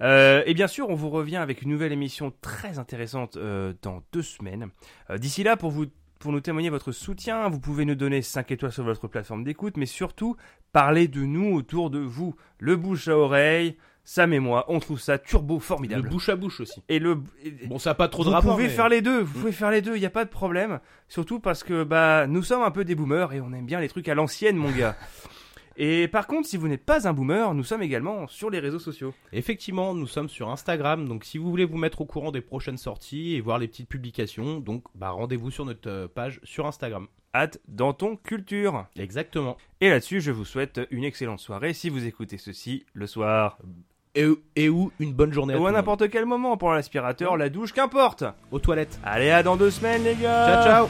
Euh, 0.00 0.42
et 0.46 0.54
bien 0.54 0.66
sûr, 0.66 0.88
on 0.88 0.94
vous 0.94 1.10
revient 1.10 1.36
avec 1.36 1.60
une 1.60 1.68
nouvelle 1.70 1.92
émission 1.92 2.32
très 2.40 2.78
intéressante 2.78 3.36
euh, 3.36 3.74
dans 3.82 4.02
deux 4.12 4.22
semaines. 4.22 4.70
Euh, 5.10 5.18
D'ici 5.18 5.42
là, 5.42 5.58
pour 5.58 5.70
vous 5.70 5.86
pour 6.20 6.32
nous 6.32 6.40
témoigner 6.40 6.70
votre 6.70 6.90
soutien, 6.90 7.50
vous 7.50 7.60
pouvez 7.60 7.84
nous 7.84 7.94
donner 7.96 8.22
5 8.22 8.50
étoiles 8.50 8.72
sur 8.72 8.82
votre 8.82 9.08
plateforme 9.08 9.44
d'écoute, 9.44 9.76
mais 9.76 9.84
surtout, 9.84 10.36
parlez 10.72 11.06
de 11.06 11.20
nous 11.20 11.54
autour 11.54 11.90
de 11.90 11.98
vous. 11.98 12.34
Le 12.58 12.76
bouche 12.76 13.08
à 13.08 13.18
oreille, 13.18 13.76
Sam 14.04 14.32
et 14.34 14.38
moi, 14.38 14.66
on 14.68 14.80
trouve 14.80 15.00
ça 15.00 15.18
turbo 15.18 15.54
Le 15.54 15.60
formidable. 15.60 16.08
bouche 16.08 16.28
à 16.28 16.36
bouche 16.36 16.60
aussi. 16.60 16.82
Et 16.88 16.98
le 16.98 17.16
Bon, 17.66 17.78
ça 17.78 17.90
a 17.90 17.94
pas 17.94 18.08
trop 18.08 18.22
de 18.22 18.28
vous 18.28 18.34
rapport. 18.34 18.52
pouvez 18.52 18.64
mais- 18.64 18.70
faire 18.70 18.88
les 18.90 19.00
deux, 19.02 19.20
vous 19.22 19.40
pouvez 19.40 19.52
faire 19.52 19.70
les 19.70 19.80
deux, 19.82 19.96
il 19.96 20.00
n'y 20.00 20.06
a 20.06 20.10
pas 20.10 20.24
de 20.24 20.30
problème. 20.30 20.80
Surtout 21.08 21.40
parce 21.40 21.62
que 21.64 21.84
bah 21.84 22.26
nous 22.26 22.42
sommes 22.42 22.62
un 22.62 22.70
peu 22.70 22.84
des 22.84 22.94
boomers 22.94 23.32
et 23.32 23.40
on 23.40 23.52
aime 23.52 23.66
bien 23.66 23.80
les 23.80 23.88
trucs 23.88 24.08
à 24.08 24.14
l'ancienne, 24.14 24.56
mon 24.56 24.70
gars. 24.70 24.96
Et 25.76 26.06
par 26.06 26.28
contre, 26.28 26.46
si 26.48 26.56
vous 26.56 26.68
n'êtes 26.68 26.84
pas 26.84 27.08
un 27.08 27.12
boomer, 27.12 27.52
nous 27.52 27.64
sommes 27.64 27.82
également 27.82 28.28
sur 28.28 28.48
les 28.48 28.60
réseaux 28.60 28.78
sociaux. 28.78 29.12
Effectivement, 29.32 29.92
nous 29.92 30.06
sommes 30.06 30.28
sur 30.28 30.48
Instagram, 30.50 31.08
donc 31.08 31.24
si 31.24 31.36
vous 31.36 31.50
voulez 31.50 31.64
vous 31.64 31.78
mettre 31.78 32.00
au 32.00 32.04
courant 32.04 32.30
des 32.30 32.42
prochaines 32.42 32.76
sorties 32.78 33.34
et 33.34 33.40
voir 33.40 33.58
les 33.58 33.66
petites 33.66 33.88
publications, 33.88 34.60
donc 34.60 34.84
bah, 34.94 35.10
rendez-vous 35.10 35.50
sur 35.50 35.64
notre 35.64 35.90
euh, 35.90 36.06
page 36.06 36.38
sur 36.44 36.66
Instagram. 36.66 37.08
Hâte 37.34 37.58
dans 37.66 37.92
ton 37.92 38.14
culture. 38.14 38.86
Exactement. 38.94 39.56
Et 39.80 39.90
là-dessus, 39.90 40.20
je 40.20 40.30
vous 40.30 40.44
souhaite 40.44 40.80
une 40.92 41.02
excellente 41.02 41.40
soirée 41.40 41.72
si 41.74 41.88
vous 41.88 42.06
écoutez 42.06 42.38
ceci 42.38 42.86
le 42.92 43.08
soir. 43.08 43.58
Et, 44.14 44.26
et 44.54 44.68
où 44.68 44.92
une 45.00 45.12
bonne 45.12 45.32
journée 45.32 45.54
à 45.54 45.58
Ou 45.58 45.66
à 45.66 45.72
n'importe 45.72 46.08
quel 46.08 46.24
moment 46.24 46.56
pour 46.56 46.72
l'aspirateur, 46.72 47.36
la 47.36 47.48
douche, 47.48 47.72
qu'importe. 47.72 48.24
Aux 48.52 48.60
toilettes. 48.60 48.98
Allez, 49.04 49.30
à 49.30 49.42
dans 49.42 49.56
deux 49.56 49.70
semaines, 49.70 50.04
les 50.04 50.14
gars. 50.14 50.46
Ciao, 50.46 50.64
ciao 50.64 50.88